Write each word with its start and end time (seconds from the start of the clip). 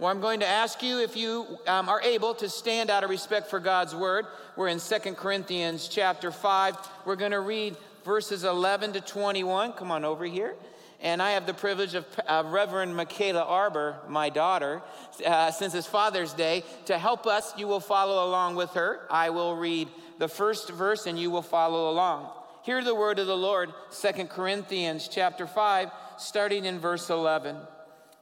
Well, 0.00 0.10
I'm 0.10 0.22
going 0.22 0.40
to 0.40 0.46
ask 0.46 0.82
you 0.82 0.98
if 0.98 1.14
you 1.14 1.58
um, 1.66 1.90
are 1.90 2.00
able 2.00 2.32
to 2.36 2.48
stand 2.48 2.88
out 2.88 3.04
of 3.04 3.10
respect 3.10 3.50
for 3.50 3.60
God's 3.60 3.94
word. 3.94 4.24
We're 4.56 4.68
in 4.68 4.78
Second 4.78 5.18
Corinthians 5.18 5.88
chapter 5.88 6.32
5. 6.32 6.74
We're 7.04 7.16
going 7.16 7.32
to 7.32 7.40
read 7.40 7.76
verses 8.02 8.44
11 8.44 8.94
to 8.94 9.02
21. 9.02 9.74
Come 9.74 9.90
on 9.90 10.06
over 10.06 10.24
here. 10.24 10.54
And 11.02 11.20
I 11.20 11.32
have 11.32 11.44
the 11.44 11.52
privilege 11.52 11.94
of 11.94 12.06
uh, 12.26 12.44
Reverend 12.46 12.96
Michaela 12.96 13.42
Arbor, 13.42 13.98
my 14.08 14.30
daughter, 14.30 14.80
uh, 15.26 15.50
since 15.50 15.74
it's 15.74 15.86
Father's 15.86 16.32
Day, 16.32 16.64
to 16.86 16.96
help 16.96 17.26
us. 17.26 17.52
You 17.58 17.66
will 17.66 17.78
follow 17.78 18.26
along 18.26 18.56
with 18.56 18.70
her. 18.70 19.00
I 19.10 19.28
will 19.28 19.54
read 19.54 19.86
the 20.16 20.28
first 20.28 20.70
verse 20.70 21.06
and 21.06 21.18
you 21.18 21.30
will 21.30 21.42
follow 21.42 21.90
along. 21.90 22.30
Hear 22.62 22.82
the 22.82 22.94
word 22.94 23.18
of 23.18 23.26
the 23.26 23.36
Lord, 23.36 23.74
Second 23.90 24.30
Corinthians 24.30 25.10
chapter 25.12 25.46
5, 25.46 25.90
starting 26.16 26.64
in 26.64 26.78
verse 26.78 27.10
11. 27.10 27.56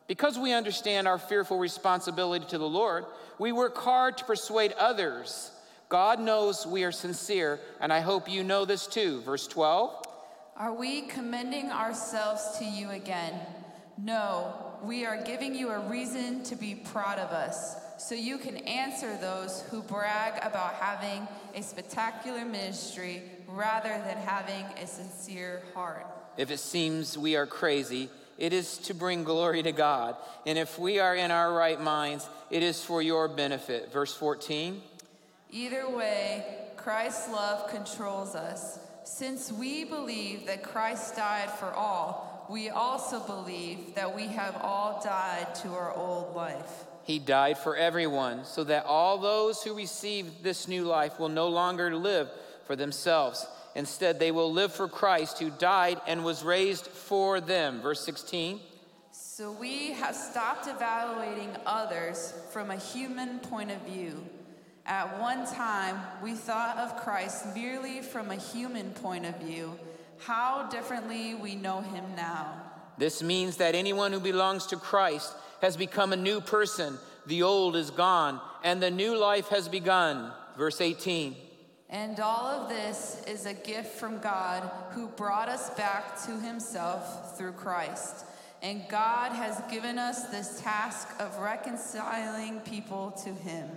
Because 0.09 0.39
we 0.39 0.55
understand 0.55 1.07
our 1.07 1.19
fearful 1.19 1.59
responsibility 1.59 2.47
to 2.47 2.59
the 2.59 2.69
Lord, 2.69 3.05
we 3.39 3.53
work 3.53 3.77
hard 3.77 4.17
to 4.19 4.25
persuade 4.25 4.73
others. 4.73 5.53
God 5.91 6.19
knows 6.19 6.67
we 6.67 6.83
are 6.85 6.93
sincere, 6.93 7.61
and 7.79 7.93
I 7.93 8.01
hope 8.01 8.29
you 8.29 8.43
know 8.43 8.65
this 8.65 8.87
too. 8.87 9.21
Verse 9.21 9.47
12. 9.47 10.05
Are 10.57 10.73
we 10.73 11.03
commending 11.03 11.71
ourselves 11.71 12.59
to 12.59 12.65
you 12.65 12.91
again? 12.91 13.39
No, 13.99 14.55
we 14.83 15.05
are 15.05 15.23
giving 15.23 15.55
you 15.55 15.69
a 15.71 15.89
reason 15.89 16.43
to 16.45 16.57
be 16.57 16.75
proud 16.75 17.19
of 17.19 17.31
us, 17.31 17.77
so 17.99 18.15
you 18.15 18.39
can 18.39 18.57
answer 18.59 19.17
those 19.19 19.63
who 19.71 19.83
brag 19.83 20.35
about 20.43 20.75
having 20.75 21.29
a 21.55 21.63
spectacular 21.63 22.45
ministry 22.45 23.23
rather 23.47 23.91
than 24.07 24.17
having 24.19 24.65
a 24.83 24.87
sincere 24.87 25.63
heart. 25.75 26.07
If 26.37 26.51
it 26.51 26.61
seems 26.61 27.19
we 27.19 27.37
are 27.37 27.47
crazy, 27.47 28.09
it 28.39 28.53
is 28.53 28.79
to 28.79 28.95
bring 28.95 29.25
glory 29.25 29.63
to 29.65 29.73
God. 29.73 30.17
And 30.47 30.57
if 30.57 30.79
we 30.79 31.01
are 31.01 31.15
in 31.15 31.31
our 31.31 31.53
right 31.53 31.81
minds, 31.81 32.29
it 32.51 32.63
is 32.63 32.83
for 32.83 33.03
your 33.03 33.29
benefit. 33.29 33.93
Verse 33.93 34.15
14. 34.15 34.81
Either 35.51 35.89
way, 35.91 36.45
Christ's 36.77 37.29
love 37.31 37.69
controls 37.69 38.35
us. 38.35 38.79
Since 39.05 39.51
we 39.51 39.85
believe 39.85 40.47
that 40.47 40.63
Christ 40.63 41.17
died 41.17 41.51
for 41.51 41.73
all, 41.73 42.47
we 42.49 42.69
also 42.69 43.21
believe 43.21 43.95
that 43.95 44.15
we 44.15 44.29
have 44.29 44.57
all 44.63 45.03
died 45.03 45.55
to 45.57 45.69
our 45.71 45.93
old 45.95 46.37
life. 46.37 46.85
He 47.05 47.19
died 47.19 47.59
for 47.59 47.75
everyone, 47.75 48.45
so 48.45 48.65
that 48.65 48.85
all 48.85 49.19
those 49.19 49.63
who 49.63 49.75
receive 49.75 50.43
this 50.43 50.69
new 50.69 50.85
life 50.85 51.19
will 51.19 51.31
no 51.31 51.49
longer 51.49 51.97
live 51.97 52.31
for 52.67 52.77
themselves. 52.77 53.47
Instead, 53.75 54.19
they 54.19 54.31
will 54.31 54.53
live 54.53 54.73
for 54.73 54.89
Christ 54.89 55.39
who 55.39 55.51
died 55.51 56.01
and 56.07 56.25
was 56.25 56.43
raised 56.43 56.87
for 56.87 57.41
them. 57.41 57.81
Verse 57.81 58.01
16. 58.05 58.61
So 59.13 59.53
we 59.53 59.93
have 59.93 60.15
stopped 60.15 60.67
evaluating 60.67 61.51
others 61.65 62.35
from 62.51 62.71
a 62.71 62.77
human 62.77 63.39
point 63.39 63.71
of 63.71 63.81
view. 63.83 64.25
At 64.85 65.21
one 65.21 65.47
time, 65.47 66.01
we 66.23 66.35
thought 66.35 66.79
of 66.79 66.97
Christ 66.97 67.55
merely 67.55 68.01
from 68.01 68.31
a 68.31 68.37
human 68.37 68.91
point 68.93 69.27
of 69.27 69.39
view. 69.39 69.79
How 70.19 70.69
differently 70.71 71.35
we 71.35 71.55
know 71.55 71.83
him 71.83 72.05
now. 72.17 72.53
This 72.97 73.23
means 73.23 73.59
that 73.59 73.75
anyone 73.75 74.13
who 74.13 74.19
belongs 74.19 74.67
to 74.67 74.77
Christ 74.77 75.33
has 75.63 75.77
become 75.77 76.13
a 76.13 76.17
new 76.17 76.41
person. 76.41 76.99
The 77.27 77.43
old 77.43 77.77
is 77.77 77.91
gone, 77.91 78.41
and 78.65 78.83
the 78.83 78.91
new 78.91 79.17
life 79.17 79.49
has 79.49 79.69
begun. 79.69 80.33
Verse 80.57 80.81
18. 80.81 81.37
And 81.91 82.21
all 82.21 82.47
of 82.47 82.69
this 82.69 83.23
is 83.27 83.47
a 83.47 83.55
gift 83.55 83.99
from 83.99 84.19
God 84.19 84.71
who 84.91 85.09
brought 85.09 85.49
us 85.49 85.71
back 85.71 86.23
to 86.27 86.39
himself 86.39 87.39
through 87.39 87.53
Christ. 87.53 88.27
And 88.61 88.83
God 88.89 89.33
has 89.33 89.63
given 89.71 89.99
us 89.99 90.25
this 90.25 90.61
task 90.61 91.09
of 91.19 91.39
reconciling 91.39 92.61
people 92.61 93.13
to 93.25 93.31
him. 93.31 93.71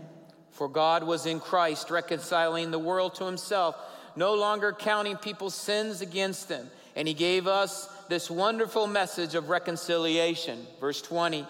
For 0.49 0.67
God 0.67 1.03
was 1.03 1.25
in 1.25 1.39
Christ 1.39 1.89
reconciling 1.89 2.71
the 2.71 2.79
world 2.79 3.15
to 3.15 3.25
himself, 3.25 3.75
no 4.17 4.33
longer 4.33 4.73
counting 4.73 5.15
people's 5.15 5.55
sins 5.55 6.01
against 6.01 6.49
them. 6.49 6.69
And 6.97 7.07
he 7.07 7.13
gave 7.13 7.47
us 7.47 7.87
this 8.09 8.29
wonderful 8.29 8.87
message 8.87 9.35
of 9.35 9.47
reconciliation. 9.47 10.67
Verse 10.81 11.01
20. 11.01 11.45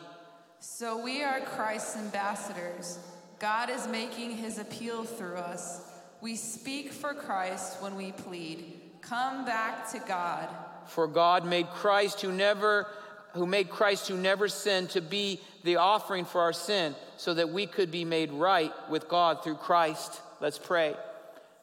So 0.60 1.04
we 1.04 1.24
are 1.24 1.40
Christ's 1.40 1.98
ambassadors. 1.98 3.00
God 3.40 3.72
is 3.72 3.88
making 3.88 4.38
his 4.38 4.60
appeal 4.60 5.04
through 5.04 5.38
us. 5.38 5.91
We 6.22 6.36
speak 6.36 6.92
for 6.92 7.14
Christ 7.14 7.82
when 7.82 7.96
we 7.96 8.12
plead, 8.12 8.80
Come 9.02 9.46
back 9.46 9.90
to 9.92 10.00
God. 10.00 10.48
For 10.86 11.08
God 11.08 11.46
made 11.46 11.68
Christ 11.70 12.22
who 12.22 12.32
never 12.32 12.88
who 13.34 13.46
made 13.46 13.70
Christ 13.70 14.10
who 14.10 14.18
never 14.18 14.48
sinned 14.50 14.90
to 14.92 15.02
be 15.02 15.40
the 15.64 15.78
offering 15.78 16.26
for 16.26 16.42
our 16.42 16.54
sin 16.54 16.96
so 17.16 17.34
that 17.34 17.50
we 17.50 17.66
could 17.66 17.90
be 17.90 18.04
made 18.04 18.32
right 18.32 18.74
with 18.90 19.08
God 19.08 19.44
through 19.44 19.56
Christ. 19.56 20.22
Let's 20.42 20.60
pray. 20.60 20.96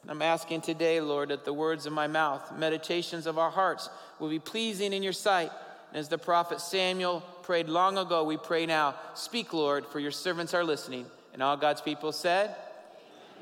I'm 0.08 0.22
asking 0.22 0.62
today, 0.62 1.00
Lord, 1.02 1.28
that 1.28 1.44
the 1.44 1.52
words 1.52 1.84
of 1.84 1.92
my 1.92 2.06
mouth, 2.06 2.56
meditations 2.56 3.26
of 3.26 3.36
our 3.36 3.50
hearts 3.50 3.90
will 4.18 4.30
be 4.30 4.38
pleasing 4.38 4.94
in 4.94 5.02
your 5.02 5.12
sight. 5.12 5.50
And 5.90 5.98
As 5.98 6.08
the 6.08 6.16
prophet 6.16 6.60
Samuel 6.60 7.20
prayed 7.42 7.68
long 7.68 7.98
ago, 7.98 8.24
we 8.24 8.38
pray 8.38 8.64
now. 8.64 8.94
Speak, 9.14 9.52
Lord, 9.52 9.84
for 9.86 10.00
your 10.00 10.10
servants 10.10 10.54
are 10.54 10.64
listening. 10.64 11.04
And 11.34 11.42
all 11.42 11.58
God's 11.58 11.82
people 11.82 12.12
said, 12.12 12.54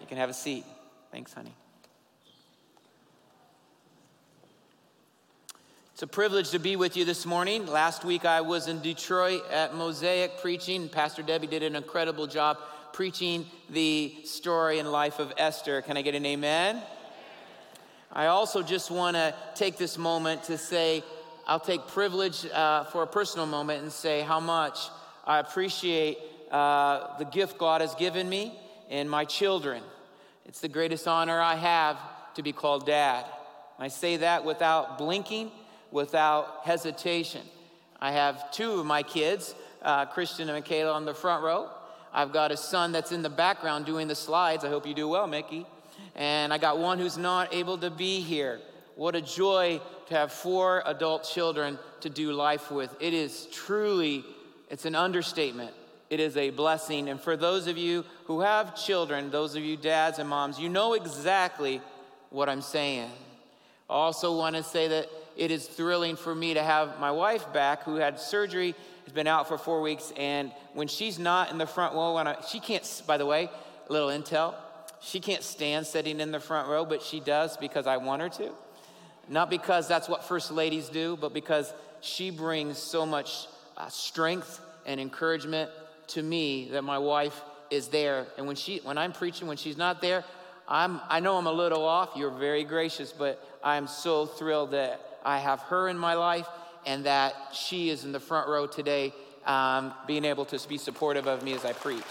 You 0.01 0.07
can 0.09 0.19
have 0.19 0.31
a 0.31 0.35
seat. 0.35 0.65
Thanks, 1.17 1.33
honey. 1.33 1.55
It's 5.95 6.03
a 6.03 6.07
privilege 6.07 6.51
to 6.51 6.59
be 6.59 6.77
with 6.77 6.95
you 6.95 7.07
this 7.07 7.25
morning. 7.25 7.67
Last 7.67 8.05
week 8.05 8.27
I 8.27 8.43
was 8.43 8.69
in 8.69 8.83
Detroit 8.83 9.41
at 9.51 9.75
Mosaic 9.75 10.43
preaching. 10.43 10.91
Pastor 10.91 11.23
Debbie 11.23 11.47
did 11.47 11.63
an 11.63 11.75
incredible 11.75 12.27
job 12.27 12.59
preaching 12.93 13.47
the 13.71 14.15
story 14.25 14.79
and 14.79 14.93
life 14.93 15.19
of 15.19 15.33
Esther. 15.39 15.81
Can 15.81 15.97
I 15.97 16.03
get 16.03 16.15
an 16.15 16.27
amen? 16.27 16.83
I 18.13 18.27
also 18.27 18.63
just 18.63 18.91
want 18.91 19.17
to 19.17 19.35
take 19.55 19.79
this 19.79 19.97
moment 19.97 20.43
to 20.45 20.59
say, 20.59 21.03
I'll 21.47 21.59
take 21.59 21.87
privilege 21.87 22.45
uh, 22.45 22.85
for 22.85 23.05
a 23.05 23.07
personal 23.07 23.47
moment 23.47 23.83
and 23.83 23.91
say 23.91 24.21
how 24.21 24.39
much 24.39 24.91
I 25.25 25.39
appreciate 25.39 26.19
uh, 26.51 27.17
the 27.17 27.25
gift 27.25 27.57
God 27.57 27.81
has 27.81 27.95
given 27.95 28.29
me 28.29 28.53
and 28.91 29.09
my 29.09 29.25
children. 29.25 29.83
It's 30.47 30.61
the 30.61 30.69
greatest 30.69 31.07
honor 31.07 31.41
I 31.41 31.57
have 31.57 31.99
to 32.35 32.43
be 32.43 32.53
called 32.53 32.87
dad. 32.87 33.27
I 33.79 33.89
say 33.89 34.19
that 34.19 34.45
without 34.45 34.97
blinking 34.97 35.51
without 35.91 36.61
hesitation. 36.65 37.43
I 38.01 38.13
have 38.13 38.51
two 38.51 38.81
of 38.81 38.87
my 38.87 39.03
kids, 39.03 39.55
uh, 39.83 40.07
Christian 40.07 40.49
and 40.49 40.57
Michaela, 40.57 40.93
on 40.93 41.05
the 41.05 41.15
front 41.15 41.43
row. 41.43 41.69
I've 42.13 42.33
got 42.33 42.53
a 42.53 42.57
son 42.57 42.93
that's 42.93 43.13
in 43.13 43.23
the 43.23 43.31
background 43.31 43.87
doing 43.87 44.09
the 44.09 44.15
slides. 44.15 44.65
I 44.65 44.69
hope 44.69 44.87
you 44.87 44.95
do 44.95 45.09
well, 45.09 45.27
Mickey. 45.27 45.67
And 46.15 46.53
I 46.53 46.59
got 46.59 46.79
one 46.79 46.99
who's 46.99 47.19
not 47.19 47.53
able 47.53 47.79
to 47.79 47.91
be 47.91 48.21
here. 48.21 48.61
What 48.95 49.15
a 49.15 49.21
joy 49.21 49.81
to 50.09 50.15
have 50.15 50.33
four 50.33 50.83
adult 50.87 51.25
children 51.25 51.79
to 52.01 52.09
do 52.09 52.33
life 52.33 52.71
with. 52.71 52.95
It 53.01 53.13
is 53.13 53.47
truly, 53.53 54.25
it's 54.71 54.85
an 54.85 54.95
understatement. 54.95 55.73
It 56.09 56.21
is 56.21 56.37
a 56.37 56.51
blessing. 56.51 57.09
And 57.09 57.21
for 57.21 57.37
those 57.37 57.67
of 57.67 57.77
you 57.77 58.05
who 58.25 58.41
have 58.41 58.77
children, 58.77 59.31
those 59.31 59.57
of 59.57 59.63
you 59.63 59.77
dads 59.77 60.19
and 60.19 60.29
moms, 60.29 60.59
you 60.59 60.69
know 60.69 60.95
exactly 60.95 61.81
what 62.31 62.49
I'm 62.49 62.63
saying. 62.63 63.11
I 63.89 63.95
also 63.95 64.37
want 64.37 64.57
to 64.57 64.63
say 64.63 64.89
that 64.89 65.09
it 65.37 65.51
is 65.51 65.67
thrilling 65.67 66.17
for 66.17 66.35
me 66.35 66.55
to 66.55 66.63
have 66.63 66.99
my 66.99 67.11
wife 67.11 67.53
back 67.53 67.83
who 67.83 67.97
had 67.97 68.19
surgery, 68.19 68.75
has 69.05 69.13
been 69.13 69.27
out 69.27 69.49
for 69.49 69.59
four 69.59 69.83
weeks, 69.83 70.13
and 70.17 70.51
when 70.75 70.89
she's 70.89 71.19
not 71.19 71.51
in 71.51 71.59
the 71.59 71.67
front 71.67 71.95
row, 71.95 72.15
when 72.15 72.27
I, 72.27 72.41
she 72.49 72.59
can't, 72.59 73.03
by 73.07 73.17
the 73.17 73.27
way, 73.27 73.51
little 73.89 74.09
intel, 74.09 74.55
she 75.01 75.21
can't 75.21 75.43
stand 75.43 75.87
sitting 75.87 76.21
in 76.21 76.33
the 76.33 76.41
front 76.41 76.69
row, 76.69 76.85
but 76.85 77.03
she 77.03 77.21
does 77.21 77.57
because 77.57 77.87
I 77.87 77.99
want 77.99 78.23
her 78.23 78.29
to. 78.31 78.51
Not 79.29 79.51
because 79.51 79.87
that's 79.87 80.09
what 80.09 80.25
first 80.25 80.51
ladies 80.51 80.89
do, 80.89 81.17
but 81.21 81.35
because 81.35 81.73
she 82.01 82.31
brings 82.31 82.79
so 82.79 83.05
much 83.05 83.47
uh, 83.77 83.89
strength 83.89 84.61
and 84.87 85.01
encouragement 85.01 85.71
to 86.09 86.23
me 86.23 86.69
that 86.71 86.83
my 86.83 86.99
wife 86.99 87.41
is 87.71 87.89
there. 87.89 88.27
And 88.37 88.47
when 88.47 88.57
she, 88.57 88.79
when 88.79 88.99
I'm 88.99 89.13
preaching, 89.13 89.49
when 89.49 89.57
she's 89.57 89.77
not 89.77 90.01
there, 90.01 90.25
I'm, 90.69 91.01
I 91.09 91.21
know 91.21 91.37
I'm 91.37 91.47
a 91.47 91.53
little 91.53 91.85
off. 91.85 92.11
You're 92.17 92.31
very 92.31 92.65
gracious, 92.65 93.13
but 93.13 93.43
I'm 93.63 93.87
so 93.87 94.27
thrilled 94.27 94.73
that 94.73 95.21
I 95.25 95.39
have 95.39 95.61
her 95.63 95.89
in 95.89 95.99
my 95.99 96.15
life 96.15 96.49
and 96.85 97.05
that 97.05 97.35
she 97.53 97.91
is 97.91 98.05
in 98.05 98.13
the 98.13 98.21
front 98.21 98.49
row 98.49 98.67
today, 98.67 99.13
um, 99.45 99.93
being 100.07 100.25
able 100.25 100.45
to 100.47 100.69
be 100.69 100.79
supportive 100.79 101.27
of 101.27 101.43
me 101.43 101.53
as 101.53 101.65
I 101.65 101.73
preach. 101.73 102.03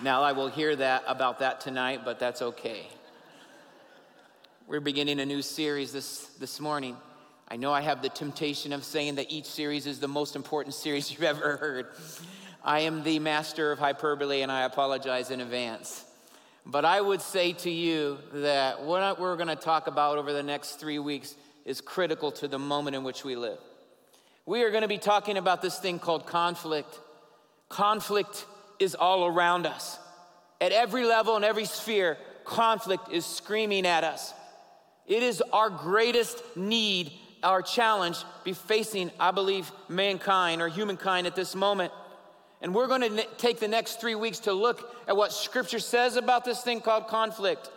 Now, 0.00 0.22
I 0.22 0.32
will 0.32 0.48
hear 0.48 0.76
that 0.76 1.02
about 1.08 1.40
that 1.40 1.60
tonight, 1.60 2.02
but 2.04 2.20
that's 2.20 2.40
okay. 2.40 2.86
We're 4.68 4.80
beginning 4.80 5.18
a 5.18 5.26
new 5.26 5.42
series 5.42 5.92
this, 5.92 6.26
this 6.38 6.60
morning. 6.60 6.96
I 7.50 7.56
know 7.56 7.72
I 7.72 7.80
have 7.80 8.02
the 8.02 8.10
temptation 8.10 8.74
of 8.74 8.84
saying 8.84 9.14
that 9.14 9.32
each 9.32 9.46
series 9.46 9.86
is 9.86 10.00
the 10.00 10.08
most 10.08 10.36
important 10.36 10.74
series 10.74 11.10
you've 11.10 11.22
ever 11.22 11.56
heard. 11.56 11.86
I 12.62 12.80
am 12.80 13.02
the 13.02 13.18
master 13.18 13.72
of 13.72 13.78
hyperbole, 13.78 14.42
and 14.42 14.52
I 14.52 14.62
apologize 14.62 15.30
in 15.30 15.40
advance. 15.40 16.04
But 16.66 16.84
I 16.84 17.00
would 17.00 17.22
say 17.22 17.54
to 17.54 17.70
you 17.70 18.18
that 18.34 18.82
what 18.82 19.18
we're 19.18 19.36
going 19.36 19.48
to 19.48 19.56
talk 19.56 19.86
about 19.86 20.18
over 20.18 20.34
the 20.34 20.42
next 20.42 20.78
three 20.78 20.98
weeks 20.98 21.34
is 21.64 21.80
critical 21.80 22.30
to 22.32 22.48
the 22.48 22.58
moment 22.58 22.94
in 22.94 23.04
which 23.04 23.24
we 23.24 23.36
live. 23.36 23.58
We 24.44 24.62
are 24.62 24.70
going 24.70 24.82
to 24.82 24.88
be 24.88 24.98
talking 24.98 25.38
about 25.38 25.62
this 25.62 25.78
thing 25.78 25.98
called 25.98 26.26
conflict. 26.26 27.00
Conflict 27.70 28.44
is 28.78 28.94
all 28.94 29.26
around 29.26 29.64
us. 29.64 29.98
At 30.60 30.72
every 30.72 31.06
level 31.06 31.36
and 31.36 31.44
every 31.44 31.64
sphere, 31.64 32.18
conflict 32.44 33.12
is 33.12 33.24
screaming 33.24 33.86
at 33.86 34.04
us. 34.04 34.34
It 35.06 35.22
is 35.22 35.42
our 35.52 35.70
greatest 35.70 36.42
need, 36.54 37.12
our 37.42 37.62
challenge, 37.62 38.24
be 38.44 38.52
facing, 38.52 39.10
I 39.18 39.30
believe, 39.30 39.70
mankind 39.88 40.60
or 40.60 40.68
humankind 40.68 41.26
at 41.26 41.36
this 41.36 41.54
moment. 41.54 41.92
And 42.60 42.74
we're 42.74 42.88
going 42.88 43.02
to 43.02 43.24
take 43.36 43.60
the 43.60 43.68
next 43.68 44.00
three 44.00 44.14
weeks 44.14 44.40
to 44.40 44.52
look 44.52 44.94
at 45.06 45.16
what 45.16 45.32
Scripture 45.32 45.78
says 45.78 46.16
about 46.16 46.44
this 46.44 46.62
thing 46.62 46.80
called 46.80 47.06
conflict. 47.06 47.70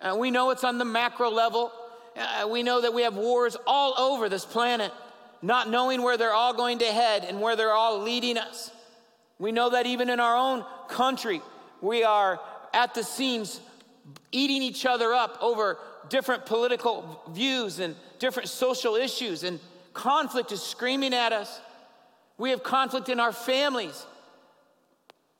Uh, 0.00 0.16
we 0.18 0.30
know 0.30 0.50
it's 0.50 0.64
on 0.64 0.78
the 0.78 0.84
macro 0.84 1.30
level. 1.30 1.72
Uh, 2.16 2.46
we 2.48 2.62
know 2.62 2.80
that 2.80 2.94
we 2.94 3.02
have 3.02 3.16
wars 3.16 3.56
all 3.66 3.98
over 3.98 4.28
this 4.28 4.44
planet, 4.44 4.92
not 5.42 5.68
knowing 5.68 6.02
where 6.02 6.16
they're 6.16 6.32
all 6.32 6.54
going 6.54 6.78
to 6.78 6.86
head 6.86 7.24
and 7.24 7.40
where 7.40 7.56
they're 7.56 7.72
all 7.72 8.00
leading 8.00 8.38
us. 8.38 8.70
We 9.38 9.52
know 9.52 9.70
that 9.70 9.86
even 9.86 10.10
in 10.10 10.20
our 10.20 10.36
own 10.36 10.64
country, 10.88 11.40
we 11.80 12.04
are 12.04 12.38
at 12.72 12.94
the 12.94 13.02
seams 13.02 13.60
eating 14.32 14.62
each 14.62 14.86
other 14.86 15.12
up 15.12 15.38
over 15.40 15.78
different 16.08 16.46
political 16.46 17.22
views 17.30 17.78
and 17.78 17.96
different 18.20 18.48
social 18.48 18.94
issues, 18.94 19.42
and 19.42 19.58
conflict 19.92 20.52
is 20.52 20.62
screaming 20.62 21.12
at 21.12 21.32
us. 21.32 21.60
We 22.38 22.50
have 22.50 22.62
conflict 22.62 23.08
in 23.08 23.18
our 23.18 23.32
families, 23.32 24.06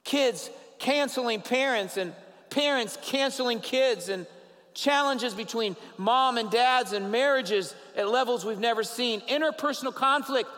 kids 0.02 0.50
canceling 0.80 1.40
parents, 1.40 1.96
and 1.96 2.12
parents 2.48 2.98
canceling 3.02 3.60
kids, 3.60 4.08
and 4.08 4.26
challenges 4.74 5.34
between 5.34 5.76
mom 5.98 6.38
and 6.38 6.50
dads 6.50 6.92
and 6.92 7.12
marriages 7.12 7.74
at 7.96 8.08
levels 8.08 8.44
we've 8.44 8.58
never 8.58 8.82
seen, 8.82 9.20
interpersonal 9.22 9.94
conflict 9.94 10.48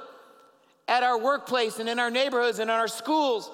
at 0.88 1.02
our 1.02 1.18
workplace 1.18 1.78
and 1.78 1.88
in 1.88 1.98
our 1.98 2.10
neighborhoods 2.10 2.58
and 2.58 2.70
in 2.70 2.76
our 2.76 2.88
schools, 2.88 3.50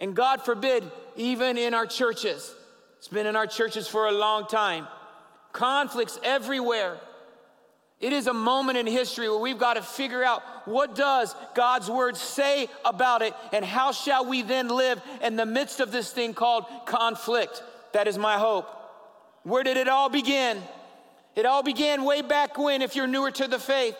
and 0.00 0.14
God 0.14 0.42
forbid, 0.42 0.84
even 1.16 1.56
in 1.56 1.72
our 1.72 1.86
churches. 1.86 2.54
It's 2.98 3.08
been 3.08 3.26
in 3.26 3.36
our 3.36 3.46
churches 3.46 3.88
for 3.88 4.06
a 4.06 4.12
long 4.12 4.46
time. 4.46 4.86
Conflicts 5.52 6.18
everywhere. 6.22 6.98
It 8.00 8.12
is 8.12 8.26
a 8.26 8.34
moment 8.34 8.76
in 8.76 8.86
history 8.86 9.28
where 9.28 9.38
we've 9.38 9.58
got 9.58 9.74
to 9.74 9.82
figure 9.82 10.22
out 10.22 10.42
what 10.66 10.94
does 10.94 11.34
God's 11.54 11.90
word 11.90 12.16
say 12.16 12.68
about 12.84 13.22
it 13.22 13.32
and 13.52 13.64
how 13.64 13.92
shall 13.92 14.26
we 14.26 14.42
then 14.42 14.68
live 14.68 15.00
in 15.22 15.36
the 15.36 15.46
midst 15.46 15.80
of 15.80 15.92
this 15.92 16.12
thing 16.12 16.34
called 16.34 16.66
conflict. 16.84 17.62
That 17.94 18.06
is 18.06 18.18
my 18.18 18.38
hope. 18.38 18.68
Where 19.44 19.62
did 19.62 19.78
it 19.78 19.88
all 19.88 20.10
begin? 20.10 20.62
It 21.34 21.46
all 21.46 21.62
began 21.62 22.04
way 22.04 22.20
back 22.20 22.58
when, 22.58 22.82
if 22.82 22.96
you're 22.96 23.06
newer 23.06 23.30
to 23.30 23.48
the 23.48 23.58
faith, 23.58 23.96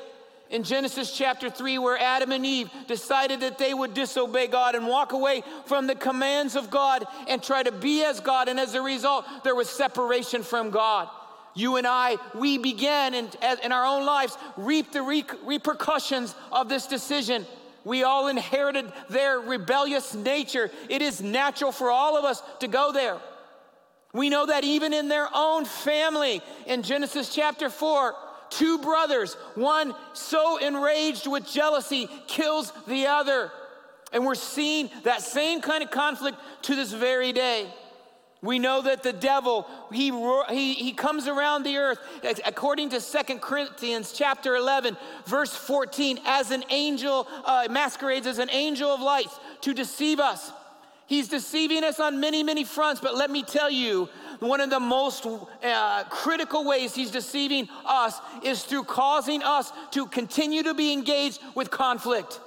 in 0.50 0.62
Genesis 0.62 1.16
chapter 1.16 1.50
3, 1.50 1.78
where 1.78 1.98
Adam 1.98 2.32
and 2.32 2.46
Eve 2.46 2.70
decided 2.87 3.40
that 3.40 3.58
they 3.58 3.75
would 3.75 3.94
disobey 3.94 4.46
God 4.46 4.75
and 4.75 4.87
walk 4.87 5.12
away 5.12 5.43
from 5.64 5.87
the 5.87 5.94
commands 5.94 6.54
of 6.54 6.70
God 6.70 7.04
and 7.28 7.43
try 7.43 7.62
to 7.62 7.72
be 7.72 8.04
as 8.04 8.20
God. 8.20 8.48
And 8.48 8.60
as 8.60 8.75
a 8.75 8.82
result, 8.82 9.25
there 9.43 9.54
was 9.54 9.69
separation 9.69 10.43
from 10.43 10.70
God. 10.70 11.08
You 11.56 11.76
and 11.76 11.87
I, 11.87 12.19
we 12.35 12.58
began 12.58 13.14
in, 13.14 13.29
in 13.64 13.73
our 13.73 13.85
own 13.85 14.05
lives, 14.05 14.37
reap 14.56 14.93
the 14.93 15.03
re- 15.03 15.25
repercussions 15.44 16.35
of 16.53 16.69
this 16.69 16.87
decision. 16.87 17.47
We 17.82 18.03
all 18.03 18.29
inherited 18.29 18.93
their 19.08 19.41
rebellious 19.41 20.14
nature. 20.14 20.70
It 20.91 21.00
is 21.00 21.23
natural 21.23 21.73
for 21.73 21.91
all 21.91 22.17
of 22.17 22.25
us 22.25 22.43
to 22.61 22.69
go 22.69 22.93
there. 22.93 23.19
We 24.12 24.29
know 24.29 24.47
that 24.47 24.64
even 24.64 24.93
in 24.93 25.08
their 25.08 25.29
own 25.35 25.64
family, 25.64 26.43
in 26.67 26.82
Genesis 26.82 27.35
chapter 27.35 27.70
4, 27.70 28.14
two 28.50 28.79
brothers, 28.79 29.35
one 29.55 29.94
so 30.12 30.58
enraged 30.58 31.26
with 31.26 31.47
jealousy, 31.47 32.08
kills 32.26 32.73
the 32.87 33.06
other. 33.06 33.50
And 34.12 34.26
we're 34.26 34.35
seeing 34.35 34.91
that 35.05 35.23
same 35.23 35.61
kind 35.62 35.82
of 35.82 35.91
conflict 35.91 36.38
to 36.62 36.75
this 36.75 36.93
very 36.93 37.32
day. 37.32 37.73
We 38.42 38.58
know 38.58 38.82
that 38.82 39.02
the 39.02 39.12
devil, 39.12 39.66
he, 39.92 40.10
he, 40.50 40.74
he 40.74 40.92
comes 40.92 41.26
around 41.26 41.62
the 41.62 41.78
earth, 41.78 41.98
according 42.44 42.90
to 42.90 43.00
Second 43.00 43.40
Corinthians 43.40 44.12
chapter 44.12 44.56
11, 44.56 44.96
verse 45.24 45.54
14, 45.54 46.20
as 46.26 46.50
an 46.50 46.62
angel, 46.70 47.26
uh, 47.44 47.66
masquerades 47.70 48.26
as 48.26 48.38
an 48.38 48.50
angel 48.50 48.90
of 48.90 49.00
light 49.00 49.30
to 49.62 49.72
deceive 49.72 50.20
us. 50.20 50.52
He's 51.06 51.28
deceiving 51.28 51.84
us 51.84 51.98
on 51.98 52.20
many, 52.20 52.42
many 52.42 52.64
fronts, 52.64 53.00
but 53.00 53.14
let 53.14 53.30
me 53.30 53.42
tell 53.42 53.70
you, 53.70 54.08
one 54.40 54.60
of 54.60 54.70
the 54.70 54.80
most 54.80 55.24
uh, 55.26 56.04
critical 56.10 56.64
ways 56.64 56.94
he's 56.94 57.10
deceiving 57.10 57.68
us 57.86 58.20
is 58.44 58.64
through 58.64 58.84
causing 58.84 59.42
us 59.42 59.72
to 59.92 60.06
continue 60.06 60.62
to 60.64 60.74
be 60.74 60.92
engaged 60.92 61.40
with 61.54 61.70
conflict. 61.70 62.40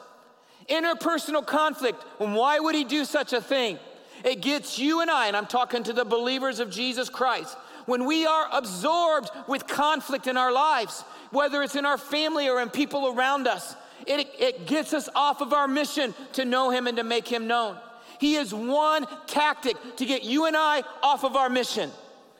Interpersonal 0.69 1.45
conflict. 1.45 2.03
And 2.19 2.35
why 2.35 2.59
would 2.59 2.75
he 2.75 2.83
do 2.83 3.05
such 3.05 3.33
a 3.33 3.41
thing? 3.41 3.79
It 4.23 4.41
gets 4.41 4.77
you 4.77 5.01
and 5.01 5.09
I, 5.09 5.27
and 5.27 5.37
I'm 5.37 5.45
talking 5.45 5.83
to 5.83 5.93
the 5.93 6.05
believers 6.05 6.59
of 6.59 6.69
Jesus 6.69 7.09
Christ, 7.09 7.55
when 7.85 8.05
we 8.05 8.25
are 8.25 8.47
absorbed 8.51 9.31
with 9.47 9.67
conflict 9.67 10.27
in 10.27 10.37
our 10.37 10.51
lives, 10.51 11.03
whether 11.31 11.63
it's 11.63 11.75
in 11.75 11.85
our 11.85 11.97
family 11.97 12.47
or 12.47 12.61
in 12.61 12.69
people 12.69 13.15
around 13.15 13.47
us, 13.47 13.75
it, 14.05 14.27
it 14.39 14.67
gets 14.67 14.93
us 14.93 15.09
off 15.15 15.41
of 15.41 15.53
our 15.53 15.67
mission 15.67 16.13
to 16.33 16.45
know 16.45 16.69
Him 16.69 16.87
and 16.87 16.97
to 16.97 17.03
make 17.03 17.27
Him 17.27 17.47
known. 17.47 17.77
He 18.19 18.35
is 18.35 18.53
one 18.53 19.07
tactic 19.27 19.75
to 19.97 20.05
get 20.05 20.23
you 20.23 20.45
and 20.45 20.55
I 20.55 20.83
off 21.01 21.23
of 21.23 21.35
our 21.35 21.49
mission. 21.49 21.89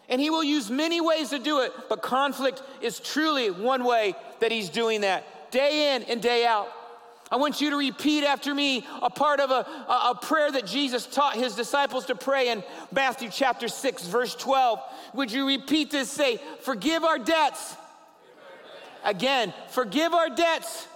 And 0.07 0.19
He 0.19 0.29
will 0.29 0.43
use 0.43 0.69
many 0.69 1.01
ways 1.01 1.29
to 1.29 1.39
do 1.39 1.61
it, 1.61 1.71
but 1.87 2.01
conflict 2.01 2.61
is 2.81 2.99
truly 2.99 3.49
one 3.49 3.83
way 3.83 4.15
that 4.39 4.51
He's 4.51 4.69
doing 4.69 5.01
that, 5.01 5.51
day 5.51 5.95
in 5.95 6.03
and 6.03 6.21
day 6.21 6.45
out. 6.45 6.69
I 7.31 7.35
want 7.35 7.61
you 7.61 7.69
to 7.69 7.77
repeat 7.77 8.23
after 8.23 8.55
me 8.55 8.87
a 9.01 9.09
part 9.09 9.39
of 9.39 9.51
a, 9.51 9.65
a, 9.87 10.17
prayer 10.19 10.51
that 10.51 10.65
Jesus 10.65 11.05
taught 11.05 11.35
his 11.35 11.55
disciples 11.55 12.07
to 12.07 12.15
pray 12.15 12.49
in 12.49 12.63
Matthew 12.91 13.29
chapter 13.31 13.67
6, 13.67 14.07
verse 14.07 14.33
12. 14.33 14.79
Would 15.13 15.31
you 15.31 15.45
repeat 15.45 15.91
this? 15.91 16.09
Say, 16.09 16.39
Forgive 16.61 17.03
our 17.03 17.19
debts. 17.19 17.75
Again, 19.03 19.53
forgive 19.69 20.13
our 20.13 20.29
debts 20.29 20.87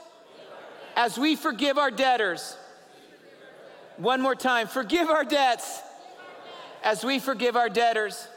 as 0.95 1.17
we 1.17 1.35
forgive 1.35 1.77
our 1.77 1.91
debtors. 1.91 2.57
One 3.97 4.19
more 4.19 4.35
time, 4.35 4.67
forgive 4.67 5.09
our 5.09 5.23
debts 5.23 5.81
as 6.83 7.05
we 7.05 7.19
forgive 7.19 7.55
our 7.55 7.69
debtors. 7.69 8.27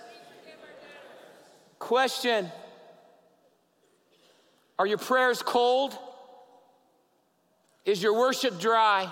Question 1.78 2.50
Are 4.78 4.86
your 4.86 4.98
prayers 4.98 5.42
cold? 5.42 5.98
Is 7.86 8.02
your 8.02 8.14
worship 8.14 8.58
dry? 8.58 9.10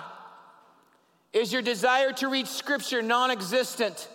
Is 1.33 1.51
your 1.51 1.61
desire 1.61 2.11
to 2.13 2.27
read 2.27 2.47
scripture 2.47 3.01
non 3.01 3.31
existent? 3.31 4.09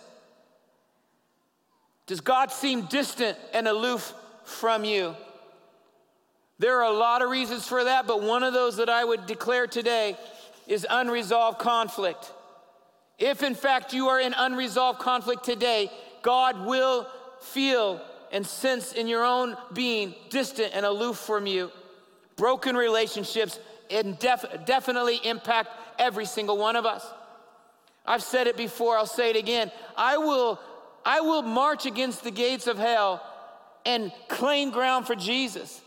Does 2.07 2.21
God 2.21 2.53
seem 2.53 2.83
distant 2.83 3.39
and 3.53 3.67
aloof 3.67 4.13
from 4.45 4.85
you? 4.85 5.17
There 6.59 6.77
are 6.83 6.93
a 6.93 6.97
lot 6.97 7.23
of 7.23 7.31
reasons 7.31 7.67
for 7.67 7.85
that, 7.85 8.07
but 8.07 8.23
one 8.23 8.43
of 8.43 8.53
those 8.53 8.77
that 8.77 8.91
I 8.91 9.03
would 9.03 9.25
declare 9.27 9.67
today 9.67 10.17
is 10.67 10.87
unresolved 10.89 11.59
conflict. 11.59 12.33
If 13.19 13.43
in 13.43 13.55
fact 13.55 13.95
you 13.95 14.09
are 14.09 14.21
in 14.21 14.35
unresolved 14.37 14.99
conflict 14.99 15.45
today, 15.45 15.91
God 16.23 16.67
will 16.67 17.07
feel 17.41 18.01
and 18.31 18.47
sense 18.47 18.93
in 18.93 19.07
your 19.07 19.25
own 19.25 19.57
being 19.73 20.15
distant 20.29 20.73
and 20.75 20.85
aloof 20.85 21.17
from 21.17 21.47
you. 21.47 21.71
Broken 22.37 22.77
relationships 22.77 23.59
and 23.91 24.19
def- 24.19 24.65
definitely 24.67 25.21
impact 25.25 25.71
every 25.99 26.25
single 26.27 26.57
one 26.57 26.77
of 26.77 26.87
us. 26.87 27.07
I've 28.07 28.23
said 28.23 28.47
it 28.47 28.57
before, 28.57 28.97
I'll 28.97 29.07
say 29.07 29.31
it 29.31 29.37
again. 29.37 29.71
I 29.97 30.17
will, 30.17 30.59
I 31.05 31.21
will 31.21 31.43
march 31.43 31.87
against 31.87 32.25
the 32.25 32.31
gates 32.31 32.67
of 32.67 32.79
hell 32.79 33.23
and 33.85 34.13
claim 34.29 34.71
ground 34.71 35.07
for 35.07 35.15
Jesus. 35.15 35.81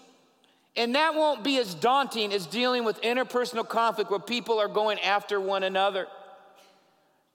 And 0.75 0.95
that 0.95 1.13
won't 1.13 1.43
be 1.43 1.57
as 1.57 1.75
daunting 1.75 2.33
as 2.33 2.47
dealing 2.47 2.83
with 2.83 3.01
interpersonal 3.01 3.67
conflict 3.67 4.09
where 4.09 4.19
people 4.19 4.59
are 4.59 4.67
going 4.67 4.99
after 4.99 5.39
one 5.39 5.63
another. 5.63 6.07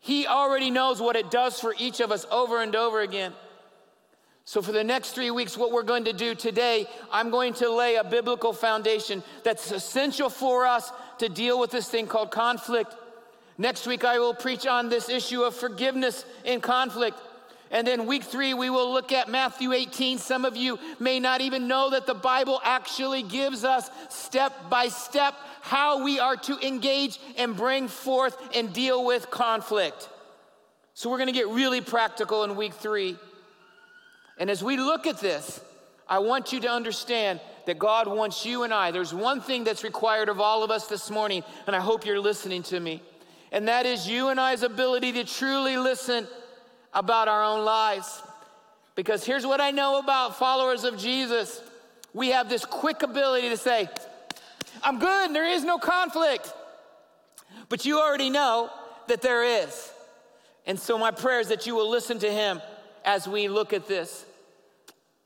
He 0.00 0.26
already 0.26 0.70
knows 0.70 1.00
what 1.00 1.16
it 1.16 1.30
does 1.30 1.60
for 1.60 1.74
each 1.78 2.00
of 2.00 2.10
us 2.10 2.26
over 2.30 2.62
and 2.62 2.74
over 2.74 3.00
again. 3.00 3.32
So, 4.48 4.62
for 4.62 4.72
the 4.72 4.82
next 4.82 5.10
three 5.10 5.30
weeks, 5.30 5.58
what 5.58 5.72
we're 5.72 5.82
going 5.82 6.04
to 6.04 6.14
do 6.14 6.34
today, 6.34 6.86
I'm 7.12 7.28
going 7.28 7.52
to 7.52 7.70
lay 7.70 7.96
a 7.96 8.02
biblical 8.02 8.54
foundation 8.54 9.22
that's 9.44 9.70
essential 9.70 10.30
for 10.30 10.64
us 10.64 10.90
to 11.18 11.28
deal 11.28 11.60
with 11.60 11.70
this 11.70 11.90
thing 11.90 12.06
called 12.06 12.30
conflict. 12.30 12.96
Next 13.58 13.86
week, 13.86 14.04
I 14.04 14.18
will 14.18 14.32
preach 14.32 14.66
on 14.66 14.88
this 14.88 15.10
issue 15.10 15.42
of 15.42 15.54
forgiveness 15.54 16.24
in 16.46 16.62
conflict. 16.62 17.18
And 17.70 17.86
then 17.86 18.06
week 18.06 18.24
three, 18.24 18.54
we 18.54 18.70
will 18.70 18.90
look 18.90 19.12
at 19.12 19.28
Matthew 19.28 19.74
18. 19.74 20.16
Some 20.16 20.46
of 20.46 20.56
you 20.56 20.78
may 20.98 21.20
not 21.20 21.42
even 21.42 21.68
know 21.68 21.90
that 21.90 22.06
the 22.06 22.14
Bible 22.14 22.58
actually 22.64 23.24
gives 23.24 23.64
us 23.64 23.90
step 24.08 24.70
by 24.70 24.88
step 24.88 25.34
how 25.60 26.02
we 26.02 26.20
are 26.20 26.36
to 26.36 26.66
engage 26.66 27.20
and 27.36 27.54
bring 27.54 27.86
forth 27.86 28.34
and 28.54 28.72
deal 28.72 29.04
with 29.04 29.30
conflict. 29.30 30.08
So 30.94 31.10
we're 31.10 31.18
going 31.18 31.26
to 31.26 31.38
get 31.38 31.48
really 31.48 31.82
practical 31.82 32.44
in 32.44 32.56
week 32.56 32.72
three. 32.72 33.18
And 34.38 34.50
as 34.50 34.62
we 34.62 34.76
look 34.76 35.06
at 35.06 35.20
this, 35.20 35.60
I 36.08 36.20
want 36.20 36.52
you 36.52 36.60
to 36.60 36.68
understand 36.68 37.40
that 37.66 37.78
God 37.78 38.06
wants 38.06 38.46
you 38.46 38.62
and 38.62 38.72
I. 38.72 38.90
There's 38.90 39.12
one 39.12 39.40
thing 39.40 39.64
that's 39.64 39.84
required 39.84 40.28
of 40.28 40.40
all 40.40 40.62
of 40.62 40.70
us 40.70 40.86
this 40.86 41.10
morning, 41.10 41.42
and 41.66 41.76
I 41.76 41.80
hope 41.80 42.06
you're 42.06 42.20
listening 42.20 42.62
to 42.64 42.80
me. 42.80 43.02
And 43.52 43.68
that 43.68 43.84
is 43.84 44.08
you 44.08 44.28
and 44.28 44.40
I's 44.40 44.62
ability 44.62 45.12
to 45.12 45.24
truly 45.24 45.76
listen 45.76 46.26
about 46.94 47.28
our 47.28 47.42
own 47.42 47.64
lives. 47.64 48.22
Because 48.94 49.24
here's 49.24 49.46
what 49.46 49.60
I 49.60 49.70
know 49.70 49.98
about 49.98 50.38
followers 50.38 50.84
of 50.84 50.98
Jesus 50.98 51.60
we 52.14 52.28
have 52.28 52.48
this 52.48 52.64
quick 52.64 53.02
ability 53.02 53.50
to 53.50 53.56
say, 53.56 53.88
I'm 54.82 54.98
good, 54.98 55.34
there 55.34 55.46
is 55.46 55.62
no 55.62 55.78
conflict. 55.78 56.52
But 57.68 57.84
you 57.84 58.00
already 58.00 58.30
know 58.30 58.70
that 59.08 59.20
there 59.20 59.44
is. 59.44 59.92
And 60.66 60.78
so, 60.80 60.98
my 60.98 61.10
prayer 61.10 61.40
is 61.40 61.48
that 61.48 61.66
you 61.66 61.74
will 61.74 61.88
listen 61.88 62.18
to 62.20 62.30
him 62.30 62.60
as 63.04 63.28
we 63.28 63.48
look 63.48 63.72
at 63.72 63.86
this. 63.86 64.24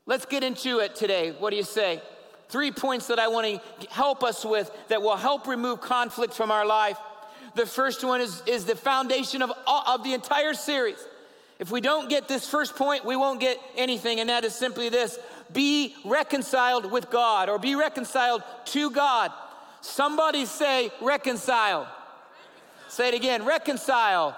Let's 0.05 0.25
get 0.25 0.43
into 0.43 0.79
it 0.79 0.95
today. 0.95 1.31
What 1.31 1.51
do 1.51 1.55
you 1.55 1.63
say? 1.63 2.01
Three 2.49 2.71
points 2.71 3.07
that 3.07 3.19
I 3.19 3.29
want 3.29 3.47
to 3.47 3.89
help 3.89 4.23
us 4.23 4.43
with 4.43 4.69
that 4.89 5.01
will 5.01 5.15
help 5.15 5.47
remove 5.47 5.81
conflict 5.81 6.33
from 6.33 6.51
our 6.51 6.65
life. 6.65 6.97
The 7.55 7.65
first 7.65 8.03
one 8.03 8.19
is, 8.19 8.43
is 8.45 8.65
the 8.65 8.75
foundation 8.75 9.41
of, 9.41 9.51
of 9.67 10.03
the 10.03 10.13
entire 10.13 10.53
series. 10.53 10.97
If 11.59 11.71
we 11.71 11.81
don't 11.81 12.09
get 12.09 12.27
this 12.27 12.49
first 12.49 12.75
point, 12.75 13.05
we 13.05 13.15
won't 13.15 13.39
get 13.39 13.57
anything, 13.77 14.19
and 14.19 14.29
that 14.29 14.43
is 14.43 14.53
simply 14.53 14.89
this 14.89 15.17
be 15.53 15.95
reconciled 16.03 16.91
with 16.91 17.09
God 17.09 17.47
or 17.47 17.59
be 17.59 17.75
reconciled 17.75 18.43
to 18.65 18.89
God. 18.89 19.31
Somebody 19.81 20.45
say 20.45 20.91
reconcile. 21.01 21.87
Say 22.87 23.09
it 23.09 23.13
again 23.13 23.45
reconcile. 23.45 24.35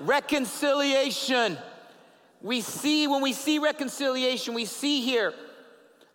Reconciliation. 0.00 1.58
We 2.42 2.60
see, 2.60 3.06
when 3.06 3.22
we 3.22 3.32
see 3.32 3.58
reconciliation, 3.58 4.54
we 4.54 4.64
see 4.64 5.02
here 5.02 5.34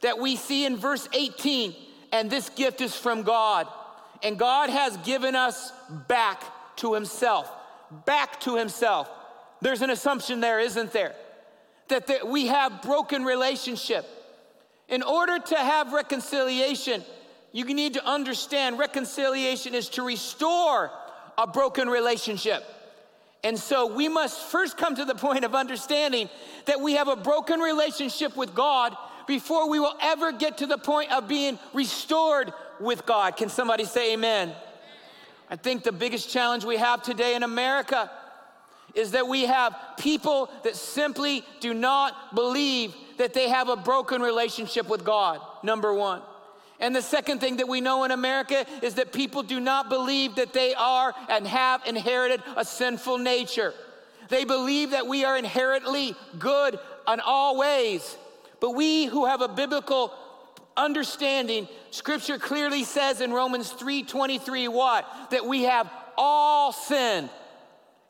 that 0.01 0.19
we 0.19 0.35
see 0.35 0.65
in 0.65 0.77
verse 0.77 1.07
18, 1.13 1.75
and 2.11 2.29
this 2.29 2.49
gift 2.49 2.81
is 2.81 2.95
from 2.95 3.23
God. 3.23 3.67
And 4.23 4.37
God 4.37 4.69
has 4.69 4.97
given 4.97 5.35
us 5.35 5.71
back 6.07 6.43
to 6.77 6.93
Himself. 6.93 7.51
Back 8.05 8.39
to 8.41 8.55
Himself. 8.55 9.09
There's 9.61 9.81
an 9.81 9.89
assumption 9.89 10.39
there, 10.39 10.59
isn't 10.59 10.91
there? 10.91 11.15
That, 11.89 12.07
that 12.07 12.27
we 12.27 12.47
have 12.47 12.81
broken 12.81 13.23
relationship. 13.23 14.05
In 14.89 15.03
order 15.03 15.39
to 15.39 15.55
have 15.55 15.93
reconciliation, 15.93 17.03
you 17.51 17.65
need 17.65 17.93
to 17.93 18.05
understand 18.05 18.79
reconciliation 18.79 19.73
is 19.73 19.89
to 19.89 20.03
restore 20.03 20.91
a 21.37 21.47
broken 21.47 21.87
relationship. 21.87 22.63
And 23.45 23.59
so 23.59 23.85
we 23.85 24.09
must 24.09 24.41
first 24.49 24.75
come 24.75 24.95
to 24.95 25.05
the 25.05 25.13
point 25.13 25.45
of 25.45 25.53
understanding 25.53 26.29
that 26.65 26.81
we 26.81 26.93
have 26.93 27.07
a 27.07 27.15
broken 27.15 27.59
relationship 27.59 28.35
with 28.35 28.55
God 28.55 28.97
before 29.27 29.69
we 29.69 29.79
will 29.79 29.93
ever 30.01 30.31
get 30.31 30.57
to 30.57 30.65
the 30.65 30.79
point 30.79 31.11
of 31.11 31.27
being 31.27 31.59
restored 31.71 32.51
with 32.79 33.05
God. 33.05 33.37
Can 33.37 33.49
somebody 33.49 33.85
say 33.85 34.13
amen? 34.13 34.51
I 35.47 35.57
think 35.57 35.83
the 35.83 35.91
biggest 35.91 36.27
challenge 36.27 36.65
we 36.65 36.77
have 36.77 37.03
today 37.03 37.35
in 37.35 37.43
America 37.43 38.09
is 38.95 39.11
that 39.11 39.27
we 39.27 39.43
have 39.43 39.75
people 39.99 40.49
that 40.63 40.75
simply 40.75 41.45
do 41.59 41.71
not 41.75 42.33
believe 42.33 42.95
that 43.17 43.35
they 43.35 43.49
have 43.49 43.69
a 43.69 43.75
broken 43.75 44.23
relationship 44.23 44.89
with 44.89 45.05
God, 45.05 45.39
number 45.61 45.93
one. 45.93 46.23
And 46.79 46.95
the 46.95 47.01
second 47.01 47.39
thing 47.39 47.57
that 47.57 47.67
we 47.67 47.81
know 47.81 48.03
in 48.03 48.11
America 48.11 48.65
is 48.81 48.95
that 48.95 49.13
people 49.13 49.43
do 49.43 49.59
not 49.59 49.89
believe 49.89 50.35
that 50.35 50.53
they 50.53 50.73
are 50.73 51.13
and 51.29 51.47
have 51.47 51.85
inherited 51.85 52.41
a 52.57 52.65
sinful 52.65 53.17
nature. 53.17 53.73
They 54.29 54.43
believe 54.43 54.91
that 54.91 55.07
we 55.07 55.23
are 55.23 55.37
inherently 55.37 56.15
good 56.37 56.79
in 57.07 57.19
all 57.19 57.57
ways. 57.57 58.17
But 58.59 58.71
we 58.71 59.05
who 59.05 59.25
have 59.25 59.41
a 59.41 59.47
biblical 59.47 60.13
understanding, 60.75 61.67
scripture 61.91 62.37
clearly 62.37 62.83
says 62.83 63.21
in 63.21 63.31
Romans 63.31 63.71
3:23 63.71 64.67
what? 64.67 65.07
That 65.31 65.45
we 65.45 65.63
have 65.63 65.89
all 66.17 66.73
sinned. 66.73 67.29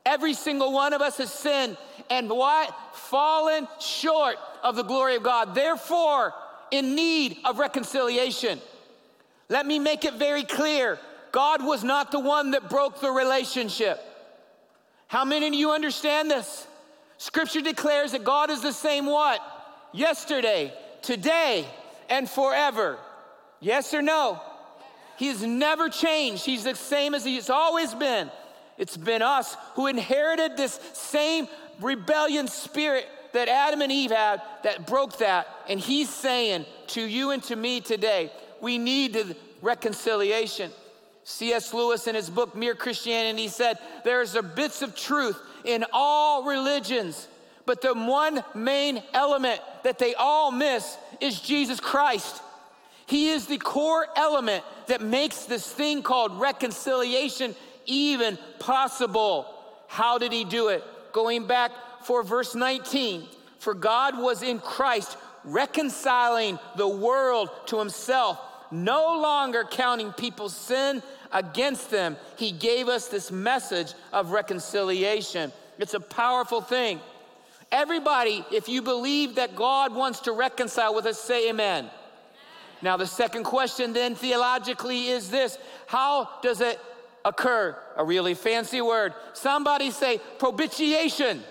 Every 0.06 0.34
single 0.34 0.72
one 0.72 0.94
of 0.94 1.02
us 1.02 1.18
has 1.18 1.32
sinned 1.32 1.78
and 2.10 2.30
what? 2.30 2.76
Fallen 2.94 3.68
short 3.80 4.38
of 4.64 4.76
the 4.76 4.84
glory 4.84 5.16
of 5.16 5.24
God. 5.24 5.56
Therefore, 5.56 6.34
in 6.76 6.96
need 6.96 7.38
of 7.46 7.60
reconciliation. 7.60 8.60
Let 9.50 9.66
me 9.66 9.80
make 9.80 10.06
it 10.06 10.16
very 10.16 10.44
clear 10.44 11.00
God 11.32 11.64
was 11.64 11.84
not 11.84 12.12
the 12.12 12.20
one 12.20 12.52
that 12.52 12.70
broke 12.70 13.02
the 13.02 13.12
relationship. 13.12 14.00
How 15.08 15.26
many 15.26 15.48
of 15.48 15.54
you 15.54 15.72
understand 15.72 16.32
this? 16.32 16.68
Scripture 17.18 17.62
declares 17.62 18.12
that 18.14 18.24
God 18.24 18.50
is 18.50 18.62
the 18.62 18.72
same 18.72 19.06
what? 19.06 19.42
Yesterday, 19.94 20.74
today, 21.02 21.66
and 22.10 22.30
forever. 22.30 22.98
Yes 23.60 23.94
or 23.94 24.02
no? 24.02 24.42
He's 25.18 25.42
never 25.42 25.90
changed. 25.90 26.46
He's 26.46 26.64
the 26.64 26.76
same 26.76 27.14
as 27.14 27.24
he's 27.24 27.50
always 27.50 27.94
been. 27.94 28.30
It's 28.78 28.98
been 28.98 29.22
us 29.22 29.56
who 29.76 29.88
inherited 29.88 30.58
this 30.58 30.80
same 30.94 31.48
rebellion 31.80 32.48
spirit 32.48 33.08
that 33.36 33.50
Adam 33.50 33.82
and 33.82 33.92
Eve 33.92 34.12
had 34.12 34.42
that 34.64 34.88
broke 34.88 35.18
that. 35.18 35.48
And 35.68 35.80
he's 35.80 36.10
saying 36.10 36.66
to 36.88 37.02
you 37.02 37.32
and 37.32 37.44
to 37.44 37.56
me 37.56 37.82
today, 37.82 38.32
we 38.62 38.78
need 38.78 39.36
reconciliation. 39.62 40.72
C.S. 41.26 41.74
Lewis, 41.74 42.08
in 42.08 42.16
his 42.16 42.30
book 42.30 42.56
Mere 42.56 42.76
Christianity, 42.76 43.48
said, 43.48 43.78
There's 44.04 44.36
a 44.36 44.44
bits 44.44 44.82
of 44.82 44.96
truth 44.96 45.38
in 45.66 45.84
all 45.92 46.44
religions, 46.44 47.28
but 47.66 47.82
the 47.82 47.94
one 47.94 48.44
main 48.54 49.04
element 49.14 49.60
that 49.84 50.00
they 50.00 50.14
all 50.16 50.52
miss 50.52 50.98
is 51.20 51.42
Jesus 51.42 51.80
Christ. 51.80 52.42
He 53.06 53.32
is 53.32 53.48
the 53.48 53.58
core 53.58 54.08
element 54.16 54.64
that 54.88 55.02
makes 55.02 55.46
this 55.46 55.70
thing 55.70 56.04
called 56.04 56.40
reconciliation 56.40 57.54
even 57.86 58.38
possible. 58.60 59.54
How 59.88 60.18
did 60.18 60.32
he 60.32 60.44
do 60.44 60.70
it? 60.70 60.84
Going 61.12 61.48
back 61.48 61.72
for 62.06 62.24
verse 62.24 62.56
19. 62.56 63.28
For 63.60 63.74
God 63.74 64.18
was 64.18 64.44
in 64.44 64.60
Christ 64.60 65.18
reconciling 65.44 66.60
the 66.76 66.88
world 66.88 67.50
to 67.68 67.80
himself, 67.80 68.40
no 68.72 69.20
longer 69.20 69.64
counting 69.64 70.12
people's 70.14 70.56
sin 70.56 71.02
against 71.32 71.92
them. 71.92 72.18
He 72.38 72.52
gave 72.52 72.88
us 72.88 73.08
this 73.08 73.32
message 73.32 73.94
of 74.14 74.32
reconciliation. 74.32 75.52
It's 75.78 75.94
a 75.94 76.00
powerful 76.00 76.62
thing. 76.62 77.00
Everybody, 77.72 78.46
if 78.52 78.70
you 78.70 78.82
believe 78.82 79.36
that 79.36 79.56
God 79.56 79.94
wants 79.94 80.22
to 80.22 80.32
reconcile 80.32 80.94
with 80.96 81.06
us, 81.06 81.20
say 81.20 81.50
amen. 81.50 81.90
Now, 82.82 82.98
the 82.98 83.08
second 83.08 83.44
question, 83.44 83.94
then, 83.94 84.16
theologically, 84.16 85.08
is 85.08 85.30
this 85.30 85.58
How 85.88 86.30
does 86.42 86.62
it 86.62 86.80
occur? 87.24 87.76
A 87.98 88.06
really 88.06 88.36
fancy 88.36 88.82
word. 88.82 89.14
Somebody 89.34 89.92
say 89.92 90.20
propitiation. 90.38 91.44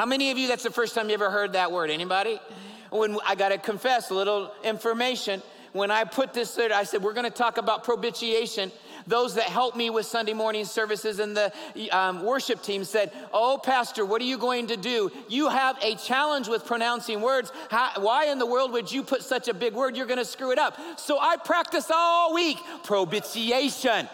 How 0.00 0.06
many 0.06 0.30
of 0.30 0.38
you, 0.38 0.48
that's 0.48 0.62
the 0.62 0.70
first 0.70 0.94
time 0.94 1.08
you 1.08 1.14
ever 1.14 1.30
heard 1.30 1.52
that 1.52 1.72
word? 1.72 1.90
Anybody? 1.90 2.40
When 2.88 3.18
I 3.26 3.34
got 3.34 3.50
to 3.50 3.58
confess 3.58 4.08
a 4.08 4.14
little 4.14 4.50
information. 4.64 5.42
When 5.74 5.90
I 5.90 6.04
put 6.04 6.32
this 6.32 6.54
there, 6.54 6.72
I 6.72 6.84
said, 6.84 7.02
we're 7.02 7.12
going 7.12 7.26
to 7.26 7.30
talk 7.30 7.58
about 7.58 7.84
propitiation. 7.84 8.72
Those 9.06 9.34
that 9.34 9.44
helped 9.44 9.76
me 9.76 9.90
with 9.90 10.06
Sunday 10.06 10.32
morning 10.32 10.64
services 10.64 11.18
and 11.18 11.36
the 11.36 11.52
um, 11.90 12.24
worship 12.24 12.62
team 12.62 12.82
said, 12.82 13.12
Oh, 13.30 13.60
Pastor, 13.62 14.06
what 14.06 14.22
are 14.22 14.24
you 14.24 14.38
going 14.38 14.68
to 14.68 14.78
do? 14.78 15.12
You 15.28 15.50
have 15.50 15.76
a 15.82 15.96
challenge 15.96 16.48
with 16.48 16.64
pronouncing 16.64 17.20
words. 17.20 17.52
How, 17.70 17.90
why 17.98 18.24
in 18.28 18.38
the 18.38 18.46
world 18.46 18.72
would 18.72 18.90
you 18.90 19.02
put 19.02 19.22
such 19.22 19.48
a 19.48 19.54
big 19.54 19.74
word? 19.74 19.98
You're 19.98 20.06
going 20.06 20.16
to 20.16 20.24
screw 20.24 20.50
it 20.50 20.58
up. 20.58 20.78
So 20.98 21.18
I 21.20 21.36
practiced 21.36 21.90
all 21.94 22.32
week 22.32 22.56
propitiation. 22.84 24.08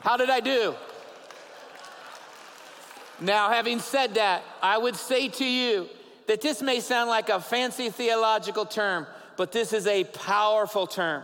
How 0.00 0.16
did 0.16 0.30
I 0.30 0.40
do? 0.40 0.74
Now, 3.20 3.50
having 3.50 3.80
said 3.80 4.14
that, 4.14 4.42
I 4.62 4.78
would 4.78 4.96
say 4.96 5.28
to 5.28 5.44
you 5.44 5.88
that 6.26 6.40
this 6.40 6.62
may 6.62 6.80
sound 6.80 7.10
like 7.10 7.28
a 7.28 7.40
fancy 7.40 7.90
theological 7.90 8.64
term, 8.64 9.06
but 9.36 9.52
this 9.52 9.72
is 9.72 9.86
a 9.86 10.04
powerful 10.04 10.86
term. 10.86 11.22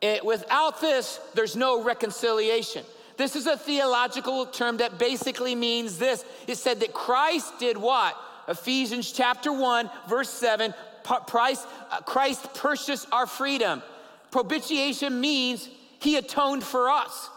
It, 0.00 0.24
without 0.24 0.80
this, 0.80 1.18
there's 1.34 1.56
no 1.56 1.82
reconciliation. 1.82 2.84
This 3.16 3.34
is 3.34 3.46
a 3.46 3.56
theological 3.56 4.46
term 4.46 4.76
that 4.76 4.98
basically 4.98 5.54
means 5.54 5.98
this. 5.98 6.24
It 6.46 6.58
said 6.58 6.80
that 6.80 6.92
Christ 6.92 7.58
did 7.58 7.76
what? 7.76 8.16
Ephesians 8.46 9.10
chapter 9.10 9.52
1, 9.52 9.90
verse 10.08 10.30
7, 10.30 10.74
Christ, 11.02 11.66
uh, 11.90 12.00
Christ 12.02 12.52
purchased 12.54 13.08
our 13.10 13.26
freedom. 13.26 13.82
Propitiation 14.30 15.20
means 15.20 15.68
he 15.98 16.16
atoned 16.16 16.62
for 16.62 16.90
us. 16.90 17.30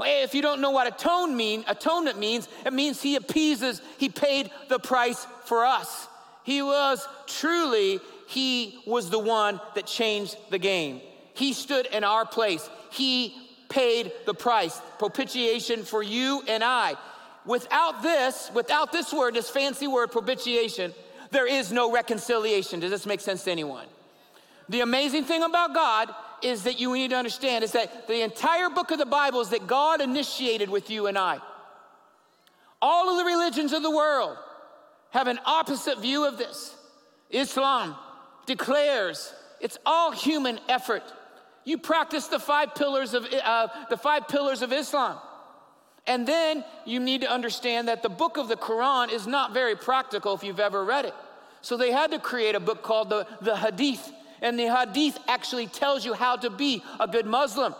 If 0.00 0.34
you 0.34 0.42
don't 0.42 0.60
know 0.60 0.70
what 0.70 0.86
atone 0.86 1.36
mean, 1.36 1.64
atonement 1.66 2.18
means, 2.18 2.48
it 2.64 2.72
means 2.72 3.02
he 3.02 3.16
appeases, 3.16 3.82
he 3.98 4.08
paid 4.08 4.50
the 4.68 4.78
price 4.78 5.26
for 5.44 5.64
us. 5.64 6.06
He 6.44 6.62
was 6.62 7.06
truly, 7.26 8.00
he 8.28 8.80
was 8.86 9.10
the 9.10 9.18
one 9.18 9.60
that 9.74 9.86
changed 9.86 10.36
the 10.50 10.58
game. 10.58 11.00
He 11.34 11.52
stood 11.52 11.86
in 11.86 12.04
our 12.04 12.24
place. 12.24 12.68
He 12.90 13.34
paid 13.68 14.12
the 14.24 14.34
price. 14.34 14.80
Propitiation 14.98 15.84
for 15.84 16.02
you 16.02 16.42
and 16.48 16.62
I. 16.62 16.94
Without 17.44 18.02
this, 18.02 18.50
without 18.54 18.92
this 18.92 19.12
word, 19.12 19.34
this 19.34 19.50
fancy 19.50 19.86
word, 19.86 20.12
propitiation, 20.12 20.92
there 21.30 21.46
is 21.46 21.72
no 21.72 21.92
reconciliation. 21.92 22.80
Does 22.80 22.90
this 22.90 23.06
make 23.06 23.20
sense 23.20 23.44
to 23.44 23.50
anyone? 23.50 23.86
The 24.68 24.80
amazing 24.80 25.24
thing 25.24 25.42
about 25.42 25.74
God 25.74 26.14
is 26.42 26.64
that 26.64 26.78
you 26.78 26.92
need 26.94 27.10
to 27.10 27.16
understand 27.16 27.64
is 27.64 27.72
that 27.72 28.06
the 28.06 28.22
entire 28.22 28.68
book 28.70 28.90
of 28.90 28.98
the 28.98 29.06
Bible 29.06 29.40
is 29.40 29.50
that 29.50 29.66
God 29.66 30.00
initiated 30.00 30.70
with 30.70 30.90
you 30.90 31.06
and 31.06 31.18
I. 31.18 31.38
All 32.80 33.10
of 33.10 33.18
the 33.18 33.24
religions 33.24 33.72
of 33.72 33.82
the 33.82 33.90
world 33.90 34.36
have 35.10 35.26
an 35.26 35.40
opposite 35.44 36.00
view 36.00 36.26
of 36.26 36.38
this. 36.38 36.74
Islam 37.30 37.96
declares 38.46 39.32
it's 39.60 39.78
all 39.84 40.12
human 40.12 40.60
effort. 40.68 41.02
You 41.64 41.78
practice 41.78 42.28
the 42.28 42.38
five 42.38 42.74
pillars 42.74 43.14
of 43.14 43.26
uh, 43.26 43.68
the 43.90 43.96
five 43.96 44.28
pillars 44.28 44.62
of 44.62 44.72
Islam. 44.72 45.18
And 46.06 46.26
then 46.26 46.64
you 46.86 47.00
need 47.00 47.20
to 47.20 47.30
understand 47.30 47.88
that 47.88 48.02
the 48.02 48.08
book 48.08 48.38
of 48.38 48.48
the 48.48 48.56
Quran 48.56 49.12
is 49.12 49.26
not 49.26 49.52
very 49.52 49.76
practical 49.76 50.34
if 50.34 50.42
you've 50.42 50.60
ever 50.60 50.82
read 50.84 51.04
it. 51.04 51.14
So 51.60 51.76
they 51.76 51.92
had 51.92 52.12
to 52.12 52.18
create 52.18 52.54
a 52.54 52.60
book 52.60 52.82
called 52.82 53.10
the, 53.10 53.26
the 53.42 53.56
Hadith. 53.56 54.10
And 54.42 54.58
the 54.58 54.68
Hadith 54.68 55.18
actually 55.28 55.66
tells 55.66 56.04
you 56.04 56.14
how 56.14 56.36
to 56.36 56.50
be 56.50 56.82
a 57.00 57.08
good 57.08 57.26
Muslim. 57.26 57.74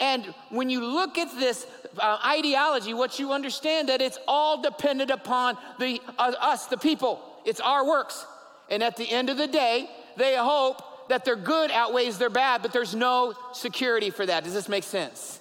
And 0.00 0.34
when 0.50 0.70
you 0.70 0.84
look 0.84 1.18
at 1.18 1.28
this 1.38 1.66
uh, 1.98 2.18
ideology, 2.24 2.94
what 2.94 3.18
you 3.18 3.32
understand 3.32 3.88
that 3.88 4.00
it's 4.00 4.18
all 4.28 4.62
dependent 4.62 5.10
upon 5.10 5.56
the 5.78 6.00
uh, 6.18 6.34
us, 6.40 6.66
the 6.66 6.76
people. 6.76 7.20
It's 7.44 7.60
our 7.60 7.86
works. 7.86 8.24
And 8.70 8.82
at 8.82 8.96
the 8.96 9.10
end 9.10 9.30
of 9.30 9.36
the 9.36 9.46
day, 9.46 9.88
they 10.16 10.36
hope 10.36 11.08
that 11.08 11.24
their 11.24 11.36
good 11.36 11.70
outweighs 11.70 12.18
their 12.18 12.30
bad, 12.30 12.62
but 12.62 12.72
there's 12.72 12.94
no 12.94 13.34
security 13.52 14.10
for 14.10 14.26
that. 14.26 14.44
Does 14.44 14.52
this 14.52 14.68
make 14.68 14.84
sense? 14.84 15.37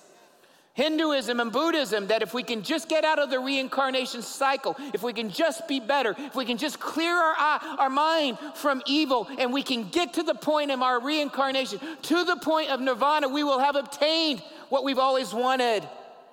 Hinduism 0.77 1.39
and 1.39 1.51
Buddhism 1.51 2.05
that 2.05 2.21
if 2.21 2.35
we 2.35 2.43
can 2.43 2.61
just 2.61 2.87
get 2.87 3.03
out 3.03 3.17
of 3.17 3.31
the 3.31 3.39
reincarnation 3.39 4.21
cycle, 4.21 4.75
if 4.93 5.01
we 5.01 5.11
can 5.11 5.31
just 5.31 5.67
be 5.67 5.79
better, 5.79 6.13
if 6.15 6.35
we 6.35 6.45
can 6.45 6.55
just 6.55 6.79
clear 6.79 7.15
our, 7.15 7.33
eye, 7.35 7.75
our 7.79 7.89
mind 7.89 8.37
from 8.53 8.83
evil, 8.85 9.27
and 9.39 9.51
we 9.51 9.63
can 9.63 9.89
get 9.89 10.13
to 10.13 10.21
the 10.21 10.35
point 10.35 10.69
of 10.69 10.83
our 10.83 11.01
reincarnation, 11.01 11.79
to 12.03 12.23
the 12.23 12.35
point 12.35 12.69
of 12.69 12.79
nirvana, 12.79 13.27
we 13.27 13.43
will 13.43 13.57
have 13.57 13.75
obtained 13.75 14.39
what 14.69 14.83
we've 14.83 14.99
always 14.99 15.33
wanted. 15.33 15.81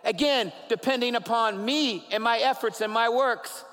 Again, 0.05 0.53
depending 0.69 1.15
upon 1.15 1.65
me 1.65 2.05
and 2.11 2.23
my 2.23 2.37
efforts 2.37 2.83
and 2.83 2.93
my 2.93 3.09
works 3.09 3.65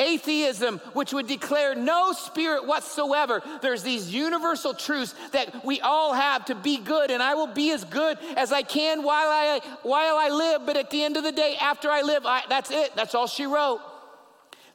atheism, 0.00 0.78
which 0.94 1.12
would 1.12 1.26
declare 1.26 1.74
no 1.74 2.12
spirit 2.12 2.66
whatsoever. 2.66 3.42
There's 3.62 3.82
these 3.82 4.12
universal 4.12 4.74
truths 4.74 5.14
that 5.32 5.64
we 5.64 5.80
all 5.80 6.14
have 6.14 6.46
to 6.46 6.54
be 6.54 6.78
good, 6.78 7.10
and 7.10 7.22
I 7.22 7.34
will 7.34 7.46
be 7.46 7.70
as 7.70 7.84
good 7.84 8.18
as 8.36 8.50
I 8.52 8.62
can 8.62 9.02
while 9.02 9.28
I, 9.28 9.60
while 9.82 10.16
I 10.16 10.30
live. 10.30 10.62
But 10.66 10.76
at 10.76 10.90
the 10.90 11.04
end 11.04 11.16
of 11.16 11.22
the 11.22 11.32
day, 11.32 11.56
after 11.60 11.90
I 11.90 12.02
live, 12.02 12.24
I, 12.24 12.42
that's 12.48 12.70
it. 12.70 12.96
That's 12.96 13.14
all 13.14 13.26
she 13.26 13.44
wrote. 13.44 13.80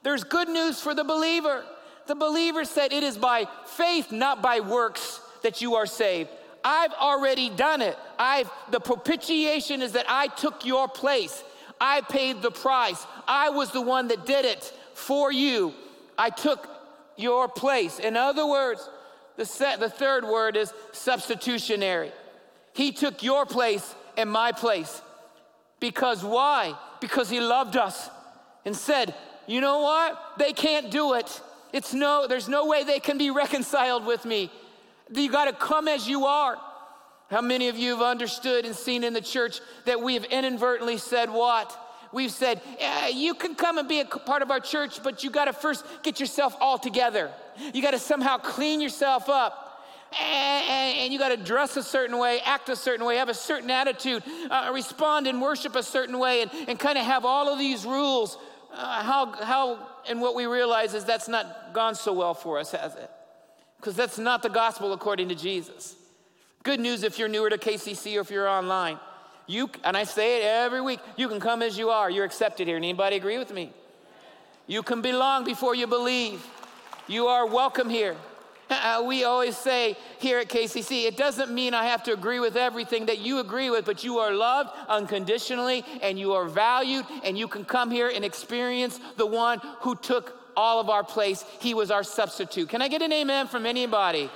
There's 0.03 0.23
good 0.23 0.47
news 0.47 0.79
for 0.79 0.93
the 0.93 1.03
believer. 1.03 1.63
The 2.07 2.15
believer 2.15 2.63
said, 2.63 2.93
It 2.93 3.03
is 3.03 3.17
by 3.17 3.47
faith, 3.65 4.11
not 4.11 4.41
by 4.41 4.59
works, 4.59 5.19
that 5.41 5.61
you 5.61 5.75
are 5.75 5.87
saved. 5.87 6.29
I've 6.63 6.93
already 6.93 7.49
done 7.49 7.81
it. 7.81 7.97
I've 8.17 8.49
the 8.71 8.79
propitiation 8.79 9.81
is 9.81 9.93
that 9.93 10.05
I 10.07 10.27
took 10.27 10.65
your 10.65 10.87
place. 10.87 11.43
I 11.79 12.01
paid 12.01 12.41
the 12.41 12.51
price. 12.51 13.05
I 13.27 13.49
was 13.49 13.71
the 13.71 13.81
one 13.81 14.07
that 14.07 14.25
did 14.25 14.45
it 14.45 14.73
for 14.95 15.31
you. 15.31 15.73
I 16.17 16.29
took 16.29 16.67
your 17.17 17.47
place. 17.47 17.99
In 17.99 18.17
other 18.17 18.47
words, 18.47 18.89
the, 19.37 19.45
set, 19.45 19.79
the 19.79 19.89
third 19.89 20.23
word 20.23 20.55
is 20.55 20.73
substitutionary. 20.93 22.11
He 22.73 22.91
took 22.91 23.21
your 23.21 23.45
place 23.45 23.93
and 24.17 24.31
my 24.31 24.51
place. 24.51 25.01
Because 25.79 26.23
why? 26.23 26.75
Because 27.01 27.29
he 27.29 27.39
loved 27.39 27.75
us 27.75 28.09
and 28.63 28.75
said, 28.75 29.13
you 29.47 29.61
know 29.61 29.81
what? 29.81 30.19
They 30.37 30.53
can't 30.53 30.89
do 30.89 31.13
it. 31.13 31.41
It's 31.73 31.93
no, 31.93 32.25
there's 32.27 32.47
no 32.47 32.65
way 32.65 32.83
they 32.83 32.99
can 32.99 33.17
be 33.17 33.29
reconciled 33.29 34.05
with 34.05 34.23
me. 34.25 34.49
You 35.13 35.29
got 35.29 35.45
to 35.45 35.53
come 35.53 35.87
as 35.87 36.07
you 36.07 36.25
are. 36.25 36.57
How 37.29 37.41
many 37.41 37.67
of 37.67 37.77
you 37.77 37.91
have 37.91 38.01
understood 38.01 38.65
and 38.65 38.75
seen 38.75 39.03
in 39.03 39.13
the 39.13 39.21
church 39.21 39.59
that 39.85 40.01
we 40.01 40.13
have 40.13 40.25
inadvertently 40.25 40.97
said 40.97 41.29
what? 41.29 41.77
We've 42.15 42.31
said, 42.31 42.61
yeah, 42.79 43.09
you 43.09 43.35
can 43.35 43.53
come 43.55 43.77
and 43.77 43.87
be 43.87 43.99
a 43.99 44.05
part 44.05 44.41
of 44.41 44.49
our 44.49 44.61
church, 44.61 45.03
but 45.03 45.23
you 45.23 45.29
got 45.29 45.45
to 45.45 45.53
first 45.53 45.85
get 46.01 46.19
yourself 46.19 46.55
all 46.61 46.79
together. 46.79 47.29
You 47.73 47.81
got 47.81 47.91
to 47.91 47.99
somehow 47.99 48.37
clean 48.37 48.79
yourself 48.79 49.29
up. 49.29 49.61
And, 50.17 50.97
and, 50.97 51.13
you 51.13 51.19
got 51.19 51.29
to 51.29 51.37
dress 51.37 51.75
a 51.75 51.83
certain 51.83 52.17
way, 52.17 52.39
act 52.45 52.69
a 52.69 52.75
certain 52.77 53.05
way, 53.05 53.17
have 53.17 53.27
a 53.27 53.33
certain 53.33 53.69
attitude, 53.69 54.23
uh, 54.49 54.71
respond 54.73 55.27
and 55.27 55.41
worship 55.41 55.75
a 55.75 55.83
certain 55.83 56.17
way, 56.17 56.41
and, 56.41 56.51
and 56.69 56.79
kind 56.79 56.97
of 56.97 57.03
have 57.03 57.25
all 57.25 57.51
of 57.51 57.59
these 57.59 57.85
rules. 57.85 58.37
Uh, 58.71 59.03
how, 59.03 59.31
how, 59.43 59.85
and 60.07 60.21
what 60.21 60.33
we 60.33 60.45
realize 60.45 60.93
is 60.93 61.03
that's 61.03 61.27
not 61.27 61.73
gone 61.73 61.95
so 61.95 62.13
well 62.13 62.33
for 62.33 62.59
us, 62.59 62.71
has 62.71 62.95
it? 62.95 63.11
Because 63.75 63.97
that's 63.97 64.17
not 64.17 64.41
the 64.41 64.49
gospel 64.49 64.93
according 64.93 65.27
to 65.29 65.35
Jesus. 65.35 65.97
Good 66.63 66.79
news 66.79 67.03
if 67.03 67.19
you're 67.19 67.27
newer 67.27 67.49
to 67.49 67.57
KCC 67.57 68.15
or 68.15 68.21
if 68.21 68.31
you're 68.31 68.47
online. 68.47 68.99
You, 69.47 69.69
and 69.83 69.95
I 69.95 70.03
say 70.03 70.41
it 70.41 70.45
every 70.45 70.81
week, 70.81 70.99
you 71.17 71.27
can 71.27 71.39
come 71.39 71.61
as 71.61 71.77
you 71.77 71.89
are. 71.89 72.09
You're 72.09 72.25
accepted 72.25 72.67
here. 72.67 72.77
Anybody 72.77 73.15
agree 73.15 73.37
with 73.37 73.53
me? 73.53 73.71
You 74.67 74.81
can 74.81 75.01
belong 75.01 75.43
before 75.43 75.75
you 75.75 75.85
believe. 75.85 76.45
You 77.07 77.27
are 77.27 77.45
welcome 77.45 77.89
here. 77.89 78.15
Uh, 78.67 79.03
we 79.05 79.23
always 79.23 79.55
say 79.55 79.95
here 80.17 80.39
at 80.39 80.49
KCC, 80.49 81.05
it 81.05 81.17
doesn't 81.17 81.51
mean 81.51 81.75
I 81.75 81.85
have 81.85 82.01
to 82.03 82.13
agree 82.13 82.39
with 82.39 82.57
everything 82.57 83.05
that 83.05 83.19
you 83.19 83.39
agree 83.39 83.69
with, 83.69 83.85
but 83.85 84.03
you 84.03 84.17
are 84.17 84.33
loved 84.33 84.71
unconditionally 84.87 85.85
and 86.01 86.17
you 86.17 86.33
are 86.33 86.45
valued, 86.45 87.05
and 87.23 87.37
you 87.37 87.47
can 87.47 87.63
come 87.63 87.91
here 87.91 88.09
and 88.09 88.25
experience 88.25 88.99
the 89.17 89.25
one 89.25 89.59
who 89.81 89.95
took 89.95 90.39
all 90.57 90.79
of 90.79 90.89
our 90.89 91.03
place. 91.03 91.45
He 91.59 91.75
was 91.75 91.91
our 91.91 92.03
substitute. 92.03 92.69
Can 92.69 92.81
I 92.81 92.87
get 92.87 93.03
an 93.03 93.11
amen 93.11 93.47
from 93.47 93.67
anybody? 93.67 94.31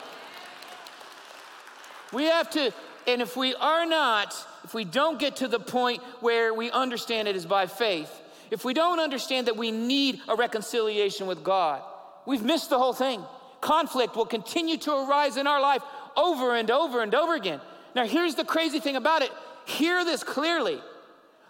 We 2.13 2.25
have 2.25 2.51
to, 2.51 2.71
and 3.07 3.23
if 3.23 3.35
we 3.35 3.55
are 3.55 3.87
not, 3.87 4.35
if 4.69 4.75
we 4.75 4.85
don't 4.85 5.17
get 5.17 5.37
to 5.37 5.47
the 5.47 5.59
point 5.59 5.99
where 6.19 6.53
we 6.53 6.69
understand 6.69 7.27
it 7.27 7.35
is 7.35 7.47
by 7.47 7.65
faith, 7.65 8.21
if 8.51 8.63
we 8.63 8.75
don't 8.75 8.99
understand 8.99 9.47
that 9.47 9.57
we 9.57 9.71
need 9.71 10.21
a 10.27 10.35
reconciliation 10.35 11.25
with 11.25 11.43
God, 11.43 11.81
we've 12.27 12.43
missed 12.43 12.69
the 12.69 12.77
whole 12.77 12.93
thing. 12.93 13.19
Conflict 13.61 14.15
will 14.15 14.27
continue 14.27 14.77
to 14.77 14.91
arise 14.91 15.37
in 15.37 15.47
our 15.47 15.59
life 15.59 15.81
over 16.15 16.55
and 16.55 16.69
over 16.69 17.01
and 17.01 17.15
over 17.15 17.33
again. 17.33 17.59
Now, 17.95 18.05
here's 18.05 18.35
the 18.35 18.45
crazy 18.45 18.79
thing 18.79 18.95
about 18.95 19.23
it 19.23 19.31
hear 19.65 20.05
this 20.05 20.23
clearly. 20.23 20.79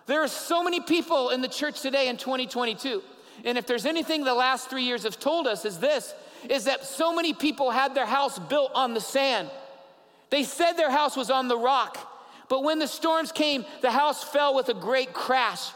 There 0.06 0.24
are 0.24 0.30
so 0.30 0.64
many 0.64 0.80
people 0.80 1.32
in 1.32 1.42
the 1.42 1.50
church 1.50 1.82
today 1.82 2.08
in 2.08 2.16
2022. 2.16 3.04
And 3.44 3.58
if 3.58 3.68
there's 3.68 3.86
anything 3.86 4.24
the 4.24 4.34
last 4.34 4.70
three 4.70 4.84
years 4.84 5.04
have 5.04 5.20
told 5.20 5.46
us, 5.46 5.66
is 5.66 5.78
this 5.80 6.14
is 6.48 6.64
that 6.64 6.86
so 6.86 7.14
many 7.14 7.34
people 7.34 7.72
had 7.72 7.94
their 7.96 8.06
house 8.06 8.40
built 8.40 8.72
on 8.74 8.94
the 8.94 9.02
sand. 9.02 9.50
They 10.30 10.44
said 10.44 10.78
their 10.78 10.90
house 10.90 11.18
was 11.18 11.30
on 11.30 11.50
the 11.50 11.58
rock. 11.58 12.06
But 12.50 12.64
when 12.64 12.80
the 12.80 12.88
storms 12.88 13.32
came, 13.32 13.64
the 13.82 13.92
house 13.92 14.24
fell 14.24 14.56
with 14.56 14.70
a 14.70 14.74
great 14.74 15.14
crash. 15.14 15.72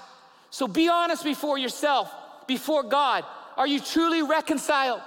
So 0.49 0.67
be 0.67 0.89
honest 0.89 1.23
before 1.23 1.57
yourself, 1.57 2.11
before 2.47 2.83
God. 2.83 3.23
Are 3.55 3.67
you 3.67 3.79
truly 3.79 4.23
reconciled? 4.23 5.01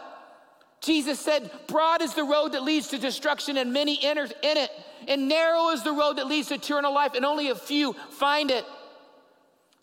Jesus 0.80 1.18
said, 1.18 1.50
Broad 1.66 2.02
is 2.02 2.14
the 2.14 2.22
road 2.22 2.52
that 2.52 2.62
leads 2.62 2.88
to 2.88 2.98
destruction, 2.98 3.56
and 3.56 3.72
many 3.72 3.98
enter 4.02 4.24
in 4.24 4.56
it. 4.56 4.70
And 5.08 5.28
narrow 5.28 5.70
is 5.70 5.82
the 5.82 5.92
road 5.92 6.18
that 6.18 6.28
leads 6.28 6.48
to 6.48 6.54
eternal 6.54 6.94
life, 6.94 7.14
and 7.14 7.24
only 7.24 7.48
a 7.48 7.54
few 7.54 7.94
find 8.10 8.50
it. 8.50 8.64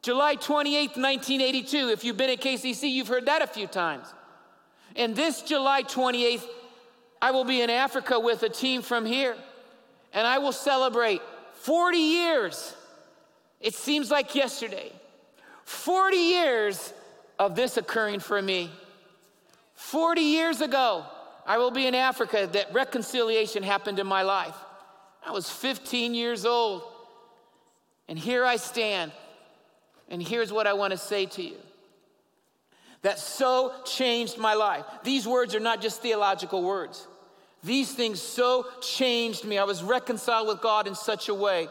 July 0.02 0.36
28th, 0.36 0.98
1982. 0.98 1.90
If 1.90 2.04
you've 2.04 2.18
been 2.18 2.30
at 2.30 2.42
KCC, 2.42 2.90
you've 2.90 3.08
heard 3.08 3.26
that 3.26 3.42
a 3.42 3.48
few 3.48 3.68
times. 3.68 4.08
And 4.96 5.16
this 5.16 5.42
July 5.42 5.84
28th, 5.84 6.46
I 7.22 7.32
will 7.32 7.46
be 7.46 7.62
in 7.62 7.70
Africa 7.70 8.20
with 8.20 8.44
a 8.44 8.50
team 8.50 8.82
from 8.82 9.06
here, 9.06 9.36
and 10.14 10.28
I 10.28 10.38
will 10.38 10.52
celebrate 10.52 11.22
40 11.64 11.98
years. 11.98 12.76
It 13.62 13.74
seems 13.74 14.12
like 14.12 14.36
yesterday. 14.36 14.92
40 15.64 16.18
years 16.18 16.94
of 17.40 17.56
this 17.56 17.78
occurring 17.78 18.20
for 18.20 18.42
me. 18.42 18.70
40 19.76 20.20
years 20.20 20.60
ago, 20.60 21.06
I 21.46 21.58
will 21.60 21.72
be 21.72 21.88
in 21.88 21.96
Africa 21.96 22.50
that 22.52 22.74
reconciliation 22.74 23.64
happened 23.64 24.00
in 24.00 24.08
my 24.08 24.24
life. 24.24 24.56
I 25.26 25.32
was 25.32 25.50
15 25.50 26.14
years 26.14 26.46
old. 26.46 26.84
And 28.10 28.20
here 28.20 28.44
I 28.44 28.58
stand. 28.58 29.14
And 30.10 30.22
here's 30.22 30.52
what 30.52 30.68
I 30.68 30.74
want 30.74 30.92
to 30.92 30.98
say 30.98 31.28
to 31.28 31.42
you 31.42 31.56
that 33.04 33.20
so 33.20 33.74
changed 33.86 34.38
my 34.38 34.54
life. 34.54 34.84
These 35.04 35.26
words 35.26 35.56
are 35.56 35.62
not 35.62 35.82
just 35.82 36.02
theological 36.02 36.62
words. 36.62 37.08
These 37.64 37.94
things 37.94 38.22
so 38.22 38.68
changed 38.82 39.46
me. 39.46 39.58
I 39.58 39.64
was 39.64 39.84
reconciled 39.84 40.48
with 40.48 40.62
God 40.62 40.88
in 40.88 40.96
such 40.96 41.30
a 41.30 41.34
way 41.34 41.70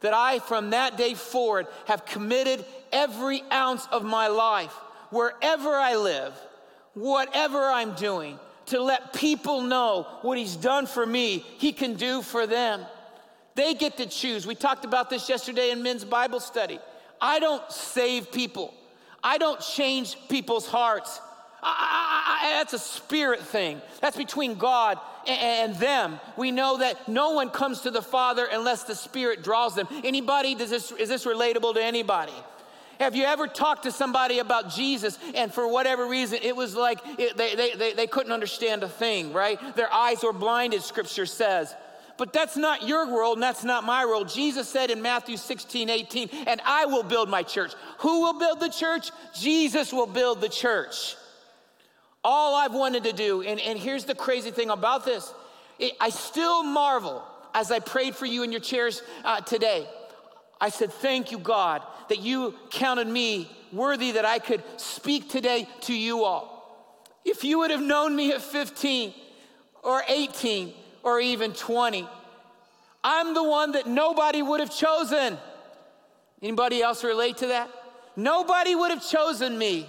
that 0.00 0.14
I, 0.14 0.38
from 0.38 0.70
that 0.70 0.96
day 0.96 1.14
forward, 1.14 1.66
have 1.86 2.06
committed 2.06 2.64
every 2.92 3.42
ounce 3.50 3.86
of 3.90 4.04
my 4.04 4.28
life, 4.28 4.72
wherever 5.10 5.70
I 5.70 5.96
live, 5.96 6.32
whatever 6.94 7.58
I'm 7.64 7.94
doing, 7.94 8.38
to 8.66 8.80
let 8.80 9.12
people 9.14 9.62
know 9.62 10.06
what 10.22 10.38
He's 10.38 10.54
done 10.56 10.86
for 10.86 11.04
me, 11.04 11.38
He 11.58 11.72
can 11.72 11.94
do 11.94 12.22
for 12.22 12.46
them. 12.46 12.84
They 13.54 13.74
get 13.74 13.96
to 13.96 14.06
choose. 14.06 14.46
We 14.46 14.54
talked 14.54 14.84
about 14.84 15.08
this 15.10 15.28
yesterday 15.28 15.70
in 15.70 15.82
men's 15.82 16.04
Bible 16.04 16.40
study. 16.40 16.78
I 17.20 17.38
don't 17.38 17.68
save 17.72 18.30
people, 18.30 18.74
I 19.24 19.38
don't 19.38 19.60
change 19.60 20.16
people's 20.28 20.68
hearts. 20.68 21.20
I, 21.62 22.42
I, 22.42 22.50
that's 22.58 22.74
a 22.74 22.78
spirit 22.78 23.40
thing. 23.40 23.80
That's 24.00 24.16
between 24.16 24.54
God 24.54 25.00
and 25.28 25.74
them. 25.76 26.20
We 26.36 26.50
know 26.50 26.78
that 26.78 27.08
no 27.08 27.30
one 27.30 27.50
comes 27.50 27.82
to 27.82 27.90
the 27.90 28.02
Father 28.02 28.46
unless 28.50 28.84
the 28.84 28.94
Spirit 28.94 29.42
draws 29.42 29.74
them. 29.74 29.88
Anybody, 30.04 30.54
does 30.54 30.70
this, 30.70 30.92
is 30.92 31.08
this 31.08 31.24
relatable 31.24 31.74
to 31.74 31.82
anybody? 31.82 32.32
Have 32.98 33.14
you 33.14 33.24
ever 33.24 33.46
talked 33.46 33.82
to 33.82 33.92
somebody 33.92 34.38
about 34.38 34.70
Jesus 34.70 35.18
and 35.34 35.52
for 35.52 35.68
whatever 35.68 36.06
reason 36.06 36.38
it 36.42 36.56
was 36.56 36.74
like 36.74 37.00
it, 37.18 37.36
they, 37.36 37.54
they, 37.54 37.74
they, 37.74 37.92
they 37.92 38.06
couldn't 38.06 38.32
understand 38.32 38.82
a 38.82 38.88
thing, 38.88 39.32
right? 39.32 39.58
Their 39.76 39.92
eyes 39.92 40.22
were 40.22 40.32
blinded, 40.32 40.82
scripture 40.82 41.26
says. 41.26 41.74
But 42.16 42.32
that's 42.32 42.56
not 42.56 42.88
your 42.88 43.12
world 43.12 43.36
and 43.36 43.42
that's 43.42 43.64
not 43.64 43.84
my 43.84 44.06
world. 44.06 44.30
Jesus 44.30 44.68
said 44.68 44.90
in 44.90 45.02
Matthew 45.02 45.36
16, 45.36 45.90
18, 45.90 46.30
and 46.46 46.60
I 46.64 46.86
will 46.86 47.02
build 47.02 47.28
my 47.28 47.42
church. 47.42 47.72
Who 47.98 48.22
will 48.22 48.38
build 48.38 48.60
the 48.60 48.70
church? 48.70 49.10
Jesus 49.34 49.92
will 49.92 50.06
build 50.06 50.40
the 50.40 50.48
church. 50.48 51.16
All 52.28 52.56
I've 52.56 52.74
wanted 52.74 53.04
to 53.04 53.12
do, 53.12 53.42
and, 53.42 53.60
and 53.60 53.78
here's 53.78 54.04
the 54.04 54.14
crazy 54.16 54.50
thing 54.50 54.70
about 54.70 55.04
this 55.04 55.32
it, 55.78 55.92
I 56.00 56.10
still 56.10 56.64
marvel 56.64 57.22
as 57.54 57.70
I 57.70 57.78
prayed 57.78 58.16
for 58.16 58.26
you 58.26 58.42
in 58.42 58.50
your 58.50 58.60
chairs 58.60 59.00
uh, 59.24 59.40
today. 59.42 59.86
I 60.60 60.70
said, 60.70 60.92
Thank 60.92 61.30
you, 61.30 61.38
God, 61.38 61.82
that 62.08 62.18
you 62.18 62.56
counted 62.70 63.06
me 63.06 63.48
worthy 63.72 64.10
that 64.10 64.24
I 64.24 64.40
could 64.40 64.64
speak 64.76 65.30
today 65.30 65.68
to 65.82 65.94
you 65.94 66.24
all. 66.24 66.98
If 67.24 67.44
you 67.44 67.60
would 67.60 67.70
have 67.70 67.80
known 67.80 68.16
me 68.16 68.32
at 68.32 68.42
15 68.42 69.14
or 69.84 70.02
18 70.08 70.72
or 71.04 71.20
even 71.20 71.52
20, 71.52 72.08
I'm 73.04 73.34
the 73.34 73.44
one 73.44 73.70
that 73.72 73.86
nobody 73.86 74.42
would 74.42 74.58
have 74.58 74.76
chosen. 74.76 75.38
Anybody 76.42 76.82
else 76.82 77.04
relate 77.04 77.36
to 77.36 77.46
that? 77.46 77.70
Nobody 78.16 78.74
would 78.74 78.90
have 78.90 79.08
chosen 79.08 79.56
me. 79.56 79.88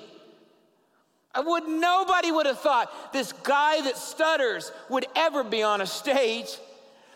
I 1.37 1.39
would 1.39 1.67
nobody 1.67 2.31
would 2.31 2.47
have 2.47 2.59
thought 2.59 3.13
this 3.13 3.31
guy 3.31 3.79
that 3.81 3.95
stutters 3.95 4.71
would 4.89 5.05
ever 5.15 5.43
be 5.43 5.61
on 5.61 5.81
a 5.81 5.85
stage, 5.85 6.57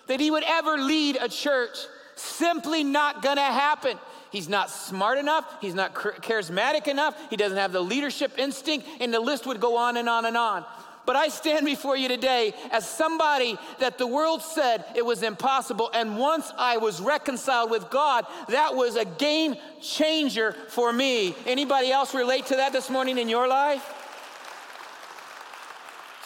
that 0.06 0.20
he 0.20 0.30
would 0.30 0.44
ever 0.46 0.78
lead 0.78 1.18
a 1.20 1.28
church. 1.28 1.76
Simply 2.16 2.84
not 2.84 3.24
gonna 3.24 3.42
happen. 3.42 3.98
He's 4.32 4.48
not 4.48 4.70
smart 4.70 5.18
enough, 5.18 5.44
he's 5.60 5.74
not 5.74 5.96
charismatic 5.96 6.88
enough, 6.88 7.20
he 7.32 7.36
doesn't 7.36 7.58
have 7.58 7.72
the 7.72 7.82
leadership 7.82 8.34
instinct, 8.38 8.88
and 9.00 9.12
the 9.12 9.20
list 9.20 9.48
would 9.48 9.60
go 9.60 9.76
on 9.76 9.98
and 9.98 10.08
on 10.08 10.26
and 10.26 10.38
on. 10.38 10.66
But 11.08 11.16
I 11.16 11.30
stand 11.30 11.66
before 11.66 11.98
you 11.98 12.08
today 12.08 12.54
as 12.70 12.88
somebody 12.88 13.58
that 13.80 13.98
the 13.98 14.06
world 14.06 14.44
said 14.44 14.86
it 14.96 15.04
was 15.04 15.24
impossible. 15.24 15.90
And 15.96 16.16
once 16.16 16.54
I 16.60 16.78
was 16.78 17.02
reconciled 17.02 17.72
with 17.72 17.90
God, 17.90 18.28
that 18.50 18.76
was 18.76 18.96
a 18.96 19.06
game 19.06 19.56
changer 19.82 20.54
for 20.70 20.94
me. 20.94 21.36
Anybody 21.48 21.92
else 21.92 22.14
relate 22.14 22.46
to 22.46 22.58
that 22.58 22.72
this 22.72 22.88
morning 22.88 23.18
in 23.18 23.28
your 23.28 23.48
life? 23.48 24.01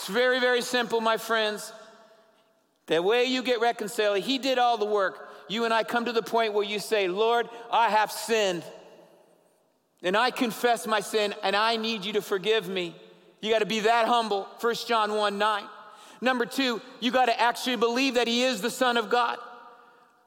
It's 0.05 0.13
very, 0.13 0.39
very 0.39 0.61
simple, 0.61 1.01
my 1.01 1.17
friends. 1.17 1.73
The 2.85 3.01
way 3.01 3.25
you 3.25 3.41
get 3.41 3.59
reconciled, 3.59 4.19
He 4.19 4.37
did 4.37 4.59
all 4.59 4.77
the 4.77 4.85
work 4.85 5.31
you 5.47 5.65
and 5.65 5.73
I 5.73 5.83
come 5.83 6.05
to 6.05 6.11
the 6.11 6.21
point 6.21 6.53
where 6.53 6.63
you 6.63 6.77
say, 6.77 7.07
Lord, 7.07 7.49
I 7.71 7.89
have 7.89 8.11
sinned. 8.11 8.63
And 10.03 10.15
I 10.15 10.29
confess 10.29 10.85
my 10.85 10.99
sin 10.99 11.33
and 11.41 11.55
I 11.55 11.77
need 11.77 12.05
you 12.05 12.13
to 12.13 12.21
forgive 12.21 12.69
me. 12.69 12.95
You 13.41 13.51
got 13.51 13.59
to 13.59 13.65
be 13.65 13.79
that 13.79 14.07
humble. 14.07 14.47
1 14.61 14.75
John 14.87 15.15
1 15.15 15.39
9. 15.39 15.63
Number 16.21 16.45
two, 16.45 16.83
you 16.99 17.09
got 17.09 17.25
to 17.25 17.41
actually 17.41 17.77
believe 17.77 18.13
that 18.13 18.27
He 18.27 18.43
is 18.43 18.61
the 18.61 18.69
Son 18.69 18.97
of 18.97 19.09
God. 19.09 19.39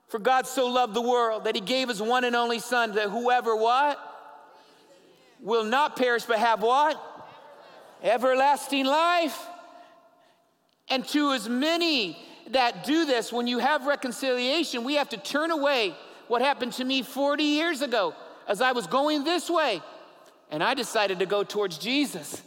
For 0.09 0.19
God 0.19 0.49
so 0.49 0.67
loved 0.67 0.93
the 0.93 1.03
world 1.03 1.45
that 1.45 1.55
He 1.55 1.61
gave 1.61 1.89
His 1.89 2.03
one 2.03 2.25
and 2.25 2.35
only 2.35 2.59
Son 2.59 2.97
that 2.97 3.11
whoever 3.11 3.55
what? 3.55 3.97
Will 5.39 5.63
not 5.63 5.95
perish 5.95 6.25
but 6.25 6.41
have 6.41 6.63
what? 6.63 7.01
Everlasting 8.03 8.85
life. 8.85 9.48
And 10.91 11.07
to 11.09 11.33
as 11.33 11.49
many 11.49 12.19
that 12.51 12.85
do 12.85 13.05
this, 13.05 13.33
when 13.33 13.47
you 13.47 13.59
have 13.59 13.87
reconciliation, 13.87 14.85
we 14.85 14.95
have 14.95 15.09
to 15.11 15.17
turn 15.17 15.51
away 15.51 15.95
what 16.29 16.43
happened 16.43 16.73
to 16.75 16.85
me 16.85 17.03
40 17.03 17.45
years 17.45 17.83
ago 17.83 18.15
as 18.47 18.61
I 18.61 18.73
was 18.73 18.87
going 18.87 19.25
this 19.25 19.51
way. 19.51 19.83
And 20.51 20.63
I 20.63 20.75
decided 20.75 21.19
to 21.19 21.27
go 21.27 21.45
towards 21.45 21.79
Jesus. 21.79 22.43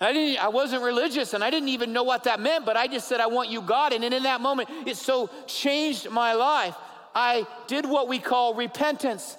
I, 0.00 0.14
didn't, 0.14 0.42
I 0.42 0.48
wasn't 0.48 0.82
religious 0.82 1.34
and 1.34 1.44
I 1.44 1.50
didn't 1.50 1.68
even 1.68 1.92
know 1.92 2.02
what 2.02 2.24
that 2.24 2.40
meant, 2.40 2.64
but 2.64 2.76
I 2.76 2.86
just 2.86 3.06
said, 3.06 3.20
I 3.20 3.26
want 3.26 3.50
you, 3.50 3.60
God. 3.60 3.92
And 3.92 4.02
in 4.02 4.22
that 4.22 4.40
moment, 4.40 4.70
it 4.86 4.96
so 4.96 5.28
changed 5.46 6.10
my 6.10 6.32
life. 6.32 6.74
I 7.14 7.46
did 7.66 7.84
what 7.84 8.08
we 8.08 8.18
call 8.18 8.54
repentance. 8.54 9.36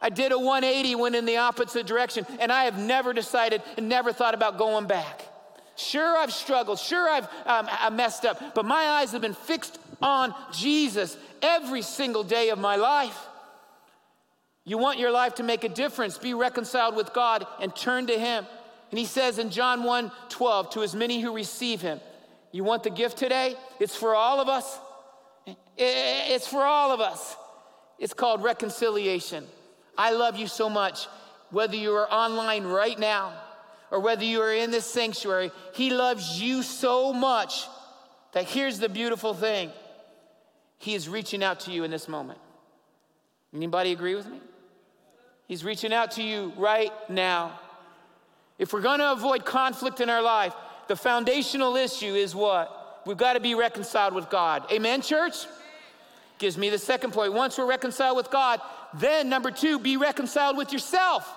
I 0.00 0.10
did 0.10 0.30
a 0.30 0.38
180, 0.38 0.94
went 0.94 1.16
in 1.16 1.24
the 1.24 1.38
opposite 1.38 1.86
direction, 1.86 2.26
and 2.38 2.52
I 2.52 2.64
have 2.64 2.78
never 2.78 3.12
decided 3.12 3.62
and 3.76 3.88
never 3.88 4.12
thought 4.12 4.34
about 4.34 4.58
going 4.58 4.86
back. 4.86 5.22
Sure, 5.76 6.16
I've 6.16 6.32
struggled. 6.32 6.78
Sure, 6.78 7.08
I've 7.08 7.24
um, 7.46 7.68
I 7.70 7.90
messed 7.90 8.24
up. 8.24 8.54
But 8.54 8.64
my 8.64 8.82
eyes 8.82 9.12
have 9.12 9.22
been 9.22 9.34
fixed 9.34 9.78
on 10.00 10.34
Jesus 10.52 11.16
every 11.42 11.82
single 11.82 12.22
day 12.22 12.50
of 12.50 12.58
my 12.58 12.76
life. 12.76 13.18
You 14.64 14.78
want 14.78 14.98
your 14.98 15.10
life 15.10 15.34
to 15.36 15.42
make 15.42 15.64
a 15.64 15.68
difference, 15.68 16.16
be 16.16 16.32
reconciled 16.32 16.96
with 16.96 17.12
God 17.12 17.46
and 17.60 17.74
turn 17.74 18.06
to 18.06 18.18
Him. 18.18 18.46
And 18.90 18.98
He 18.98 19.04
says 19.04 19.38
in 19.38 19.50
John 19.50 19.82
1 19.82 20.12
12, 20.28 20.70
to 20.70 20.82
as 20.82 20.94
many 20.94 21.20
who 21.20 21.34
receive 21.34 21.80
Him, 21.80 22.00
you 22.52 22.62
want 22.62 22.84
the 22.84 22.90
gift 22.90 23.18
today? 23.18 23.56
It's 23.80 23.96
for 23.96 24.14
all 24.14 24.40
of 24.40 24.48
us. 24.48 24.78
It's 25.76 26.46
for 26.46 26.62
all 26.62 26.92
of 26.92 27.00
us. 27.00 27.36
It's 27.98 28.14
called 28.14 28.42
reconciliation. 28.44 29.44
I 29.98 30.12
love 30.12 30.36
you 30.36 30.46
so 30.46 30.70
much, 30.70 31.06
whether 31.50 31.76
you 31.76 31.92
are 31.94 32.10
online 32.12 32.64
right 32.64 32.98
now 32.98 33.32
or 33.90 34.00
whether 34.00 34.24
you 34.24 34.40
are 34.40 34.52
in 34.52 34.70
this 34.70 34.86
sanctuary, 34.86 35.50
He 35.74 35.90
loves 35.90 36.40
you 36.40 36.62
so 36.62 37.12
much 37.12 37.66
that 38.32 38.44
here's 38.44 38.78
the 38.78 38.88
beautiful 38.88 39.34
thing 39.34 39.70
He 40.78 40.94
is 40.94 41.08
reaching 41.08 41.42
out 41.42 41.60
to 41.60 41.72
you 41.72 41.84
in 41.84 41.90
this 41.90 42.08
moment. 42.08 42.38
Anybody 43.54 43.92
agree 43.92 44.14
with 44.14 44.26
me? 44.26 44.40
He's 45.46 45.64
reaching 45.64 45.92
out 45.92 46.12
to 46.12 46.22
you 46.22 46.52
right 46.56 46.90
now. 47.08 47.60
If 48.58 48.72
we're 48.72 48.80
going 48.80 49.00
to 49.00 49.12
avoid 49.12 49.44
conflict 49.44 50.00
in 50.00 50.08
our 50.08 50.22
life, 50.22 50.54
the 50.88 50.96
foundational 50.96 51.76
issue 51.76 52.14
is 52.14 52.34
what? 52.34 53.02
We've 53.06 53.16
got 53.16 53.34
to 53.34 53.40
be 53.40 53.54
reconciled 53.54 54.14
with 54.14 54.30
God. 54.30 54.64
Amen, 54.72 55.02
church? 55.02 55.46
Gives 56.38 56.56
me 56.56 56.70
the 56.70 56.78
second 56.78 57.12
point. 57.12 57.32
Once 57.32 57.58
we're 57.58 57.66
reconciled 57.66 58.16
with 58.16 58.30
God, 58.30 58.60
then 58.94 59.28
number 59.28 59.50
two, 59.50 59.78
be 59.78 59.96
reconciled 59.96 60.56
with 60.56 60.72
yourself. 60.72 61.32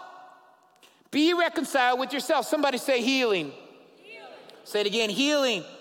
Be 1.11 1.33
reconciled 1.33 1.99
with 1.99 2.13
yourself. 2.13 2.45
Somebody 2.45 2.77
say 2.77 3.01
healing. 3.01 3.51
healing. 4.03 4.27
Say 4.63 4.81
it 4.81 4.87
again 4.87 5.09
healing. 5.09 5.61
healing. 5.61 5.71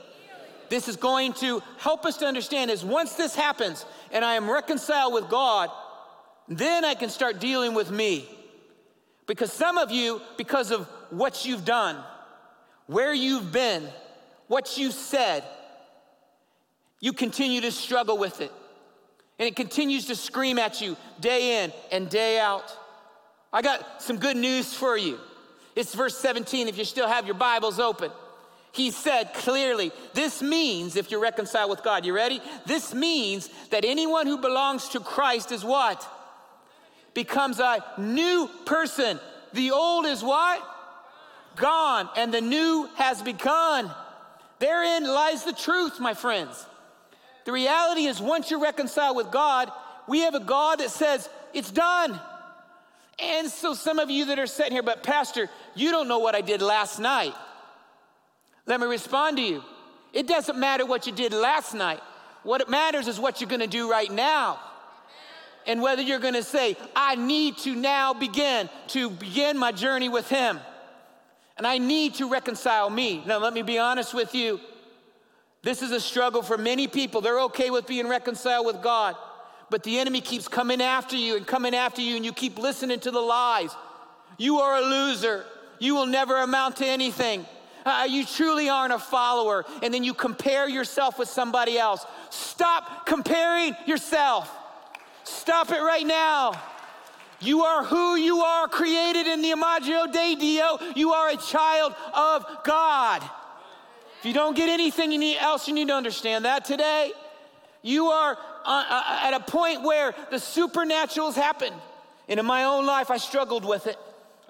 This 0.69 0.89
is 0.89 0.97
going 0.97 1.33
to 1.35 1.63
help 1.79 2.05
us 2.05 2.17
to 2.19 2.27
understand 2.27 2.71
is 2.71 2.85
once 2.85 3.15
this 3.15 3.35
happens 3.35 3.85
and 4.13 4.25
I 4.25 4.35
am 4.35 4.51
reconciled 4.51 5.13
with 5.15 5.29
God, 5.29 5.71
then 6.49 6.85
I 6.85 6.95
can 6.95 7.11
start 7.11 7.41
dealing 7.41 7.75
with 7.75 7.91
me. 7.91 8.29
Because 9.27 9.53
some 9.53 9.77
of 9.77 9.91
you, 9.91 10.21
because 10.37 10.71
of 10.71 10.87
what 11.11 11.45
you've 11.45 11.65
done, 11.65 12.03
where 12.87 13.13
you've 13.13 13.51
been, 13.51 13.89
what 14.47 14.79
you 14.79 14.93
said, 14.93 15.43
you 17.01 17.13
continue 17.13 17.61
to 17.63 17.73
struggle 17.73 18.17
with 18.17 18.41
it. 18.41 18.53
And 19.39 19.47
it 19.47 19.57
continues 19.57 20.07
to 20.07 20.17
scream 20.17 20.59
at 20.59 20.81
you 20.81 20.97
day 21.21 21.65
in 21.65 21.73
and 21.93 22.09
day 22.09 22.39
out. 22.39 22.75
I 23.53 23.63
got 23.63 24.03
some 24.03 24.19
good 24.19 24.37
news 24.37 24.75
for 24.75 24.97
you. 24.97 25.19
It's 25.75 25.95
verse 25.95 26.17
17 26.19 26.69
if 26.69 26.79
you 26.79 26.85
still 26.85 27.09
have 27.09 27.27
your 27.27 27.35
Bibles 27.35 27.79
open. 27.79 28.11
He 28.73 28.91
said 28.91 29.33
clearly, 29.33 29.91
this 30.13 30.43
means, 30.43 30.97
if 30.97 31.11
you're 31.11 31.21
reconciled 31.21 31.71
with 31.71 31.83
God, 31.83 32.05
you 32.05 32.15
ready? 32.15 32.43
This 32.67 32.93
means 32.93 33.49
that 33.71 33.87
anyone 33.87 34.27
who 34.27 34.37
belongs 34.39 34.91
to 34.91 35.01
Christ 35.01 35.51
is 35.51 35.65
what? 35.65 36.07
Becomes 37.15 37.59
a 37.59 37.83
new 37.97 38.51
person. 38.67 39.19
The 39.55 39.71
old 39.71 40.05
is 40.05 40.23
what? 40.23 40.63
Gone, 41.57 42.11
and 42.17 42.35
the 42.35 42.43
new 42.43 42.91
has 42.97 43.23
begun. 43.23 43.91
Therein 44.59 45.05
lies 45.05 45.45
the 45.45 45.55
truth, 45.55 45.99
my 45.99 46.13
friends. 46.13 46.67
The 47.47 47.53
reality 47.53 48.05
is, 48.05 48.21
once 48.21 48.51
you're 48.51 48.61
reconciled 48.61 49.17
with 49.17 49.31
God, 49.31 49.73
we 50.07 50.21
have 50.21 50.35
a 50.35 50.41
God 50.41 50.81
that 50.81 50.91
says, 50.91 51.31
it's 51.55 51.71
done. 51.71 52.21
And 53.19 53.49
so, 53.49 53.73
some 53.73 53.99
of 53.99 54.11
you 54.11 54.27
that 54.27 54.39
are 54.39 54.47
sitting 54.47 54.73
here, 54.73 54.83
but 54.83 55.03
Pastor, 55.03 55.49
you 55.75 55.91
don't 55.91 56.09
know 56.09 56.19
what 56.19 56.35
I 56.35 56.43
did 56.43 56.61
last 56.61 56.99
night. 56.99 57.35
Let 58.67 58.81
me 58.81 58.87
respond 58.87 59.39
to 59.39 59.43
you. 59.43 59.63
It 60.13 60.27
doesn't 60.27 60.59
matter 60.59 60.85
what 60.85 61.07
you 61.07 61.13
did 61.13 61.33
last 61.33 61.73
night. 61.73 62.01
What 62.43 62.61
it 62.61 62.69
matters 62.69 63.09
is 63.09 63.19
what 63.19 63.41
you're 63.41 63.49
gonna 63.51 63.67
do 63.67 63.91
right 63.91 64.11
now. 64.11 64.61
And 65.67 65.81
whether 65.81 66.03
you're 66.03 66.19
gonna 66.19 66.43
say, 66.43 66.77
I 66.95 67.15
need 67.15 67.57
to 67.59 67.75
now 67.75 68.13
begin 68.13 68.69
to 68.89 69.11
begin 69.11 69.57
my 69.57 69.73
journey 69.73 70.09
with 70.09 70.29
Him. 70.29 70.61
And 71.57 71.67
I 71.67 71.79
need 71.79 72.17
to 72.17 72.29
reconcile 72.29 72.91
me. 72.91 73.23
Now, 73.27 73.39
let 73.39 73.55
me 73.55 73.63
be 73.63 73.79
honest 73.79 74.13
with 74.13 74.35
you. 74.35 74.61
This 75.63 75.81
is 75.81 75.91
a 75.91 76.01
struggle 76.01 76.43
for 76.43 76.59
many 76.59 76.87
people. 76.87 77.23
They're 77.23 77.41
okay 77.45 77.71
with 77.71 77.87
being 77.87 78.09
reconciled 78.09 78.67
with 78.67 78.83
God 78.83 79.17
but 79.71 79.83
the 79.83 79.99
enemy 79.99 80.21
keeps 80.21 80.49
coming 80.49 80.81
after 80.81 81.17
you 81.17 81.37
and 81.37 81.47
coming 81.47 81.75
after 81.75 82.01
you, 82.01 82.17
and 82.17 82.25
you 82.25 82.33
keep 82.33 82.59
listening 82.59 83.01
to 83.01 83.11
the 83.11 83.21
lies. 83.21 83.75
You 84.39 84.59
are 84.61 84.77
a 84.77 84.81
loser. 84.81 85.45
You 85.79 85.95
will 85.95 86.07
never 86.07 86.37
amount 86.39 86.77
to 86.77 86.87
anything. 86.87 87.45
uh, 87.87 88.05
you 88.09 88.27
truly 88.27 88.69
aren't 88.69 88.93
a 88.93 88.99
follower, 88.99 89.65
and 89.83 89.95
then 89.95 90.03
you 90.03 90.13
compare 90.13 90.69
yourself 90.69 91.19
with 91.19 91.29
somebody 91.29 91.79
else. 91.79 92.05
Stop 92.31 93.07
comparing 93.07 93.77
yourself. 93.87 94.53
Stop 95.23 95.71
it 95.71 95.81
right 95.81 96.05
now. 96.05 96.61
You 97.41 97.63
are 97.63 97.85
who 97.85 98.17
you 98.17 98.41
are, 98.41 98.67
created 98.67 99.27
in 99.29 99.41
the 99.41 99.51
Imago 99.51 100.07
Dei 100.11 100.35
Dio. 100.35 100.79
You 100.97 101.13
are 101.13 101.31
a 101.31 101.37
child 101.37 101.95
of 102.13 102.45
God. 102.65 103.23
If 104.19 104.25
you 104.27 104.33
don't 104.33 104.57
get 104.57 104.69
anything 104.69 105.23
else, 105.37 105.69
you 105.69 105.75
need 105.75 105.89
to 105.89 105.95
understand 105.95 106.45
that 106.45 106.65
today. 106.65 107.13
You 107.83 108.07
are 108.07 108.37
at 108.67 109.35
a 109.35 109.41
point 109.41 109.83
where 109.83 110.15
the 110.31 110.39
supernatural 110.39 111.29
has 111.29 111.37
happened. 111.37 111.77
And 112.29 112.41
in 112.41 112.47
my 112.47 112.65
own 112.65 112.87
life, 112.87 113.11
I 113.11 113.19
struggled 113.19 113.65
with 113.65 113.87
it 113.87 113.97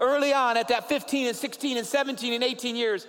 early 0.00 0.32
on 0.32 0.56
at 0.56 0.68
that 0.68 0.88
15 0.88 1.28
and 1.28 1.36
16 1.36 1.76
and 1.76 1.86
17 1.86 2.32
and 2.32 2.44
18 2.44 2.76
years. 2.76 3.06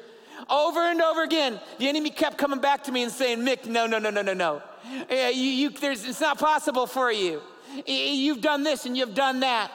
Over 0.50 0.82
and 0.82 1.02
over 1.02 1.24
again, 1.24 1.60
the 1.80 1.88
enemy 1.88 2.10
kept 2.10 2.38
coming 2.38 2.60
back 2.60 2.84
to 2.86 2.92
me 2.92 3.04
and 3.04 3.12
saying, 3.12 3.40
Mick, 3.40 3.66
no, 3.66 3.88
no, 3.88 4.00
no, 4.00 4.10
no, 4.10 4.22
no, 4.22 4.34
no. 4.34 4.62
You, 5.10 5.18
you, 5.18 5.72
it's 5.82 6.22
not 6.22 6.38
possible 6.38 6.86
for 6.86 7.12
you. 7.12 7.42
You've 7.86 8.42
done 8.42 8.64
this 8.64 8.86
and 8.86 8.98
you've 8.98 9.16
done 9.16 9.42
that. 9.42 9.72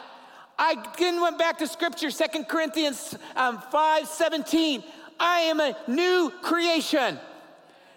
I 0.59 0.77
then 0.99 1.21
went 1.21 1.39
back 1.39 1.59
to 1.59 1.67
scripture, 1.67 2.11
Second 2.11 2.45
Corinthians 2.49 3.17
um, 3.37 3.61
5 3.71 4.07
17. 4.07 4.85
I 5.19 5.41
am 5.41 5.61
a 5.61 5.77
new 5.87 6.33
creation. 6.43 7.19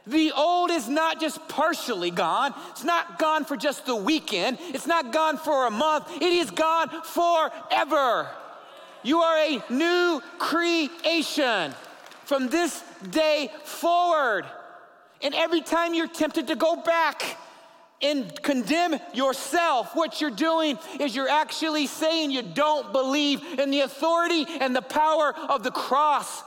The 0.07 0.31
old 0.33 0.69
is 0.69 0.87
not 0.87 1.19
just 1.19 1.47
partially 1.47 2.11
gone. 2.11 2.53
It's 2.69 2.83
not 2.83 3.17
gone 3.17 3.43
for 3.45 3.57
just 3.57 3.85
the 3.85 3.95
weekend. 3.95 4.59
It's 4.61 4.85
not 4.85 5.11
gone 5.11 5.37
for 5.37 5.65
a 5.65 5.71
month. 5.71 6.09
It 6.17 6.21
is 6.21 6.51
gone 6.51 6.89
forever. 7.03 8.29
You 9.03 9.19
are 9.19 9.37
a 9.37 9.63
new 9.69 10.21
creation 10.37 11.73
from 12.25 12.49
this 12.49 12.83
day 13.09 13.51
forward. 13.63 14.45
And 15.21 15.33
every 15.33 15.61
time 15.61 15.93
you're 15.93 16.07
tempted 16.07 16.47
to 16.47 16.55
go 16.55 16.75
back 16.75 17.37
and 18.01 18.41
condemn 18.43 18.99
yourself, 19.13 19.95
what 19.95 20.21
you're 20.21 20.29
doing 20.29 20.77
is 20.99 21.15
you're 21.15 21.29
actually 21.29 21.87
saying 21.87 22.29
you 22.29 22.43
don't 22.43 22.91
believe 22.91 23.41
in 23.59 23.71
the 23.71 23.81
authority 23.81 24.45
and 24.59 24.75
the 24.75 24.81
power 24.81 25.33
of 25.49 25.63
the 25.63 25.71
cross. 25.71 26.43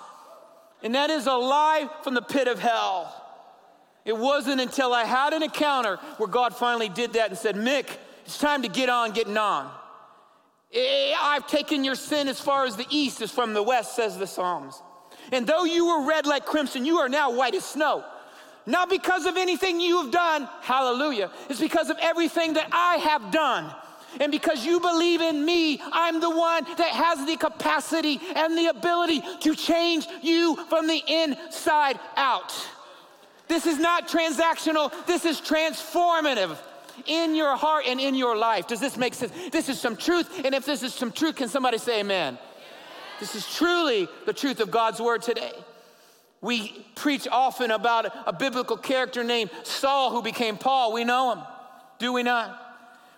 And 0.83 0.95
that 0.95 1.11
is 1.11 1.27
a 1.27 1.35
lie 1.35 1.89
from 2.03 2.15
the 2.15 2.23
pit 2.23 2.47
of 2.47 2.61
hell. 2.61 3.18
It 4.05 4.17
wasn't 4.17 4.61
until 4.61 4.93
I 4.95 5.05
had 5.05 5.33
an 5.33 5.43
encounter 5.43 5.97
where 6.17 6.29
God 6.29 6.57
finally 6.57 6.89
did 6.89 7.15
that 7.15 7.31
and 7.31 7.39
said, 7.39 7.57
Mick, 7.57 7.89
it's 8.25 8.39
time 8.39 8.63
to 8.63 8.69
get 8.69 8.89
on 8.89 9.13
getting 9.13 9.37
on. 9.37 9.71
Eh, 10.73 11.15
I've 11.19 11.47
taken 11.47 11.85
your 11.85 11.95
sin 11.95 12.29
as 12.29 12.41
far 12.41 12.65
as 12.65 12.77
the 12.77 12.87
east 12.91 13.23
is 13.23 13.31
from 13.31 13.55
the 13.55 13.63
west, 13.63 13.97
says 13.97 14.19
the 14.19 14.27
Psalms. 14.27 14.81
And 15.33 15.47
though 15.47 15.65
you 15.65 15.87
were 15.87 16.07
red 16.07 16.27
like 16.27 16.45
crimson, 16.45 16.85
you 16.85 16.99
are 16.99 17.09
now 17.09 17.33
white 17.33 17.55
as 17.55 17.65
snow. 17.65 18.05
Not 18.67 18.91
because 18.91 19.25
of 19.25 19.37
anything 19.39 19.81
you 19.81 20.03
have 20.03 20.11
done, 20.11 20.49
hallelujah. 20.61 21.31
It's 21.49 21.61
because 21.61 21.89
of 21.89 21.97
everything 22.03 22.53
that 22.55 22.69
I 22.71 22.97
have 22.97 23.31
done. 23.31 23.75
And 24.21 24.33
because 24.33 24.65
you 24.65 24.81
believe 24.81 25.21
in 25.21 25.45
me, 25.45 25.81
I'm 25.93 26.21
the 26.21 26.31
one 26.31 26.65
that 26.65 26.91
has 26.91 27.27
the 27.27 27.37
capacity 27.37 28.21
and 28.37 28.57
the 28.57 28.67
ability 28.67 29.23
to 29.41 29.55
change 29.55 30.07
you 30.23 30.57
from 30.69 30.87
the 30.87 31.03
inside 31.07 31.99
out. 32.17 32.53
This 33.49 33.67
is 33.67 33.79
not 33.79 34.09
transactional, 34.09 34.93
this 35.07 35.25
is 35.25 35.41
transformative 35.41 36.57
in 37.07 37.35
your 37.35 37.57
heart 37.57 37.85
and 37.87 38.01
in 38.01 38.15
your 38.15 38.37
life. 38.37 38.67
Does 38.67 38.81
this 38.81 38.97
make 38.97 39.15
sense? 39.15 39.33
This 39.51 39.69
is 39.69 39.81
some 39.81 39.97
truth. 39.97 40.45
And 40.45 40.55
if 40.55 40.65
this 40.65 40.83
is 40.83 40.93
some 40.93 41.13
truth, 41.13 41.37
can 41.37 41.49
somebody 41.49 41.79
say 41.79 42.01
amen? 42.01 42.39
This 43.21 43.35
is 43.35 43.53
truly 43.53 44.09
the 44.27 44.33
truth 44.33 44.61
of 44.61 44.71
God's 44.71 45.01
word 45.01 45.23
today. 45.23 45.53
We 46.41 46.87
preach 46.95 47.27
often 47.31 47.73
about 47.73 48.07
a, 48.27 48.33
biblical 48.33 48.77
character 48.77 49.25
named 49.25 49.51
Saul 49.65 50.13
who 50.13 50.23
became 50.23 50.57
Paul. 50.57 50.93
We 50.93 51.03
know 51.03 51.35
him, 51.35 51.45
do 51.99 52.13
we 52.13 52.23
not? 52.23 52.65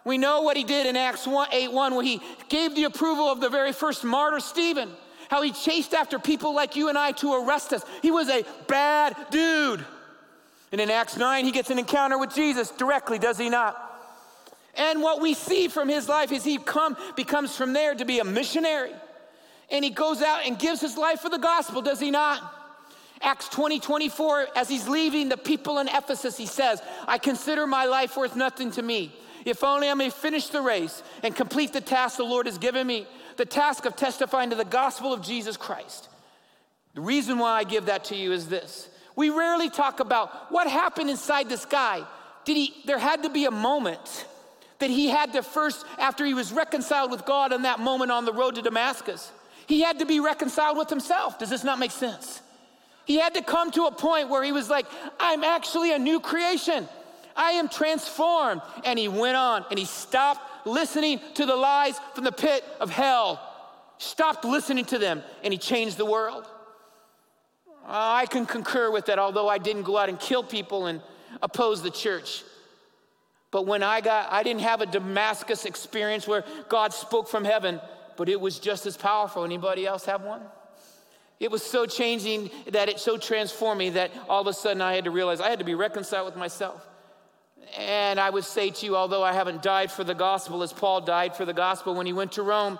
We 0.04 0.16
know 0.16 0.40
what 0.40 0.56
he 0.56 0.64
did 0.64 0.86
in 0.86 0.96
Acts 0.96 1.26
1, 1.26 1.48
8 1.52 1.72
1 1.72 1.94
when 1.94 2.06
he 2.06 2.22
gave 2.48 2.74
the 2.74 2.84
approval 2.84 3.26
of 3.26 3.40
the 3.40 3.50
very 3.50 3.72
first 3.72 4.04
martyr, 4.04 4.40
Stephen. 4.40 4.90
How 5.28 5.42
he 5.42 5.52
chased 5.52 5.92
after 5.92 6.18
people 6.18 6.54
like 6.54 6.76
you 6.76 6.88
and 6.88 6.96
I 6.96 7.12
to 7.12 7.34
arrest 7.34 7.74
us. 7.74 7.84
He 8.00 8.10
was 8.10 8.28
a 8.30 8.44
bad 8.66 9.14
dude. 9.30 9.84
And 10.72 10.80
in 10.80 10.90
Acts 10.90 11.16
9, 11.16 11.44
he 11.44 11.50
gets 11.50 11.70
an 11.70 11.78
encounter 11.78 12.18
with 12.18 12.34
Jesus 12.34 12.70
directly, 12.70 13.18
does 13.18 13.38
he 13.38 13.48
not? 13.48 13.86
And 14.76 15.02
what 15.02 15.20
we 15.20 15.34
see 15.34 15.68
from 15.68 15.88
his 15.88 16.08
life 16.08 16.30
is 16.30 16.44
he 16.44 16.58
come, 16.58 16.96
becomes 17.16 17.56
from 17.56 17.72
there 17.72 17.94
to 17.94 18.04
be 18.04 18.20
a 18.20 18.24
missionary. 18.24 18.92
And 19.70 19.84
he 19.84 19.90
goes 19.90 20.22
out 20.22 20.46
and 20.46 20.58
gives 20.58 20.80
his 20.80 20.96
life 20.96 21.20
for 21.20 21.28
the 21.28 21.38
gospel, 21.38 21.82
does 21.82 22.00
he 22.00 22.10
not? 22.10 22.56
Acts 23.20 23.48
20, 23.48 23.80
24, 23.80 24.48
as 24.56 24.68
he's 24.68 24.88
leaving 24.88 25.28
the 25.28 25.36
people 25.36 25.78
in 25.78 25.88
Ephesus, 25.88 26.36
he 26.36 26.46
says, 26.46 26.80
I 27.06 27.18
consider 27.18 27.66
my 27.66 27.84
life 27.84 28.16
worth 28.16 28.34
nothing 28.34 28.70
to 28.72 28.82
me. 28.82 29.12
If 29.44 29.64
only 29.64 29.88
I 29.88 29.94
may 29.94 30.10
finish 30.10 30.48
the 30.48 30.62
race 30.62 31.02
and 31.22 31.34
complete 31.34 31.72
the 31.72 31.80
task 31.80 32.16
the 32.16 32.24
Lord 32.24 32.46
has 32.46 32.58
given 32.58 32.86
me, 32.86 33.06
the 33.36 33.44
task 33.44 33.84
of 33.84 33.96
testifying 33.96 34.50
to 34.50 34.56
the 34.56 34.64
gospel 34.64 35.12
of 35.12 35.22
Jesus 35.22 35.56
Christ. 35.56 36.08
The 36.94 37.00
reason 37.00 37.38
why 37.38 37.52
I 37.52 37.64
give 37.64 37.86
that 37.86 38.04
to 38.04 38.16
you 38.16 38.32
is 38.32 38.48
this 38.48 38.89
we 39.16 39.30
rarely 39.30 39.70
talk 39.70 40.00
about 40.00 40.50
what 40.52 40.68
happened 40.68 41.10
inside 41.10 41.48
this 41.48 41.64
guy. 41.64 42.04
Did 42.44 42.56
he, 42.56 42.74
there 42.84 42.98
had 42.98 43.22
to 43.24 43.30
be 43.30 43.44
a 43.44 43.50
moment 43.50 44.26
that 44.78 44.90
he 44.90 45.08
had 45.08 45.32
to 45.34 45.42
first, 45.42 45.84
after 45.98 46.24
he 46.24 46.34
was 46.34 46.52
reconciled 46.52 47.10
with 47.10 47.24
God 47.24 47.52
in 47.52 47.62
that 47.62 47.80
moment 47.80 48.10
on 48.10 48.24
the 48.24 48.32
road 48.32 48.54
to 48.56 48.62
Damascus, 48.62 49.30
he 49.66 49.82
had 49.82 49.98
to 50.00 50.06
be 50.06 50.20
reconciled 50.20 50.76
with 50.76 50.88
himself. 50.88 51.38
Does 51.38 51.50
this 51.50 51.62
not 51.64 51.78
make 51.78 51.90
sense? 51.90 52.40
He 53.04 53.18
had 53.18 53.34
to 53.34 53.42
come 53.42 53.70
to 53.72 53.84
a 53.84 53.92
point 53.92 54.28
where 54.28 54.42
he 54.42 54.52
was 54.52 54.70
like, 54.70 54.86
I'm 55.18 55.44
actually 55.44 55.92
a 55.92 55.98
new 55.98 56.20
creation. 56.20 56.88
I 57.36 57.52
am 57.52 57.68
transformed. 57.68 58.62
And 58.84 58.98
he 58.98 59.08
went 59.08 59.36
on 59.36 59.64
and 59.70 59.78
he 59.78 59.84
stopped 59.84 60.66
listening 60.66 61.20
to 61.34 61.46
the 61.46 61.56
lies 61.56 61.98
from 62.14 62.24
the 62.24 62.32
pit 62.32 62.64
of 62.80 62.90
hell, 62.90 63.40
stopped 63.98 64.44
listening 64.44 64.84
to 64.86 64.98
them, 64.98 65.22
and 65.42 65.52
he 65.52 65.58
changed 65.58 65.96
the 65.96 66.04
world. 66.04 66.46
Uh, 67.84 68.22
I 68.22 68.26
can 68.26 68.46
concur 68.46 68.90
with 68.90 69.06
that, 69.06 69.18
although 69.18 69.48
I 69.48 69.58
didn't 69.58 69.82
go 69.82 69.96
out 69.96 70.08
and 70.08 70.18
kill 70.18 70.42
people 70.42 70.86
and 70.86 71.00
oppose 71.42 71.82
the 71.82 71.90
church. 71.90 72.44
But 73.50 73.66
when 73.66 73.82
I 73.82 74.00
got, 74.00 74.30
I 74.30 74.42
didn't 74.42 74.62
have 74.62 74.80
a 74.80 74.86
Damascus 74.86 75.64
experience 75.64 76.28
where 76.28 76.44
God 76.68 76.92
spoke 76.92 77.28
from 77.28 77.44
heaven, 77.44 77.80
but 78.16 78.28
it 78.28 78.40
was 78.40 78.58
just 78.58 78.86
as 78.86 78.96
powerful. 78.96 79.44
Anybody 79.44 79.86
else 79.86 80.04
have 80.04 80.22
one? 80.22 80.42
It 81.40 81.50
was 81.50 81.62
so 81.62 81.86
changing 81.86 82.50
that 82.68 82.88
it 82.88 83.00
so 83.00 83.16
transformed 83.16 83.78
me 83.78 83.90
that 83.90 84.10
all 84.28 84.42
of 84.42 84.46
a 84.46 84.52
sudden 84.52 84.82
I 84.82 84.94
had 84.94 85.04
to 85.04 85.10
realize 85.10 85.40
I 85.40 85.48
had 85.48 85.58
to 85.58 85.64
be 85.64 85.74
reconciled 85.74 86.26
with 86.26 86.36
myself. 86.36 86.86
And 87.78 88.20
I 88.20 88.30
would 88.30 88.44
say 88.44 88.70
to 88.70 88.86
you, 88.86 88.96
although 88.96 89.22
I 89.22 89.32
haven't 89.32 89.62
died 89.62 89.90
for 89.90 90.04
the 90.04 90.14
gospel 90.14 90.62
as 90.62 90.72
Paul 90.72 91.00
died 91.00 91.34
for 91.34 91.44
the 91.44 91.54
gospel 91.54 91.94
when 91.94 92.06
he 92.06 92.12
went 92.12 92.32
to 92.32 92.42
Rome, 92.42 92.78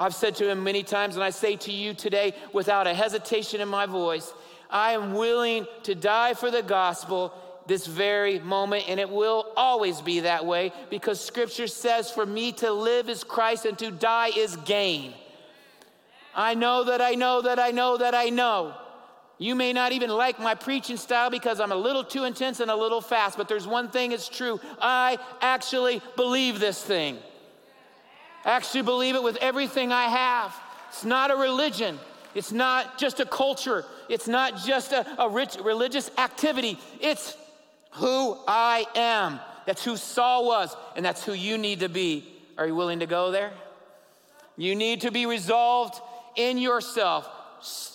I've 0.00 0.14
said 0.14 0.36
to 0.36 0.48
him 0.48 0.62
many 0.62 0.82
times, 0.82 1.16
and 1.16 1.24
I 1.24 1.30
say 1.30 1.56
to 1.56 1.72
you 1.72 1.92
today 1.92 2.34
without 2.52 2.86
a 2.86 2.94
hesitation 2.94 3.60
in 3.60 3.68
my 3.68 3.86
voice, 3.86 4.32
I 4.70 4.92
am 4.92 5.14
willing 5.14 5.66
to 5.84 5.94
die 5.94 6.34
for 6.34 6.50
the 6.50 6.62
gospel 6.62 7.32
this 7.66 7.86
very 7.86 8.38
moment, 8.38 8.88
and 8.88 8.98
it 8.98 9.10
will 9.10 9.52
always 9.56 10.00
be 10.00 10.20
that 10.20 10.46
way 10.46 10.72
because 10.88 11.20
scripture 11.20 11.66
says, 11.66 12.10
For 12.10 12.24
me 12.24 12.52
to 12.52 12.72
live 12.72 13.08
is 13.08 13.24
Christ 13.24 13.66
and 13.66 13.78
to 13.78 13.90
die 13.90 14.30
is 14.34 14.56
gain. 14.56 15.12
I 16.34 16.54
know 16.54 16.84
that 16.84 17.00
I 17.00 17.14
know 17.14 17.42
that 17.42 17.58
I 17.58 17.70
know 17.70 17.98
that 17.98 18.14
I 18.14 18.30
know. 18.30 18.74
You 19.38 19.54
may 19.54 19.72
not 19.72 19.92
even 19.92 20.10
like 20.10 20.40
my 20.40 20.54
preaching 20.54 20.96
style 20.96 21.30
because 21.30 21.60
I'm 21.60 21.70
a 21.70 21.76
little 21.76 22.02
too 22.02 22.24
intense 22.24 22.58
and 22.60 22.70
a 22.70 22.76
little 22.76 23.00
fast, 23.00 23.36
but 23.36 23.48
there's 23.48 23.66
one 23.66 23.88
thing 23.88 24.10
that's 24.10 24.28
true. 24.28 24.60
I 24.80 25.18
actually 25.40 26.02
believe 26.16 26.58
this 26.58 26.82
thing. 26.82 27.18
Actually 28.48 28.82
believe 28.82 29.14
it 29.14 29.22
with 29.22 29.36
everything 29.36 29.92
I 29.92 30.04
have. 30.04 30.56
It's 30.88 31.04
not 31.04 31.30
a 31.30 31.36
religion. 31.36 31.98
It's 32.34 32.50
not 32.50 32.96
just 32.98 33.20
a 33.20 33.26
culture. 33.26 33.84
It's 34.08 34.26
not 34.26 34.56
just 34.64 34.92
a, 34.92 35.06
a 35.22 35.28
rich 35.28 35.58
religious 35.62 36.10
activity. 36.16 36.78
It's 36.98 37.36
who 37.92 38.38
I 38.48 38.86
am. 38.94 39.38
That's 39.66 39.84
who 39.84 39.98
Saul 39.98 40.46
was, 40.46 40.74
and 40.96 41.04
that's 41.04 41.22
who 41.22 41.34
you 41.34 41.58
need 41.58 41.80
to 41.80 41.90
be. 41.90 42.26
Are 42.56 42.66
you 42.66 42.74
willing 42.74 43.00
to 43.00 43.06
go 43.06 43.30
there? 43.30 43.52
You 44.56 44.74
need 44.74 45.02
to 45.02 45.10
be 45.10 45.26
resolved 45.26 46.00
in 46.34 46.56
yourself 46.56 47.28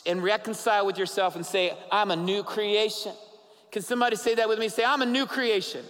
and 0.05 0.21
reconcile 0.21 0.85
with 0.85 0.99
yourself 0.99 1.35
and 1.35 1.43
say, 1.43 1.75
I'm 1.91 2.11
a 2.11 2.15
new 2.15 2.43
creation. 2.43 3.13
Can 3.71 3.81
somebody 3.81 4.17
say 4.17 4.35
that 4.35 4.47
with 4.47 4.59
me? 4.59 4.69
Say, 4.69 4.85
I'm 4.85 5.01
a 5.01 5.05
new 5.07 5.25
creation. 5.25 5.83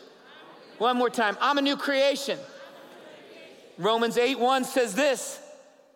One 0.77 0.95
more 0.95 1.09
time, 1.09 1.37
I'm 1.41 1.57
a 1.57 1.61
new 1.61 1.75
creation. 1.75 2.39
Romans 3.77 4.17
8 4.17 4.39
1 4.39 4.63
says 4.65 4.93
this. 4.95 5.39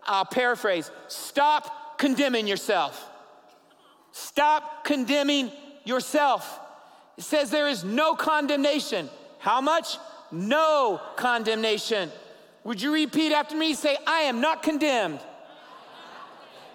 I'll 0.05 0.25
paraphrase 0.25 0.89
stop 1.07 1.97
condemning 1.99 2.47
yourself. 2.47 3.09
Stop 4.11 4.83
condemning 4.83 5.51
yourself. 5.83 6.59
It 7.17 7.23
says 7.23 7.49
there 7.49 7.67
is 7.67 7.83
no 7.83 8.15
condemnation. 8.15 9.09
How 9.39 9.61
much? 9.61 9.97
No 10.31 11.01
condemnation. 11.15 12.11
Would 12.63 12.81
you 12.81 12.93
repeat 12.93 13.31
after 13.31 13.55
me? 13.55 13.73
Say, 13.73 13.97
I 14.05 14.21
am 14.21 14.41
not 14.41 14.61
condemned. 14.63 15.19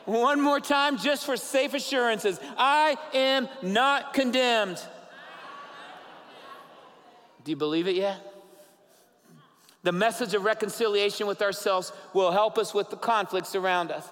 One 0.05 0.41
more 0.41 0.59
time, 0.59 0.99
just 0.99 1.25
for 1.25 1.37
safe 1.37 1.75
assurances. 1.75 2.41
I 2.57 2.97
am 3.15 3.49
not 3.63 4.15
condemned. 4.15 4.81
Do 7.45 7.51
you 7.51 7.57
believe 7.57 7.87
it 7.87 7.97
yet? 7.97 8.32
The 9.83 9.93
message 9.93 10.35
of 10.35 10.45
reconciliation 10.45 11.27
with 11.27 11.43
ourselves 11.43 11.93
will 12.15 12.31
help 12.31 12.57
us 12.57 12.73
with 12.73 12.91
the 12.91 12.97
conflicts 12.97 13.55
around 13.55 13.91
us 13.91 14.09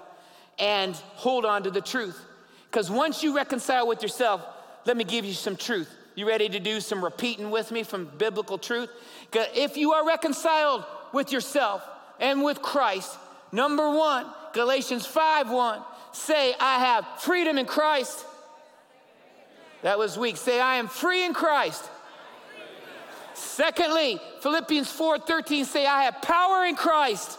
and 0.59 0.95
hold 1.15 1.45
on 1.45 1.63
to 1.63 1.71
the 1.71 1.81
truth. 1.81 2.21
Because 2.71 2.91
once 2.91 3.23
you 3.23 3.37
reconcile 3.37 3.87
with 3.87 4.03
yourself, 4.03 4.45
let 4.85 4.97
me 4.97 5.05
give 5.05 5.25
you 5.25 5.33
some 5.33 5.57
truth. 5.57 5.93
You 6.17 6.27
ready 6.27 6.49
to 6.49 6.59
do 6.59 6.81
some 6.81 7.03
repeating 7.03 7.51
with 7.51 7.71
me 7.71 7.83
from 7.83 8.11
biblical 8.19 8.59
truth? 8.59 8.91
If 9.33 9.77
you 9.77 9.93
are 9.93 10.07
reconciled 10.07 10.85
with 11.13 11.33
yourself 11.33 11.87
and 12.19 12.43
with 12.43 12.61
Christ, 12.61 13.17
number 13.53 13.91
one, 13.91 14.27
Galatians 14.53 15.07
5 15.07 15.51
1, 15.51 15.81
say, 16.13 16.55
I 16.59 16.79
have 16.81 17.07
freedom 17.21 17.59
in 17.59 17.67
Christ. 17.67 18.25
That 19.83 19.99
was 19.99 20.19
weak. 20.19 20.37
Say, 20.37 20.61
I 20.61 20.77
am 20.77 20.89
free 20.89 21.25
in 21.25 21.33
Christ. 21.33 21.89
Secondly, 23.41 24.21
Philippians 24.41 24.93
4:13 24.93 25.65
say 25.65 25.87
I 25.87 26.05
have 26.05 26.21
power 26.21 26.67
in 26.67 26.77
Christ. 26.77 27.39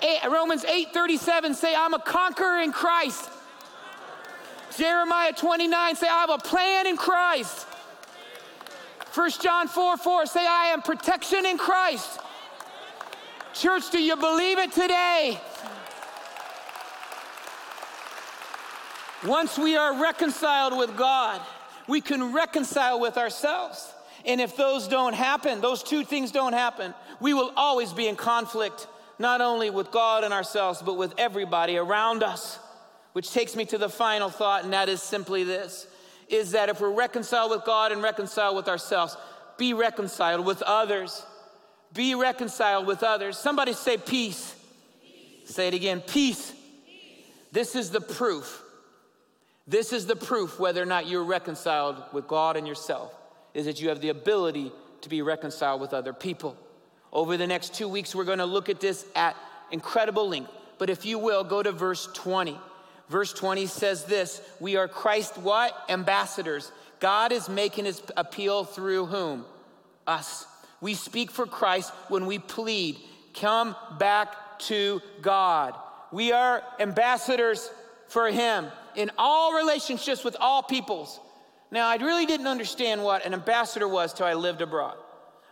Eight, 0.00 0.24
Romans 0.24 0.64
8:37 0.64 1.54
say 1.54 1.74
I'm 1.74 1.94
a 1.94 1.98
conqueror 1.98 2.60
in 2.60 2.72
Christ. 2.72 3.28
Jeremiah 4.76 5.32
29 5.32 5.96
say 5.96 6.06
I 6.08 6.20
have 6.20 6.30
a 6.30 6.38
plan 6.38 6.86
in 6.86 6.96
Christ. 6.96 7.66
1 9.14 9.30
John 9.40 9.66
4 9.66 9.96
4 9.96 10.26
say 10.26 10.46
I 10.46 10.66
am 10.66 10.82
protection 10.82 11.44
in 11.44 11.58
Christ. 11.58 12.20
Church, 13.54 13.90
do 13.90 14.00
you 14.00 14.16
believe 14.16 14.58
it 14.58 14.72
today? 14.72 15.40
Once 19.26 19.58
we 19.58 19.76
are 19.76 20.00
reconciled 20.00 20.76
with 20.78 20.96
God, 20.96 21.40
we 21.88 22.00
can 22.00 22.32
reconcile 22.32 23.00
with 23.00 23.18
ourselves. 23.18 23.92
And 24.24 24.40
if 24.40 24.56
those 24.56 24.88
don't 24.88 25.14
happen, 25.14 25.60
those 25.60 25.82
two 25.82 26.04
things 26.04 26.30
don't 26.30 26.52
happen, 26.52 26.94
we 27.20 27.34
will 27.34 27.52
always 27.56 27.92
be 27.92 28.06
in 28.06 28.16
conflict, 28.16 28.86
not 29.18 29.40
only 29.40 29.70
with 29.70 29.90
God 29.90 30.24
and 30.24 30.32
ourselves, 30.32 30.82
but 30.82 30.96
with 30.96 31.14
everybody 31.18 31.76
around 31.76 32.22
us. 32.22 32.58
Which 33.12 33.32
takes 33.32 33.56
me 33.56 33.64
to 33.66 33.78
the 33.78 33.88
final 33.88 34.30
thought, 34.30 34.64
and 34.64 34.72
that 34.72 34.88
is 34.88 35.02
simply 35.02 35.44
this 35.44 35.86
is 36.28 36.52
that 36.52 36.70
if 36.70 36.80
we're 36.80 36.90
reconciled 36.90 37.50
with 37.50 37.62
God 37.64 37.92
and 37.92 38.02
reconciled 38.02 38.56
with 38.56 38.66
ourselves, 38.66 39.18
be 39.58 39.74
reconciled 39.74 40.46
with 40.46 40.62
others. 40.62 41.26
Be 41.92 42.14
reconciled 42.14 42.86
with 42.86 43.02
others. 43.02 43.36
Somebody 43.36 43.74
say 43.74 43.98
peace. 43.98 44.54
peace. 45.02 45.54
Say 45.54 45.68
it 45.68 45.74
again 45.74 46.00
peace. 46.00 46.52
peace. 46.86 47.26
This 47.52 47.76
is 47.76 47.90
the 47.90 48.00
proof. 48.00 48.62
This 49.66 49.92
is 49.92 50.06
the 50.06 50.16
proof 50.16 50.58
whether 50.58 50.80
or 50.80 50.86
not 50.86 51.06
you're 51.06 51.22
reconciled 51.22 52.02
with 52.14 52.26
God 52.26 52.56
and 52.56 52.66
yourself 52.66 53.12
is 53.54 53.66
that 53.66 53.80
you 53.80 53.88
have 53.88 54.00
the 54.00 54.08
ability 54.08 54.72
to 55.02 55.08
be 55.08 55.22
reconciled 55.22 55.80
with 55.80 55.92
other 55.92 56.12
people. 56.12 56.56
Over 57.12 57.36
the 57.36 57.46
next 57.46 57.74
two 57.74 57.88
weeks, 57.88 58.14
we're 58.14 58.24
going 58.24 58.38
to 58.38 58.46
look 58.46 58.68
at 58.68 58.80
this 58.80 59.04
at 59.14 59.36
incredible 59.70 60.28
length. 60.28 60.50
But 60.78 60.90
if 60.90 61.04
you 61.04 61.18
will, 61.18 61.44
go 61.44 61.62
to 61.62 61.72
verse 61.72 62.08
20. 62.14 62.58
Verse 63.08 63.32
20 63.32 63.66
says 63.66 64.04
this 64.04 64.40
We 64.58 64.76
are 64.76 64.88
Christ 64.88 65.36
what? 65.38 65.74
Ambassadors. 65.88 66.72
God 67.00 67.32
is 67.32 67.48
making 67.48 67.84
his 67.84 68.00
appeal 68.16 68.64
through 68.64 69.06
whom? 69.06 69.44
Us. 70.06 70.46
We 70.80 70.94
speak 70.94 71.30
for 71.30 71.46
Christ 71.46 71.92
when 72.08 72.26
we 72.26 72.38
plead, 72.38 72.96
come 73.34 73.76
back 73.98 74.58
to 74.60 75.00
God. 75.20 75.74
We 76.10 76.32
are 76.32 76.62
ambassadors 76.80 77.70
for 78.08 78.30
him 78.30 78.66
in 78.94 79.10
all 79.16 79.54
relationships 79.54 80.24
with 80.24 80.36
all 80.40 80.62
peoples. 80.62 81.18
Now, 81.72 81.88
I 81.88 81.96
really 81.96 82.26
didn't 82.26 82.46
understand 82.46 83.02
what 83.02 83.24
an 83.24 83.32
ambassador 83.32 83.88
was 83.88 84.12
till 84.12 84.26
I 84.26 84.34
lived 84.34 84.60
abroad. 84.60 84.96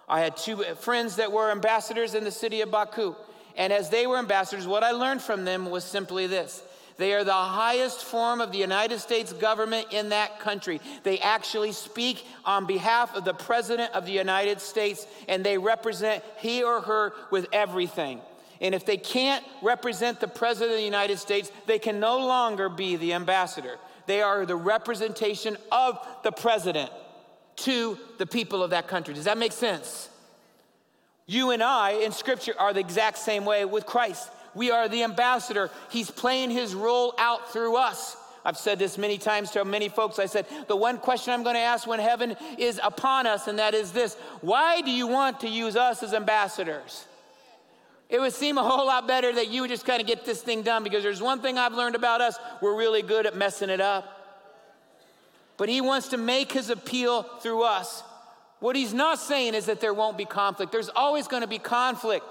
I 0.06 0.20
had 0.20 0.36
two 0.36 0.58
friends 0.78 1.16
that 1.16 1.32
were 1.32 1.50
ambassadors 1.50 2.14
in 2.14 2.24
the 2.24 2.30
city 2.30 2.60
of 2.60 2.70
Baku. 2.70 3.16
And 3.56 3.72
as 3.72 3.88
they 3.88 4.06
were 4.06 4.18
ambassadors, 4.18 4.66
what 4.66 4.84
I 4.84 4.90
learned 4.90 5.22
from 5.22 5.46
them 5.46 5.70
was 5.70 5.82
simply 5.82 6.26
this 6.26 6.62
they 6.98 7.14
are 7.14 7.24
the 7.24 7.32
highest 7.32 8.04
form 8.04 8.42
of 8.42 8.52
the 8.52 8.58
United 8.58 8.98
States 8.98 9.32
government 9.32 9.86
in 9.90 10.10
that 10.10 10.38
country. 10.38 10.82
They 11.02 11.18
actually 11.20 11.72
speak 11.72 12.26
on 12.44 12.66
behalf 12.66 13.16
of 13.16 13.24
the 13.24 13.32
President 13.32 13.94
of 13.94 14.04
the 14.04 14.12
United 14.12 14.60
States, 14.60 15.06
and 15.26 15.42
they 15.42 15.56
represent 15.56 16.22
he 16.36 16.62
or 16.62 16.82
her 16.82 17.14
with 17.30 17.46
everything. 17.54 18.20
And 18.60 18.74
if 18.74 18.84
they 18.84 18.98
can't 18.98 19.42
represent 19.62 20.20
the 20.20 20.28
President 20.28 20.72
of 20.72 20.76
the 20.76 20.84
United 20.84 21.18
States, 21.18 21.50
they 21.64 21.78
can 21.78 21.98
no 21.98 22.18
longer 22.18 22.68
be 22.68 22.96
the 22.96 23.14
ambassador. 23.14 23.78
They 24.10 24.22
are 24.22 24.44
the 24.44 24.56
representation 24.56 25.56
of 25.70 26.04
the 26.24 26.32
president 26.32 26.90
to 27.58 27.96
the 28.18 28.26
people 28.26 28.60
of 28.64 28.70
that 28.70 28.88
country. 28.88 29.14
Does 29.14 29.26
that 29.26 29.38
make 29.38 29.52
sense? 29.52 30.08
You 31.26 31.52
and 31.52 31.62
I 31.62 31.92
in 31.92 32.10
scripture 32.10 32.54
are 32.58 32.72
the 32.72 32.80
exact 32.80 33.18
same 33.18 33.44
way 33.44 33.64
with 33.64 33.86
Christ. 33.86 34.28
We 34.52 34.72
are 34.72 34.88
the 34.88 35.04
ambassador. 35.04 35.70
He's 35.90 36.10
playing 36.10 36.50
his 36.50 36.74
role 36.74 37.14
out 37.18 37.52
through 37.52 37.76
us. 37.76 38.16
I've 38.44 38.56
said 38.56 38.80
this 38.80 38.98
many 38.98 39.16
times 39.16 39.52
to 39.52 39.64
many 39.64 39.88
folks. 39.88 40.18
I 40.18 40.26
said, 40.26 40.46
the 40.66 40.74
one 40.74 40.98
question 40.98 41.32
I'm 41.32 41.44
going 41.44 41.54
to 41.54 41.60
ask 41.60 41.86
when 41.86 42.00
heaven 42.00 42.34
is 42.58 42.80
upon 42.82 43.28
us, 43.28 43.46
and 43.46 43.60
that 43.60 43.74
is 43.74 43.92
this 43.92 44.16
Why 44.40 44.80
do 44.80 44.90
you 44.90 45.06
want 45.06 45.38
to 45.42 45.48
use 45.48 45.76
us 45.76 46.02
as 46.02 46.14
ambassadors? 46.14 47.06
It 48.10 48.20
would 48.20 48.34
seem 48.34 48.58
a 48.58 48.62
whole 48.62 48.86
lot 48.86 49.06
better 49.06 49.32
that 49.32 49.48
you 49.48 49.60
would 49.62 49.70
just 49.70 49.86
kind 49.86 50.00
of 50.00 50.06
get 50.06 50.24
this 50.24 50.42
thing 50.42 50.62
done 50.62 50.82
because 50.82 51.04
there's 51.04 51.22
one 51.22 51.40
thing 51.40 51.56
I've 51.56 51.74
learned 51.74 51.94
about 51.94 52.20
us 52.20 52.36
we're 52.60 52.76
really 52.76 53.02
good 53.02 53.24
at 53.24 53.36
messing 53.36 53.70
it 53.70 53.80
up. 53.80 54.16
But 55.56 55.68
he 55.68 55.80
wants 55.80 56.08
to 56.08 56.16
make 56.16 56.50
his 56.50 56.70
appeal 56.70 57.22
through 57.22 57.62
us. 57.62 58.02
What 58.58 58.74
he's 58.76 58.92
not 58.92 59.18
saying 59.18 59.54
is 59.54 59.66
that 59.66 59.80
there 59.80 59.94
won't 59.94 60.18
be 60.18 60.24
conflict. 60.24 60.72
There's 60.72 60.88
always 60.88 61.28
going 61.28 61.42
to 61.42 61.48
be 61.48 61.58
conflict. 61.58 62.26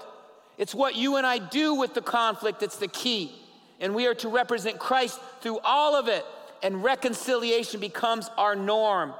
It's 0.58 0.74
what 0.74 0.96
you 0.96 1.16
and 1.16 1.26
I 1.26 1.38
do 1.38 1.74
with 1.74 1.94
the 1.94 2.02
conflict 2.02 2.60
that's 2.60 2.76
the 2.76 2.88
key. 2.88 3.32
And 3.80 3.94
we 3.94 4.06
are 4.06 4.14
to 4.16 4.28
represent 4.28 4.78
Christ 4.78 5.18
through 5.40 5.60
all 5.60 5.96
of 5.96 6.08
it. 6.08 6.24
And 6.62 6.84
reconciliation 6.84 7.80
becomes 7.80 8.28
our 8.36 8.54
norm. 8.54 9.14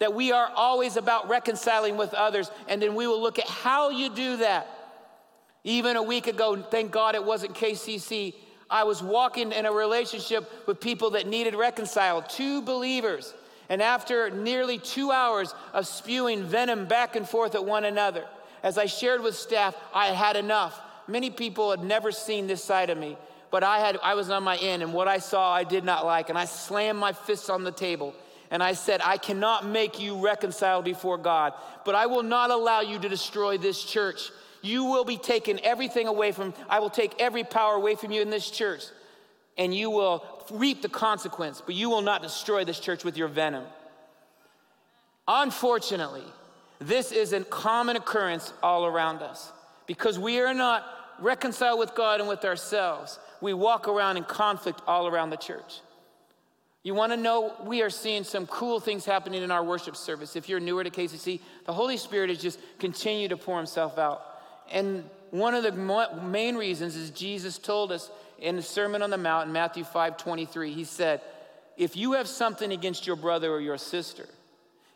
That 0.00 0.12
we 0.12 0.32
are 0.32 0.50
always 0.56 0.96
about 0.96 1.28
reconciling 1.28 1.96
with 1.96 2.12
others. 2.14 2.50
And 2.66 2.82
then 2.82 2.96
we 2.96 3.06
will 3.06 3.22
look 3.22 3.38
at 3.38 3.48
how 3.48 3.90
you 3.90 4.10
do 4.10 4.38
that. 4.38 4.66
Even 5.64 5.96
a 5.96 6.02
week 6.02 6.26
ago, 6.26 6.60
thank 6.62 6.90
God 6.90 7.14
it 7.14 7.24
wasn't 7.24 7.54
KCC. 7.54 8.34
I 8.70 8.84
was 8.84 9.02
walking 9.02 9.52
in 9.52 9.66
a 9.66 9.72
relationship 9.72 10.50
with 10.66 10.80
people 10.80 11.10
that 11.10 11.26
needed 11.26 11.54
reconciled, 11.54 12.28
two 12.28 12.62
believers. 12.62 13.34
And 13.68 13.80
after 13.80 14.30
nearly 14.30 14.78
two 14.78 15.10
hours 15.10 15.54
of 15.72 15.86
spewing 15.86 16.44
venom 16.44 16.86
back 16.86 17.16
and 17.16 17.26
forth 17.26 17.54
at 17.54 17.64
one 17.64 17.84
another, 17.84 18.24
as 18.62 18.78
I 18.78 18.86
shared 18.86 19.22
with 19.22 19.34
staff, 19.34 19.74
I 19.94 20.08
had 20.08 20.36
enough. 20.36 20.80
Many 21.08 21.30
people 21.30 21.70
had 21.70 21.82
never 21.82 22.12
seen 22.12 22.46
this 22.46 22.62
side 22.62 22.90
of 22.90 22.98
me, 22.98 23.16
but 23.50 23.62
I, 23.62 23.78
had, 23.78 23.98
I 24.02 24.14
was 24.14 24.30
on 24.30 24.42
my 24.42 24.56
end, 24.56 24.82
and 24.82 24.92
what 24.92 25.08
I 25.08 25.18
saw 25.18 25.52
I 25.52 25.64
did 25.64 25.84
not 25.84 26.04
like. 26.04 26.28
And 26.28 26.38
I 26.38 26.44
slammed 26.44 26.98
my 26.98 27.12
fists 27.12 27.48
on 27.48 27.64
the 27.64 27.72
table 27.72 28.14
and 28.50 28.62
I 28.62 28.74
said, 28.74 29.00
I 29.02 29.16
cannot 29.16 29.66
make 29.66 29.98
you 29.98 30.22
reconcile 30.22 30.80
before 30.82 31.18
God, 31.18 31.54
but 31.84 31.94
I 31.94 32.06
will 32.06 32.22
not 32.22 32.50
allow 32.50 32.82
you 32.82 32.98
to 33.00 33.08
destroy 33.08 33.58
this 33.58 33.82
church. 33.82 34.30
You 34.64 34.86
will 34.86 35.04
be 35.04 35.18
taken 35.18 35.60
everything 35.62 36.08
away 36.08 36.32
from, 36.32 36.54
I 36.70 36.80
will 36.80 36.88
take 36.88 37.20
every 37.20 37.44
power 37.44 37.74
away 37.74 37.96
from 37.96 38.12
you 38.12 38.22
in 38.22 38.30
this 38.30 38.50
church, 38.50 38.82
and 39.58 39.74
you 39.74 39.90
will 39.90 40.24
reap 40.50 40.80
the 40.80 40.88
consequence, 40.88 41.62
but 41.64 41.74
you 41.74 41.90
will 41.90 42.00
not 42.00 42.22
destroy 42.22 42.64
this 42.64 42.80
church 42.80 43.04
with 43.04 43.18
your 43.18 43.28
venom. 43.28 43.64
Unfortunately, 45.28 46.24
this 46.78 47.12
is 47.12 47.34
a 47.34 47.44
common 47.44 47.96
occurrence 47.96 48.54
all 48.62 48.86
around 48.86 49.20
us 49.20 49.52
because 49.86 50.18
we 50.18 50.40
are 50.40 50.54
not 50.54 50.82
reconciled 51.20 51.78
with 51.78 51.94
God 51.94 52.20
and 52.20 52.28
with 52.28 52.42
ourselves. 52.46 53.18
We 53.42 53.52
walk 53.52 53.86
around 53.86 54.16
in 54.16 54.24
conflict 54.24 54.80
all 54.86 55.06
around 55.06 55.28
the 55.28 55.36
church. 55.36 55.80
You 56.82 56.94
want 56.94 57.12
to 57.12 57.18
know, 57.18 57.54
we 57.64 57.82
are 57.82 57.90
seeing 57.90 58.24
some 58.24 58.46
cool 58.46 58.80
things 58.80 59.04
happening 59.04 59.42
in 59.42 59.50
our 59.50 59.62
worship 59.62 59.94
service. 59.94 60.36
If 60.36 60.48
you're 60.48 60.60
newer 60.60 60.84
to 60.84 60.90
KCC, 60.90 61.40
the 61.66 61.72
Holy 61.74 61.98
Spirit 61.98 62.30
is 62.30 62.38
just 62.38 62.58
continue 62.78 63.28
to 63.28 63.36
pour 63.36 63.58
himself 63.58 63.98
out. 63.98 64.30
And 64.70 65.08
one 65.30 65.54
of 65.54 65.62
the 65.62 65.72
main 66.22 66.56
reasons 66.56 66.96
is 66.96 67.10
Jesus 67.10 67.58
told 67.58 67.92
us 67.92 68.10
in 68.38 68.56
the 68.56 68.62
Sermon 68.62 69.02
on 69.02 69.10
the 69.10 69.18
Mount 69.18 69.46
in 69.48 69.52
Matthew 69.52 69.84
5 69.84 70.16
23, 70.16 70.72
he 70.72 70.84
said, 70.84 71.20
If 71.76 71.96
you 71.96 72.12
have 72.12 72.28
something 72.28 72.72
against 72.72 73.06
your 73.06 73.16
brother 73.16 73.50
or 73.50 73.60
your 73.60 73.78
sister, 73.78 74.26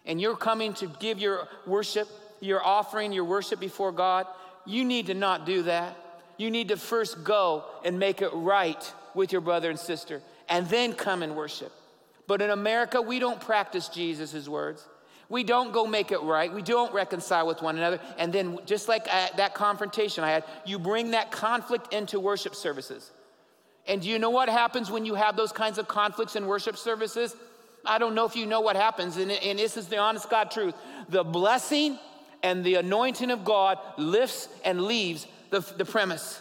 and 0.07 0.21
you're 0.21 0.37
coming 0.37 0.75
to 0.75 0.87
give 0.87 1.19
your 1.19 1.49
worship, 1.67 2.09
your 2.41 2.65
offering, 2.65 3.13
your 3.13 3.25
worship 3.25 3.61
before 3.61 3.93
God, 3.93 4.27
you 4.65 4.85
need 4.85 5.07
to 5.07 5.15
not 5.15 5.47
do 5.47 5.63
that. 5.65 5.97
You 6.37 6.51
need 6.51 6.69
to 6.69 6.77
first 6.77 7.25
go 7.25 7.65
and 7.85 7.99
make 7.99 8.23
it 8.23 8.31
right 8.33 8.93
with 9.15 9.33
your 9.33 9.41
brother 9.41 9.71
and 9.71 9.79
sister, 9.79 10.23
and 10.49 10.69
then 10.69 10.93
come 10.93 11.23
and 11.23 11.37
worship. 11.37 11.73
But 12.27 12.43
in 12.43 12.51
America, 12.51 13.03
we 13.03 13.19
don't 13.19 13.41
practice 13.41 13.89
Jesus' 13.89 14.49
words. 14.49 14.87
We 15.29 15.45
don't 15.45 15.73
go 15.73 15.87
make 15.87 16.11
it 16.11 16.23
right. 16.23 16.53
We 16.53 16.63
don't 16.63 16.93
reconcile 16.93 17.47
with 17.47 17.61
one 17.61 17.77
another. 17.77 18.01
And 18.17 18.33
then, 18.33 18.59
just 18.65 18.89
like 18.89 19.07
uh, 19.11 19.29
that 19.37 19.55
confrontation 19.55 20.25
I 20.25 20.31
had, 20.31 20.45
you 20.65 20.79
bring 20.79 21.11
that 21.11 21.31
conflict 21.31 21.93
into 21.93 22.19
worship 22.19 22.55
services. 22.55 23.11
And 23.87 24.01
do 24.01 24.09
you 24.09 24.19
know 24.19 24.31
what 24.31 24.49
happens 24.49 24.91
when 24.91 25.05
you 25.05 25.15
have 25.15 25.37
those 25.37 25.53
kinds 25.53 25.79
of 25.79 25.87
conflicts 25.87 26.37
in 26.37 26.47
worship 26.47 26.77
services? 26.77 27.37
I 27.85 27.99
don't 27.99 28.15
know 28.15 28.27
if 28.27 28.37
you 28.37 28.47
know 28.47 28.61
what 28.61 28.77
happens, 28.77 29.17
and, 29.17 29.31
and 29.31 29.59
this 29.59 29.77
is 29.77 29.87
the 29.87 29.99
honest 29.99 30.29
God 30.29 30.51
truth. 30.51 30.75
The 31.09 31.25
blessing 31.25 31.99
and 32.43 32.65
the 32.65 32.77
anointing 32.77 33.31
of 33.31 33.45
God 33.45 33.79
lifts 33.97 34.49
and 34.65 34.83
leaves 34.83 35.27
the, 35.51 35.61
the 35.61 35.85
premise. 35.85 36.41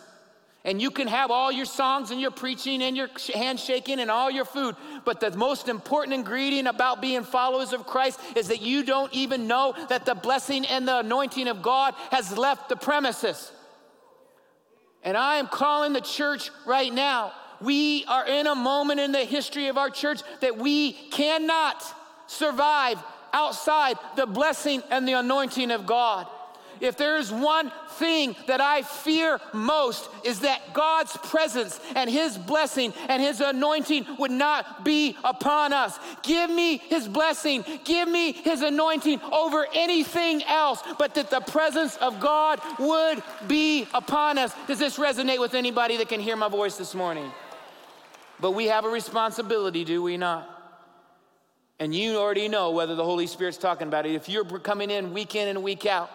And 0.68 0.82
you 0.82 0.92
can 0.92 1.08
have 1.08 1.32
all 1.32 1.50
your 1.50 1.66
songs 1.66 2.12
and 2.12 2.20
your 2.20 2.30
preaching 2.30 2.84
and 2.84 2.98
your 2.98 3.08
handshaking 3.34 4.02
and 4.02 4.12
all 4.12 4.30
your 4.30 4.44
food. 4.44 4.76
But 5.06 5.22
the 5.22 5.32
most 5.32 5.70
important 5.70 6.14
ingredient 6.14 6.68
about 6.68 7.02
being 7.02 7.24
followers 7.24 7.72
of 7.72 7.88
Christ 7.88 8.20
is 8.36 8.50
that 8.50 8.62
you 8.62 8.84
don't 8.84 9.12
even 9.14 9.48
know 9.48 9.74
that 9.88 10.06
the 10.06 10.14
blessing 10.14 10.66
and 10.66 10.86
the 10.86 11.00
anointing 11.00 11.48
of 11.48 11.62
God 11.62 11.96
has 12.12 12.38
left 12.38 12.68
the 12.68 12.76
premises. 12.76 13.50
And 15.04 15.16
I 15.16 15.38
am 15.38 15.48
calling 15.48 15.94
the 15.94 16.02
church 16.02 16.52
right 16.66 16.94
now. 16.94 17.32
We 17.62 18.04
are 18.04 18.28
in 18.28 18.46
a 18.46 18.54
moment 18.54 19.00
in 19.00 19.14
the 19.14 19.24
history 19.24 19.70
of 19.70 19.78
our 19.78 19.90
church 19.90 20.20
that 20.42 20.58
we 20.58 20.92
cannot 20.92 21.82
survive 22.28 23.02
outside 23.32 23.96
the 24.18 24.26
blessing 24.26 24.84
and 24.90 25.08
the 25.08 25.14
anointing 25.14 25.72
of 25.72 25.86
God 25.86 26.28
if 26.80 26.98
there 26.98 27.18
is 27.18 27.32
one 27.32 27.72
thing 27.92 28.36
that 28.48 28.62
I 28.62 28.82
fear 28.82 29.40
most 29.54 30.10
is 30.24 30.42
that 30.42 30.74
God's 30.74 31.16
presence 31.18 31.80
and 31.96 32.10
his 32.10 32.38
blessing 32.38 32.94
and 33.08 33.22
his 33.22 33.42
anointing 33.42 34.06
would 34.20 34.32
not 34.32 34.86
be 34.86 35.18
upon 35.24 35.74
us. 35.74 35.98
Give 36.24 36.50
me 36.50 36.78
his 36.78 37.08
blessing, 37.08 37.64
give 37.84 38.08
me 38.08 38.32
his 38.32 38.62
anointing 38.62 39.22
over 39.32 39.66
anything 39.74 40.44
else, 40.44 40.84
but 40.98 41.16
that 41.16 41.30
the 41.30 41.42
presence 41.42 41.96
of 41.98 42.20
God 42.20 42.60
would 42.80 43.24
be 43.48 43.88
upon 43.94 44.38
us. 44.38 44.54
Does 44.68 44.80
this 44.80 44.98
resonate 44.98 45.40
with 45.40 45.54
anybody 45.54 45.98
that 45.98 46.10
can 46.10 46.20
hear 46.20 46.36
my 46.36 46.50
voice 46.50 46.78
this 46.78 46.94
morning? 46.94 47.32
But 48.40 48.52
we 48.52 48.66
have 48.68 48.86
a 48.86 48.90
responsibility, 48.90 49.84
do 49.84 50.04
we 50.04 50.18
not? 50.18 50.54
And 51.80 51.94
you 51.94 52.18
already 52.18 52.48
know 52.48 52.72
whether 52.72 52.96
the 52.96 53.04
Holy 53.04 53.28
Spirit's 53.28 53.58
talking 53.58 53.88
about 53.88 54.06
it. 54.06 54.14
If 54.16 54.30
you're 54.30 54.46
coming 54.46 54.90
in 54.90 55.14
week 55.14 55.36
in 55.36 55.48
and 55.48 55.64
week 55.64 55.86
out, 55.86 56.10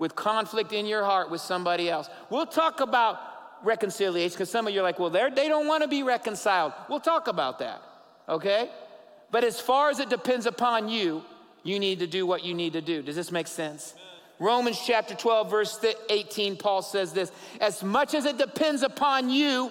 with 0.00 0.16
conflict 0.16 0.72
in 0.72 0.86
your 0.86 1.04
heart 1.04 1.30
with 1.30 1.40
somebody 1.40 1.88
else. 1.88 2.08
We'll 2.30 2.46
talk 2.46 2.80
about 2.80 3.20
reconciliation 3.62 4.34
because 4.34 4.50
some 4.50 4.66
of 4.66 4.74
you 4.74 4.80
are 4.80 4.82
like, 4.82 4.98
well, 4.98 5.10
they 5.10 5.46
don't 5.46 5.68
want 5.68 5.82
to 5.82 5.88
be 5.88 6.02
reconciled. 6.02 6.72
We'll 6.88 7.00
talk 7.00 7.28
about 7.28 7.60
that, 7.60 7.82
okay? 8.28 8.70
But 9.30 9.44
as 9.44 9.60
far 9.60 9.90
as 9.90 10.00
it 10.00 10.08
depends 10.08 10.46
upon 10.46 10.88
you, 10.88 11.22
you 11.62 11.78
need 11.78 11.98
to 11.98 12.06
do 12.06 12.26
what 12.26 12.42
you 12.42 12.54
need 12.54 12.72
to 12.72 12.80
do. 12.80 13.02
Does 13.02 13.14
this 13.14 13.30
make 13.30 13.46
sense? 13.46 13.94
Romans 14.38 14.80
chapter 14.84 15.14
12, 15.14 15.50
verse 15.50 15.84
18, 16.08 16.56
Paul 16.56 16.80
says 16.80 17.12
this 17.12 17.30
As 17.60 17.82
much 17.82 18.14
as 18.14 18.24
it 18.24 18.38
depends 18.38 18.82
upon 18.82 19.28
you, 19.28 19.70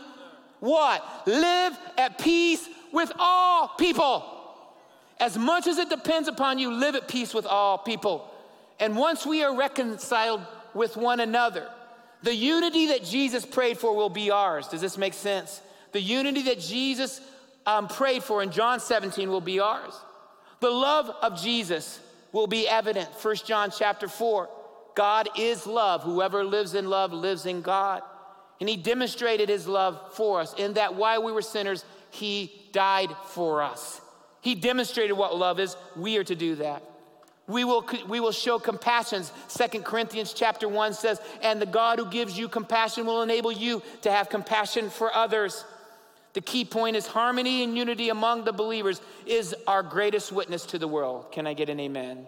what? 0.60 1.04
Live 1.26 1.76
at 1.98 2.20
peace 2.20 2.70
with 2.94 3.12
all 3.18 3.70
people. 3.80 4.36
As 5.20 5.38
much 5.38 5.66
as 5.66 5.80
it 5.80 5.90
depends 5.90 6.28
upon 6.28 6.60
you, 6.60 6.72
live 6.72 6.94
at 6.94 7.08
peace 7.08 7.34
with 7.34 7.48
all 7.48 7.80
people. 7.80 8.29
And 8.80 8.96
once 8.96 9.26
we 9.26 9.44
are 9.44 9.56
reconciled 9.56 10.42
with 10.74 10.96
one 10.96 11.20
another, 11.20 11.68
the 12.24 12.34
unity 12.34 12.88
that 12.88 13.04
Jesus 13.04 13.46
prayed 13.46 13.78
for 13.78 13.96
will 13.96 14.10
be 14.10 14.32
ours. 14.32 14.68
Does 14.68 14.82
this 14.82 14.98
make 14.98 15.14
sense? 15.14 15.62
The 15.92 16.02
unity 16.02 16.44
that 16.44 16.60
Jesus 16.60 17.22
um, 17.66 17.88
prayed 17.88 18.24
for 18.24 18.42
in 18.42 18.52
John 18.52 18.80
17 18.80 19.30
will 19.30 19.42
be 19.42 19.60
ours. 19.60 19.94
The 20.60 20.70
love 20.70 21.10
of 21.22 21.42
Jesus 21.42 22.00
will 22.32 22.48
be 22.48 22.68
evident. 22.68 23.10
1 23.22 23.36
John 23.46 23.72
chapter 23.76 24.08
4. 24.08 24.50
God 24.96 25.30
is 25.38 25.66
love. 25.66 26.04
Whoever 26.04 26.44
lives 26.44 26.74
in 26.74 26.90
love 26.90 27.14
lives 27.14 27.46
in 27.46 27.62
God. 27.62 28.02
And 28.60 28.68
he 28.68 28.76
demonstrated 28.76 29.48
his 29.48 29.68
love 29.68 30.14
for 30.14 30.42
us 30.42 30.54
in 30.56 30.74
that 30.74 30.96
while 30.96 31.24
we 31.24 31.32
were 31.32 31.42
sinners, 31.42 31.86
he 32.12 32.52
died 32.74 33.10
for 33.28 33.62
us. 33.62 34.02
He 34.42 34.56
demonstrated 34.56 35.16
what 35.16 35.38
love 35.38 35.60
is. 35.60 35.78
We 35.96 36.18
are 36.18 36.24
to 36.26 36.36
do 36.36 36.56
that 36.56 36.84
we 37.50 37.64
will, 37.64 37.84
we 38.08 38.20
will 38.20 38.32
show 38.32 38.60
compassion. 38.60 39.24
Second 39.48 39.84
Corinthians 39.84 40.34
chapter 40.34 40.70
1 40.70 40.94
says, 40.94 41.20
and 41.42 41.60
the 41.60 41.66
God 41.66 41.98
who 41.98 42.06
gives 42.06 42.38
you 42.38 42.48
compassion 42.48 43.08
will 43.08 43.24
enable 43.24 43.52
you 43.52 43.82
to 44.04 44.12
have 44.12 44.30
compassion 44.30 44.92
for 44.92 45.14
others. 45.14 45.66
The 46.34 46.42
key 46.42 46.64
point 46.64 46.96
is 46.96 47.08
harmony 47.08 47.64
and 47.64 47.76
unity 47.76 48.10
among 48.10 48.44
the 48.44 48.54
believers 48.54 49.02
is 49.26 49.56
our 49.66 49.82
greatest 49.82 50.32
witness 50.32 50.64
to 50.68 50.78
the 50.78 50.88
world. 50.88 51.32
Can 51.32 51.48
I 51.48 51.56
get 51.56 51.70
an 51.70 51.80
amen? 51.80 52.28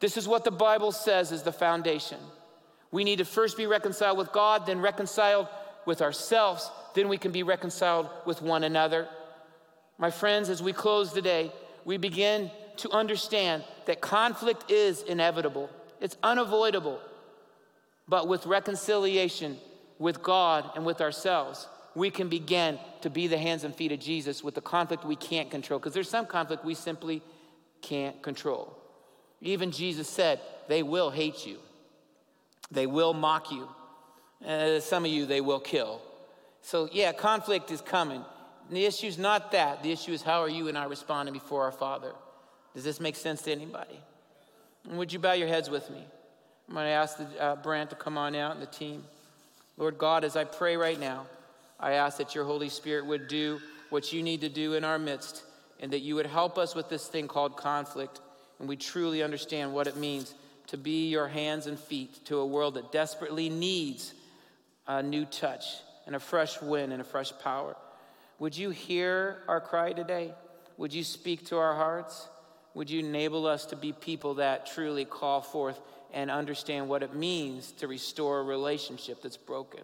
This 0.00 0.16
is 0.16 0.26
what 0.26 0.42
the 0.42 0.50
Bible 0.50 0.90
says 0.90 1.30
is 1.30 1.42
the 1.42 1.52
foundation. 1.52 2.18
We 2.90 3.04
need 3.04 3.18
to 3.18 3.26
first 3.26 3.58
be 3.58 3.66
reconciled 3.66 4.16
with 4.16 4.32
God, 4.32 4.64
then 4.64 4.80
reconciled 4.80 5.48
with 5.84 6.00
ourselves, 6.00 6.70
then 6.94 7.08
we 7.08 7.18
can 7.18 7.32
be 7.32 7.42
reconciled 7.42 8.08
with 8.24 8.40
one 8.40 8.64
another. 8.64 9.06
My 9.98 10.10
friends, 10.10 10.48
as 10.48 10.62
we 10.62 10.72
close 10.72 11.12
today, 11.12 11.52
we 11.84 11.98
begin 11.98 12.50
to 12.78 12.90
understand 12.90 13.64
that 13.86 14.00
conflict 14.00 14.70
is 14.70 15.02
inevitable, 15.02 15.70
it's 16.00 16.16
unavoidable. 16.22 17.00
But 18.08 18.28
with 18.28 18.46
reconciliation 18.46 19.58
with 19.98 20.22
God 20.22 20.70
and 20.74 20.86
with 20.86 21.00
ourselves, 21.00 21.68
we 21.94 22.10
can 22.10 22.28
begin 22.28 22.78
to 23.02 23.10
be 23.10 23.26
the 23.26 23.36
hands 23.38 23.64
and 23.64 23.74
feet 23.74 23.92
of 23.92 24.00
Jesus 24.00 24.42
with 24.42 24.54
the 24.54 24.60
conflict 24.60 25.04
we 25.04 25.16
can't 25.16 25.50
control. 25.50 25.78
Because 25.78 25.92
there's 25.92 26.08
some 26.08 26.26
conflict 26.26 26.64
we 26.64 26.74
simply 26.74 27.22
can't 27.82 28.22
control. 28.22 28.76
Even 29.40 29.70
Jesus 29.70 30.08
said, 30.08 30.40
they 30.68 30.82
will 30.82 31.10
hate 31.10 31.46
you, 31.46 31.58
they 32.70 32.86
will 32.86 33.14
mock 33.14 33.50
you. 33.50 33.68
Uh, 34.46 34.78
some 34.78 35.04
of 35.04 35.10
you, 35.10 35.26
they 35.26 35.40
will 35.40 35.58
kill. 35.58 36.00
So, 36.62 36.88
yeah, 36.92 37.12
conflict 37.12 37.72
is 37.72 37.80
coming. 37.80 38.24
And 38.68 38.76
The 38.76 38.84
issue 38.84 39.08
is 39.08 39.18
not 39.18 39.50
that. 39.52 39.82
The 39.82 39.90
issue 39.90 40.12
is 40.12 40.22
how 40.22 40.42
are 40.42 40.48
you 40.48 40.68
and 40.68 40.78
I 40.78 40.84
responding 40.84 41.32
before 41.32 41.64
our 41.64 41.72
Father? 41.72 42.12
Does 42.78 42.84
this 42.84 43.00
make 43.00 43.16
sense 43.16 43.42
to 43.42 43.50
anybody? 43.50 43.98
And 44.88 44.98
would 44.98 45.12
you 45.12 45.18
bow 45.18 45.32
your 45.32 45.48
heads 45.48 45.68
with 45.68 45.90
me? 45.90 46.00
I'm 46.68 46.74
going 46.74 46.86
to 46.86 46.90
ask 46.90 47.16
the, 47.16 47.42
uh, 47.42 47.56
Brant 47.56 47.90
to 47.90 47.96
come 47.96 48.16
on 48.16 48.36
out 48.36 48.52
and 48.52 48.62
the 48.62 48.66
team. 48.66 49.02
Lord 49.76 49.98
God, 49.98 50.22
as 50.22 50.36
I 50.36 50.44
pray 50.44 50.76
right 50.76 51.00
now, 51.00 51.26
I 51.80 51.94
ask 51.94 52.18
that 52.18 52.36
your 52.36 52.44
Holy 52.44 52.68
Spirit 52.68 53.04
would 53.06 53.26
do 53.26 53.58
what 53.90 54.12
you 54.12 54.22
need 54.22 54.42
to 54.42 54.48
do 54.48 54.74
in 54.74 54.84
our 54.84 54.96
midst 54.96 55.42
and 55.80 55.92
that 55.92 56.02
you 56.02 56.14
would 56.14 56.26
help 56.26 56.56
us 56.56 56.76
with 56.76 56.88
this 56.88 57.08
thing 57.08 57.26
called 57.26 57.56
conflict 57.56 58.20
and 58.60 58.68
we 58.68 58.76
truly 58.76 59.24
understand 59.24 59.74
what 59.74 59.88
it 59.88 59.96
means 59.96 60.32
to 60.68 60.76
be 60.76 61.08
your 61.08 61.26
hands 61.26 61.66
and 61.66 61.80
feet 61.80 62.24
to 62.26 62.36
a 62.36 62.46
world 62.46 62.74
that 62.74 62.92
desperately 62.92 63.48
needs 63.48 64.14
a 64.86 65.02
new 65.02 65.24
touch 65.24 65.64
and 66.06 66.14
a 66.14 66.20
fresh 66.20 66.62
wind 66.62 66.92
and 66.92 67.00
a 67.00 67.04
fresh 67.04 67.32
power. 67.42 67.74
Would 68.38 68.56
you 68.56 68.70
hear 68.70 69.38
our 69.48 69.60
cry 69.60 69.92
today? 69.94 70.32
Would 70.76 70.94
you 70.94 71.02
speak 71.02 71.46
to 71.46 71.56
our 71.58 71.74
hearts? 71.74 72.28
Would 72.74 72.90
you 72.90 73.00
enable 73.00 73.46
us 73.46 73.66
to 73.66 73.76
be 73.76 73.92
people 73.92 74.34
that 74.34 74.66
truly 74.66 75.04
call 75.04 75.40
forth 75.40 75.80
and 76.12 76.30
understand 76.30 76.88
what 76.88 77.02
it 77.02 77.14
means 77.14 77.72
to 77.72 77.88
restore 77.88 78.40
a 78.40 78.42
relationship 78.44 79.22
that's 79.22 79.36
broken? 79.36 79.82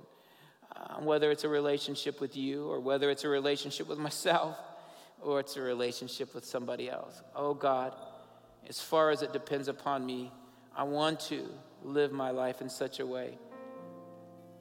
Uh, 0.75 1.01
whether 1.01 1.31
it's 1.31 1.45
a 1.45 1.49
relationship 1.49 2.21
with 2.21 2.37
you, 2.37 2.67
or 2.67 2.81
whether 2.81 3.09
it's 3.09 3.25
a 3.25 3.29
relationship 3.29 3.89
with 3.89 3.99
myself, 3.99 4.59
or 5.23 5.39
it's 5.41 5.57
a 5.57 5.61
relationship 5.61 6.35
with 6.35 6.45
somebody 6.45 6.91
else. 6.91 7.23
Oh 7.35 7.55
God, 7.55 7.95
as 8.69 8.81
far 8.81 9.11
as 9.11 9.23
it 9.23 9.33
depends 9.33 9.69
upon 9.69 10.05
me, 10.05 10.33
I 10.77 10.83
want 10.83 11.21
to 11.21 11.49
live 11.83 12.13
my 12.13 12.31
life 12.31 12.61
in 12.61 12.69
such 12.69 12.99
a 12.99 13.07
way 13.07 13.39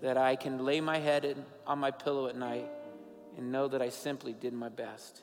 that 0.01 0.17
I 0.17 0.35
can 0.35 0.63
lay 0.65 0.81
my 0.81 0.99
head 0.99 1.25
in, 1.25 1.43
on 1.65 1.79
my 1.79 1.89
pillow 1.89 2.27
at 2.27 2.35
night 2.35 2.69
and 3.37 3.51
know 3.51 3.67
that 3.67 3.81
I 3.81 3.89
simply 3.89 4.33
did 4.33 4.53
my 4.53 4.69
best. 4.69 5.21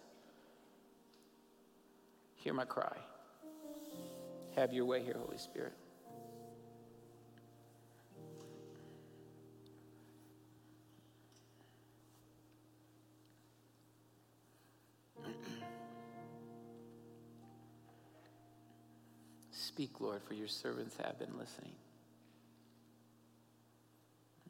Hear 2.41 2.55
my 2.55 2.65
cry. 2.65 2.97
Have 4.57 4.73
your 4.73 4.87
way 4.87 5.03
here, 5.03 5.17
Holy 5.19 5.37
Spirit. 5.37 5.75
Speak, 19.53 20.01
Lord, 20.01 20.23
for 20.23 20.35
your 20.35 20.49
servants 20.49 20.97
have 20.97 21.19
been 21.19 21.39
listening. 21.39 21.73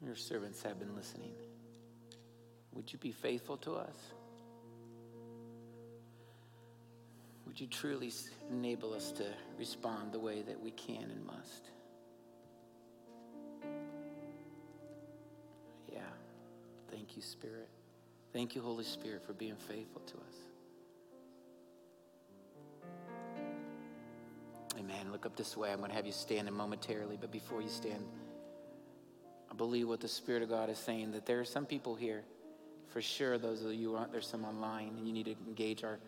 Your 0.01 0.17
servants 0.17 0.63
have 0.63 0.79
been 0.79 0.95
listening. 0.95 1.33
Would 2.73 2.93
you 2.93 2.99
be 2.99 3.11
faithful 3.13 3.57
to 3.59 3.75
us? 3.75 3.97
Would 7.51 7.61
you 7.61 7.67
truly 7.67 8.13
enable 8.49 8.95
us 8.95 9.11
to 9.11 9.25
respond 9.59 10.13
the 10.13 10.21
way 10.21 10.43
that 10.43 10.63
we 10.63 10.71
can 10.71 11.03
and 11.03 11.27
must? 11.27 11.71
Yeah. 15.93 15.99
Thank 16.93 17.17
you, 17.17 17.23
Spirit. 17.23 17.69
Thank 18.33 18.55
you, 18.55 18.63
Holy 18.63 18.85
Spirit, 18.85 19.25
for 19.25 19.33
being 19.33 19.57
faithful 19.57 20.01
to 20.03 20.15
us. 20.19 20.37
Amen. 24.79 25.11
Look 25.11 25.27
up 25.27 25.35
this 25.35 25.57
way. 25.57 25.73
I'm 25.73 25.79
going 25.79 25.91
to 25.91 25.97
have 25.97 26.07
you 26.07 26.13
stand 26.13 26.47
in 26.47 26.55
momentarily, 26.55 27.19
but 27.21 27.33
before 27.33 27.61
you 27.61 27.69
stand, 27.69 28.05
I 29.51 29.57
believe 29.57 29.89
what 29.89 29.99
the 29.99 30.07
Spirit 30.07 30.45
of 30.45 30.51
God 30.51 30.71
is 30.71 30.79
saying 30.79 31.11
that 31.11 31.27
there 31.27 31.41
are 31.41 31.45
some 31.45 31.67
people 31.67 31.97
here 31.97 32.23
for 32.93 33.03
sure, 33.03 33.39
those 33.39 33.65
of 33.65 33.75
you, 33.75 33.97
aren't, 33.97 34.13
there's 34.13 34.29
some 34.29 34.45
online, 34.45 34.95
and 34.99 35.09
you 35.09 35.13
need 35.13 35.25
to 35.25 35.35
engage 35.49 35.83
our, 35.83 35.99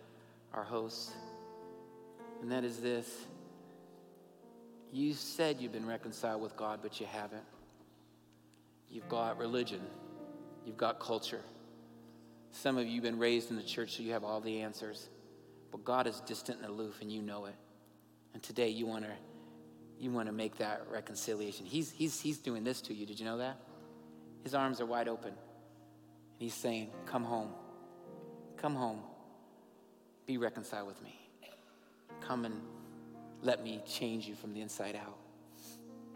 our 0.55 0.63
hosts. 0.63 1.13
And 2.43 2.51
that 2.51 2.65
is 2.65 2.79
this 2.79 3.09
you 4.93 5.15
said 5.15 5.59
you've 5.61 5.73
been 5.73 5.87
reconciled 5.87 6.43
with 6.43 6.55
God, 6.55 6.81
but 6.83 7.01
you 7.01 7.07
haven't. 7.07 7.45
You've 8.91 9.09
got 9.09 9.39
religion, 9.39 9.81
you've 10.67 10.77
got 10.77 11.01
culture. 11.01 11.41
Some 12.51 12.77
of 12.77 12.87
you 12.87 12.97
have 12.97 13.05
been 13.05 13.19
raised 13.19 13.51
in 13.51 13.57
the 13.57 13.63
church, 13.63 13.97
so 13.97 14.03
you 14.03 14.13
have 14.13 14.25
all 14.25 14.43
the 14.43 14.61
answers. 14.61 15.09
But 15.71 15.85
God 15.85 16.07
is 16.07 16.21
distant 16.21 16.59
and 16.59 16.69
aloof, 16.69 17.01
and 17.01 17.11
you 17.11 17.23
know 17.23 17.47
it. 17.47 17.55
And 18.35 18.43
today 18.43 18.69
you 18.69 18.87
want 18.87 19.05
to 19.05 19.13
you 19.99 20.11
want 20.11 20.27
to 20.27 20.33
make 20.33 20.59
that 20.59 20.83
reconciliation. 20.91 21.65
He's, 21.65 21.93
he's, 21.93 22.21
he's 22.21 22.39
doing 22.39 22.65
this 22.65 22.81
to 22.83 22.95
you. 22.95 23.07
Did 23.07 23.21
you 23.21 23.25
know 23.25 23.39
that? 23.39 23.57
His 24.43 24.53
arms 24.53 24.81
are 24.81 24.87
wide 24.87 25.07
open. 25.07 25.29
And 25.29 26.41
he's 26.41 26.55
saying, 26.55 26.91
Come 27.07 27.23
home. 27.23 27.51
Come 28.57 28.75
home. 28.75 28.99
Be 30.27 30.39
reconciled 30.39 30.89
with 30.89 31.01
me. 31.03 31.22
Come 32.33 32.47
and 32.47 32.63
let 33.43 33.63
me 33.63 33.83
change 33.87 34.27
you 34.27 34.35
from 34.35 34.55
the 34.55 34.63
inside 34.63 34.97
out. 34.97 35.19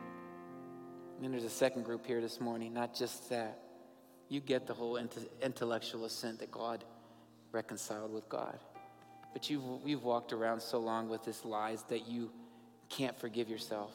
And 0.00 1.22
then 1.22 1.30
there's 1.30 1.44
a 1.44 1.50
second 1.50 1.82
group 1.82 2.06
here 2.06 2.22
this 2.22 2.40
morning, 2.40 2.72
not 2.72 2.94
just 2.94 3.28
that. 3.28 3.58
You 4.30 4.40
get 4.40 4.66
the 4.66 4.72
whole 4.72 4.98
intellectual 5.42 6.06
assent 6.06 6.38
that 6.38 6.50
God 6.50 6.84
reconciled 7.52 8.14
with 8.14 8.26
God. 8.30 8.58
But 9.34 9.50
you've, 9.50 9.62
you've 9.84 10.04
walked 10.04 10.32
around 10.32 10.62
so 10.62 10.78
long 10.78 11.10
with 11.10 11.22
this 11.22 11.44
lies 11.44 11.82
that 11.90 12.08
you 12.08 12.30
can't 12.88 13.20
forgive 13.20 13.50
yourself. 13.50 13.92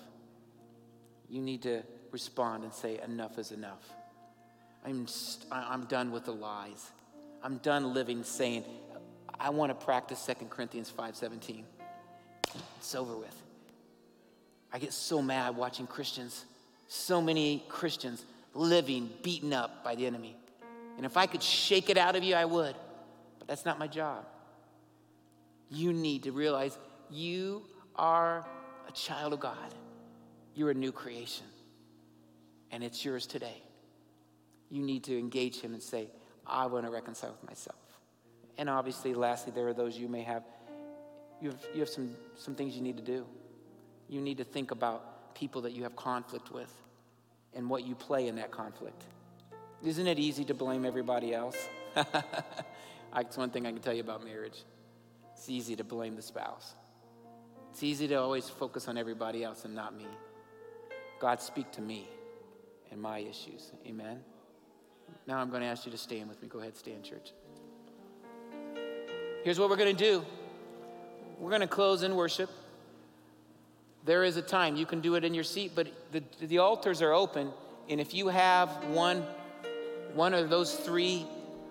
You 1.27 1.41
need 1.41 1.63
to 1.63 1.81
respond 2.11 2.63
and 2.63 2.71
say, 2.71 2.99
Enough 3.03 3.39
is 3.39 3.51
enough. 3.51 3.83
I'm, 4.85 5.07
I'm 5.51 5.85
done 5.85 6.11
with 6.11 6.25
the 6.25 6.33
lies. 6.33 6.91
I'm 7.41 7.57
done 7.57 7.95
living 7.95 8.23
saying, 8.23 8.63
I 9.39 9.49
want 9.49 9.71
to 9.71 9.85
practice 9.85 10.23
2 10.27 10.45
Corinthians 10.51 10.93
5.17. 10.95 11.63
It's 12.81 12.95
over 12.95 13.15
with. 13.15 13.35
I 14.73 14.79
get 14.79 14.91
so 14.91 15.21
mad 15.21 15.55
watching 15.55 15.85
Christians, 15.85 16.45
so 16.87 17.21
many 17.21 17.63
Christians 17.69 18.25
living 18.55 19.07
beaten 19.21 19.53
up 19.53 19.83
by 19.83 19.93
the 19.93 20.07
enemy. 20.07 20.35
And 20.97 21.05
if 21.05 21.15
I 21.15 21.27
could 21.27 21.43
shake 21.43 21.91
it 21.91 21.97
out 21.97 22.15
of 22.15 22.23
you, 22.23 22.33
I 22.33 22.45
would. 22.45 22.75
But 23.37 23.47
that's 23.47 23.65
not 23.65 23.77
my 23.77 23.85
job. 23.85 24.25
You 25.69 25.93
need 25.93 26.23
to 26.23 26.31
realize 26.31 26.75
you 27.11 27.61
are 27.95 28.47
a 28.87 28.91
child 28.93 29.33
of 29.33 29.39
God. 29.39 29.75
You're 30.55 30.71
a 30.71 30.73
new 30.73 30.91
creation. 30.91 31.45
And 32.71 32.83
it's 32.83 33.05
yours 33.05 33.27
today. 33.27 33.61
You 34.71 34.81
need 34.81 35.03
to 35.03 35.15
engage 35.19 35.61
Him 35.61 35.73
and 35.73 35.83
say, 35.83 36.07
I 36.47 36.65
want 36.65 36.85
to 36.85 36.91
reconcile 36.91 37.37
with 37.39 37.47
myself. 37.47 37.77
And 38.57 38.71
obviously, 38.71 39.13
lastly, 39.13 39.53
there 39.55 39.67
are 39.67 39.73
those 39.73 39.99
you 39.99 40.07
may 40.07 40.23
have, 40.23 40.41
you 41.41 41.49
have, 41.49 41.59
you 41.73 41.79
have 41.79 41.89
some, 41.89 42.15
some 42.35 42.55
things 42.55 42.75
you 42.75 42.81
need 42.81 42.97
to 42.97 43.03
do. 43.03 43.25
You 44.07 44.21
need 44.21 44.37
to 44.37 44.43
think 44.43 44.71
about 44.71 45.33
people 45.35 45.61
that 45.61 45.71
you 45.71 45.83
have 45.83 45.95
conflict 45.95 46.51
with 46.51 46.71
and 47.53 47.69
what 47.69 47.85
you 47.85 47.95
play 47.95 48.27
in 48.27 48.35
that 48.35 48.51
conflict. 48.51 49.03
Isn't 49.83 50.07
it 50.07 50.19
easy 50.19 50.45
to 50.45 50.53
blame 50.53 50.85
everybody 50.85 51.33
else? 51.33 51.57
That's 53.13 53.37
one 53.37 53.49
thing 53.49 53.65
I 53.65 53.71
can 53.71 53.81
tell 53.81 53.93
you 53.93 54.01
about 54.01 54.23
marriage. 54.23 54.63
It's 55.33 55.49
easy 55.49 55.75
to 55.75 55.83
blame 55.83 56.15
the 56.15 56.21
spouse. 56.21 56.75
It's 57.71 57.83
easy 57.83 58.07
to 58.09 58.15
always 58.15 58.47
focus 58.47 58.87
on 58.87 58.97
everybody 58.97 59.43
else 59.43 59.65
and 59.65 59.73
not 59.73 59.97
me. 59.97 60.05
God, 61.19 61.41
speak 61.41 61.71
to 61.71 61.81
me 61.81 62.07
and 62.91 63.01
my 63.01 63.19
issues. 63.19 63.71
Amen. 63.87 64.19
Now 65.25 65.39
I'm 65.39 65.49
going 65.49 65.61
to 65.61 65.67
ask 65.67 65.85
you 65.85 65.91
to 65.91 65.97
stand 65.97 66.29
with 66.29 66.41
me. 66.41 66.47
Go 66.47 66.59
ahead, 66.59 66.77
stand, 66.77 67.03
church. 67.03 67.31
Here's 69.43 69.59
what 69.59 69.69
we're 69.69 69.77
going 69.77 69.95
to 69.95 70.03
do 70.03 70.23
we're 71.41 71.49
going 71.49 71.61
to 71.61 71.67
close 71.67 72.03
in 72.03 72.15
worship. 72.15 72.51
There 74.05 74.23
is 74.23 74.37
a 74.37 74.43
time. 74.43 74.75
You 74.75 74.85
can 74.85 75.01
do 75.01 75.15
it 75.15 75.25
in 75.25 75.33
your 75.33 75.43
seat, 75.43 75.71
but 75.73 75.87
the, 76.11 76.23
the 76.39 76.59
altars 76.59 77.01
are 77.01 77.13
open. 77.13 77.49
And 77.89 77.99
if 77.99 78.13
you 78.13 78.27
have 78.27 78.69
one, 78.89 79.25
one 80.13 80.35
of 80.35 80.51
those 80.51 80.75
three 80.75 81.25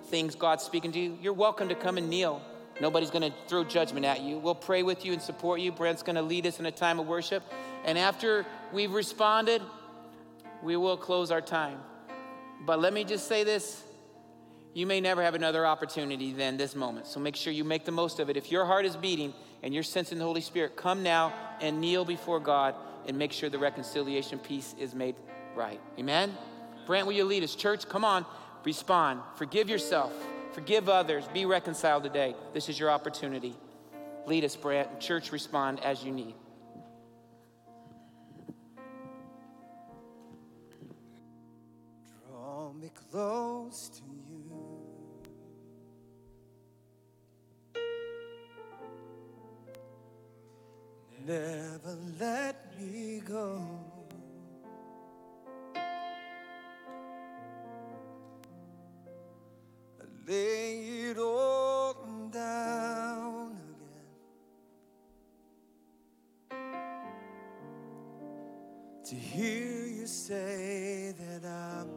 things 0.06 0.34
God's 0.34 0.64
speaking 0.64 0.90
to 0.90 0.98
you, 0.98 1.16
you're 1.22 1.32
welcome 1.32 1.68
to 1.68 1.76
come 1.76 1.98
and 1.98 2.10
kneel. 2.10 2.42
Nobody's 2.80 3.10
going 3.10 3.30
to 3.30 3.36
throw 3.46 3.62
judgment 3.62 4.04
at 4.04 4.22
you. 4.22 4.38
We'll 4.38 4.56
pray 4.56 4.82
with 4.82 5.04
you 5.04 5.12
and 5.12 5.22
support 5.22 5.60
you. 5.60 5.70
Brent's 5.70 6.02
going 6.02 6.16
to 6.16 6.22
lead 6.22 6.46
us 6.46 6.58
in 6.58 6.66
a 6.66 6.72
time 6.72 6.98
of 6.98 7.06
worship. 7.06 7.44
And 7.84 7.96
after 7.96 8.44
we've 8.72 8.92
responded, 8.92 9.62
we 10.64 10.76
will 10.76 10.96
close 10.96 11.30
our 11.30 11.40
time. 11.40 11.78
But 12.66 12.80
let 12.80 12.92
me 12.92 13.04
just 13.04 13.28
say 13.28 13.44
this 13.44 13.84
you 14.74 14.86
may 14.86 15.00
never 15.00 15.22
have 15.22 15.34
another 15.34 15.64
opportunity 15.64 16.32
than 16.32 16.56
this 16.56 16.74
moment. 16.74 17.06
So 17.06 17.20
make 17.20 17.36
sure 17.36 17.52
you 17.52 17.64
make 17.64 17.84
the 17.84 17.92
most 17.92 18.18
of 18.18 18.30
it. 18.30 18.36
If 18.36 18.50
your 18.50 18.64
heart 18.64 18.84
is 18.84 18.96
beating 18.96 19.32
and 19.62 19.74
you're 19.74 19.82
sensing 19.82 20.18
the 20.18 20.24
Holy 20.24 20.40
Spirit, 20.40 20.76
come 20.76 21.02
now 21.02 21.32
and 21.60 21.80
kneel 21.80 22.04
before 22.04 22.40
God 22.40 22.74
and 23.06 23.18
make 23.18 23.32
sure 23.32 23.48
the 23.50 23.58
reconciliation 23.58 24.38
piece 24.38 24.74
is 24.78 24.94
made 24.94 25.16
right. 25.54 25.80
Amen? 25.98 26.36
Brent, 26.86 27.06
will 27.06 27.14
you 27.14 27.24
lead 27.24 27.42
us? 27.42 27.54
Church, 27.54 27.88
come 27.88 28.04
on, 28.04 28.24
respond. 28.64 29.20
Forgive 29.36 29.68
yourself. 29.68 30.12
Forgive 30.52 30.88
others. 30.88 31.28
Be 31.32 31.46
reconciled 31.46 32.02
today. 32.02 32.34
This 32.52 32.68
is 32.68 32.78
your 32.78 32.90
opportunity. 32.90 33.54
Lead 34.26 34.44
us, 34.44 34.56
Brant. 34.56 35.00
Church, 35.00 35.32
respond 35.32 35.80
as 35.80 36.04
you 36.04 36.12
need. 36.12 36.34
Draw 42.28 42.72
me 42.72 42.90
close 43.10 43.88
to 43.90 44.02
Never 51.26 51.96
let 52.18 52.56
me 52.78 53.20
go. 53.20 53.90
lay 60.30 61.10
it 61.10 61.18
all 61.18 61.94
down 62.30 63.56
again 63.74 64.06
to 69.04 69.14
hear 69.16 69.86
you 69.86 70.06
say 70.06 71.12
that 71.18 71.44
I'm 71.44 71.88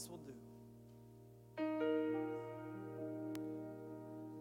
else 0.00 0.08
will 0.08 0.18
do. 0.18 0.32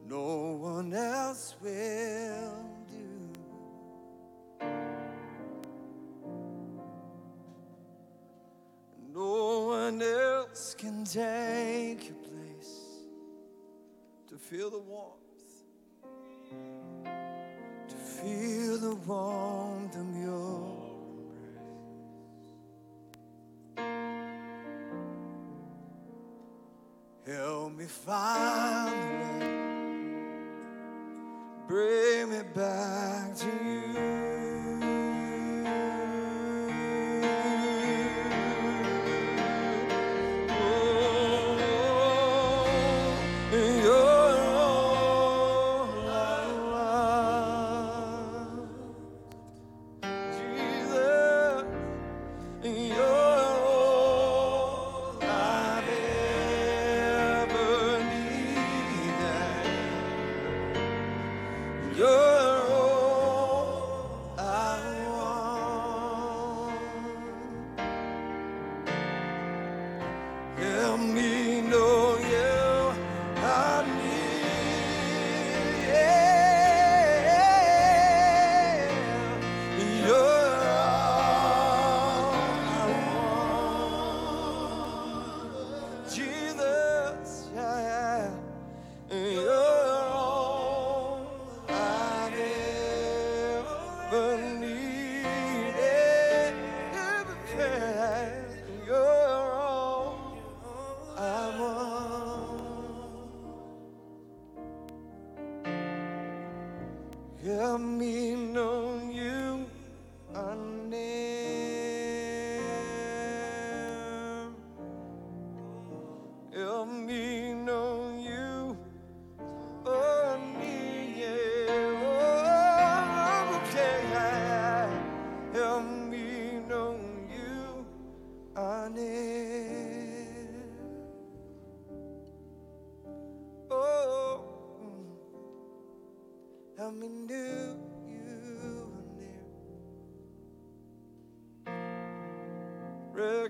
no 0.07 0.57
one 0.62 0.93
else 0.93 1.55
will 1.62 2.66
do. 2.88 3.07
No 9.14 9.66
one 9.68 10.01
else 10.01 10.76
can 10.78 11.03
take 11.03 12.07
your 12.07 12.18
place 12.18 13.03
to 14.28 14.38
feel 14.38 14.70
the 14.70 14.80
warmth, 14.80 15.18
to 17.88 17.95
feel 17.95 18.78
the 18.78 18.95
warmth 18.95 19.48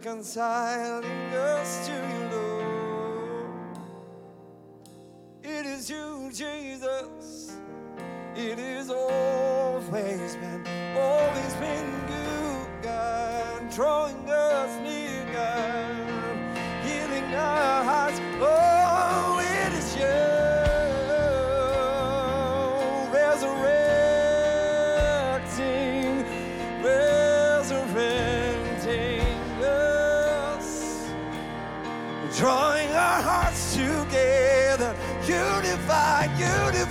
Reconciling 0.10 1.06
us 1.36 1.86
to 1.86 1.94
you, 1.94 2.19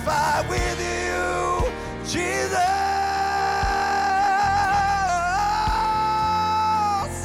unified 0.09 0.49
with 0.49 0.79
you, 0.79 1.71
Jesus. 2.05 2.57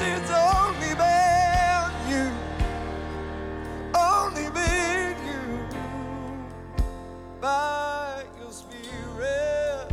It's 0.07 0.31
only 0.31 0.95
you, 2.09 2.31
only 3.95 4.51
you. 5.25 5.67
By 7.41 8.25
your 8.39 8.53
Spirit, 8.53 9.93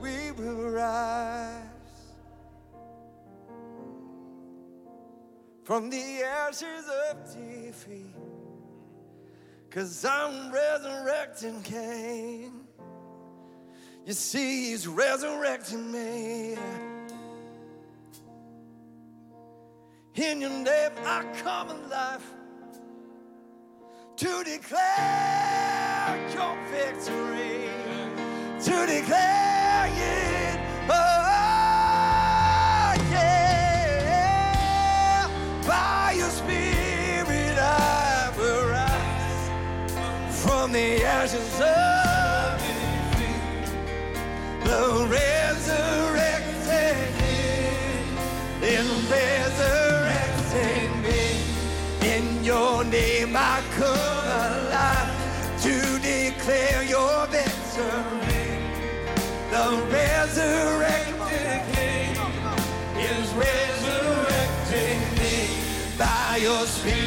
we 0.00 0.32
will 0.32 0.70
rise. 0.70 1.60
from 5.62 5.88
the 5.88 6.09
Cause 9.70 10.04
I'm 10.04 10.52
resurrecting 10.52 11.62
King. 11.62 12.66
You 14.04 14.12
see, 14.14 14.70
he's 14.70 14.88
resurrecting 14.88 15.92
me. 15.92 16.56
In 20.16 20.40
your 20.40 20.50
name, 20.50 20.90
I 21.04 21.24
come 21.42 21.70
alive 21.70 22.22
to 24.16 24.42
declare 24.44 26.18
your 26.34 26.56
victory, 26.72 27.70
to 28.64 28.86
declare 28.86 29.86
it. 29.86 30.60
Oh, 30.90 31.19
from 40.70 40.74
the 40.74 41.04
ashes 41.04 41.60
of 41.60 42.60
defeat. 42.60 43.42
The 44.64 45.06
resurrected 45.10 46.96
is 48.62 48.88
resurrecting 49.10 50.90
me. 51.02 51.22
In 52.14 52.44
your 52.44 52.84
name 52.84 53.34
I 53.36 53.62
come 53.74 54.26
alive 54.46 55.10
to 55.62 55.74
declare 55.98 56.82
your 56.84 57.26
victory. 57.26 58.48
The 59.50 59.66
resurrected 59.90 61.62
King 61.74 62.16
is 62.96 63.26
resurrecting 63.34 65.00
me. 65.18 65.36
By 65.98 66.38
your 66.40 66.64
spirit 66.66 66.99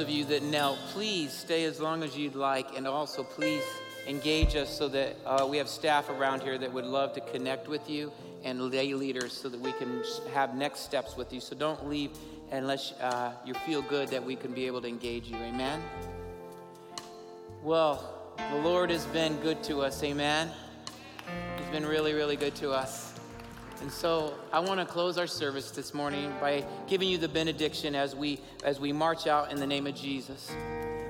of 0.00 0.10
you 0.10 0.24
that 0.24 0.42
knelt, 0.42 0.78
please 0.92 1.32
stay 1.32 1.64
as 1.64 1.80
long 1.80 2.02
as 2.02 2.16
you'd 2.16 2.34
like, 2.34 2.76
and 2.76 2.86
also 2.86 3.22
please 3.22 3.62
engage 4.06 4.56
us 4.56 4.76
so 4.76 4.88
that 4.88 5.16
uh, 5.24 5.46
we 5.48 5.58
have 5.58 5.68
staff 5.68 6.08
around 6.08 6.42
here 6.42 6.58
that 6.58 6.72
would 6.72 6.84
love 6.84 7.12
to 7.12 7.20
connect 7.20 7.68
with 7.68 7.88
you 7.88 8.10
and 8.42 8.70
lay 8.72 8.94
leaders 8.94 9.32
so 9.32 9.48
that 9.48 9.60
we 9.60 9.72
can 9.72 10.02
have 10.32 10.54
next 10.54 10.80
steps 10.80 11.16
with 11.16 11.32
you. 11.32 11.40
So 11.40 11.54
don't 11.54 11.88
leave 11.88 12.10
unless 12.50 12.92
uh, 13.00 13.32
you 13.44 13.54
feel 13.54 13.82
good 13.82 14.08
that 14.08 14.24
we 14.24 14.34
can 14.34 14.52
be 14.52 14.66
able 14.66 14.80
to 14.80 14.88
engage 14.88 15.28
you. 15.28 15.36
Amen. 15.36 15.82
Well, 17.62 18.34
the 18.50 18.58
Lord 18.58 18.90
has 18.90 19.04
been 19.06 19.36
good 19.36 19.62
to 19.64 19.82
us. 19.82 20.02
Amen. 20.02 20.50
He's 21.58 21.68
been 21.68 21.86
really, 21.86 22.14
really 22.14 22.36
good 22.36 22.54
to 22.56 22.70
us. 22.70 23.09
And 23.80 23.90
so 23.90 24.34
I 24.52 24.60
want 24.60 24.78
to 24.80 24.86
close 24.86 25.16
our 25.16 25.26
service 25.26 25.70
this 25.70 25.94
morning 25.94 26.32
by 26.40 26.64
giving 26.86 27.08
you 27.08 27.16
the 27.16 27.28
benediction 27.28 27.94
as 27.94 28.14
we 28.14 28.40
as 28.62 28.78
we 28.78 28.92
march 28.92 29.26
out 29.26 29.50
in 29.50 29.58
the 29.58 29.66
name 29.66 29.86
of 29.86 29.94
Jesus. 29.94 30.52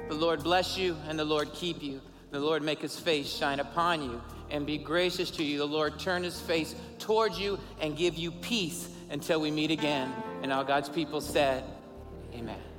The 0.09 0.14
Lord 0.14 0.43
bless 0.43 0.79
you 0.79 0.97
and 1.09 1.18
the 1.18 1.25
Lord 1.25 1.53
keep 1.53 1.83
you. 1.83 2.01
The 2.31 2.39
Lord 2.39 2.62
make 2.62 2.81
his 2.83 2.99
face 2.99 3.29
shine 3.29 3.59
upon 3.59 4.03
you 4.03 4.23
and 4.51 4.66
be 4.66 4.79
gracious 4.79 5.31
to 5.33 5.45
you. 5.45 5.59
The 5.59 5.66
Lord 5.66 5.99
turn 5.99 6.23
his 6.23 6.41
face 6.41 6.75
towards 6.99 7.39
you 7.41 7.59
and 7.81 7.97
give 7.97 8.16
you 8.16 8.31
peace 8.31 8.89
until 9.11 9.41
we 9.41 9.51
meet 9.51 9.73
again. 9.73 10.12
And 10.43 10.53
all 10.53 10.64
God's 10.64 10.89
people 10.89 11.21
said, 11.21 11.64
Amen. 12.35 12.70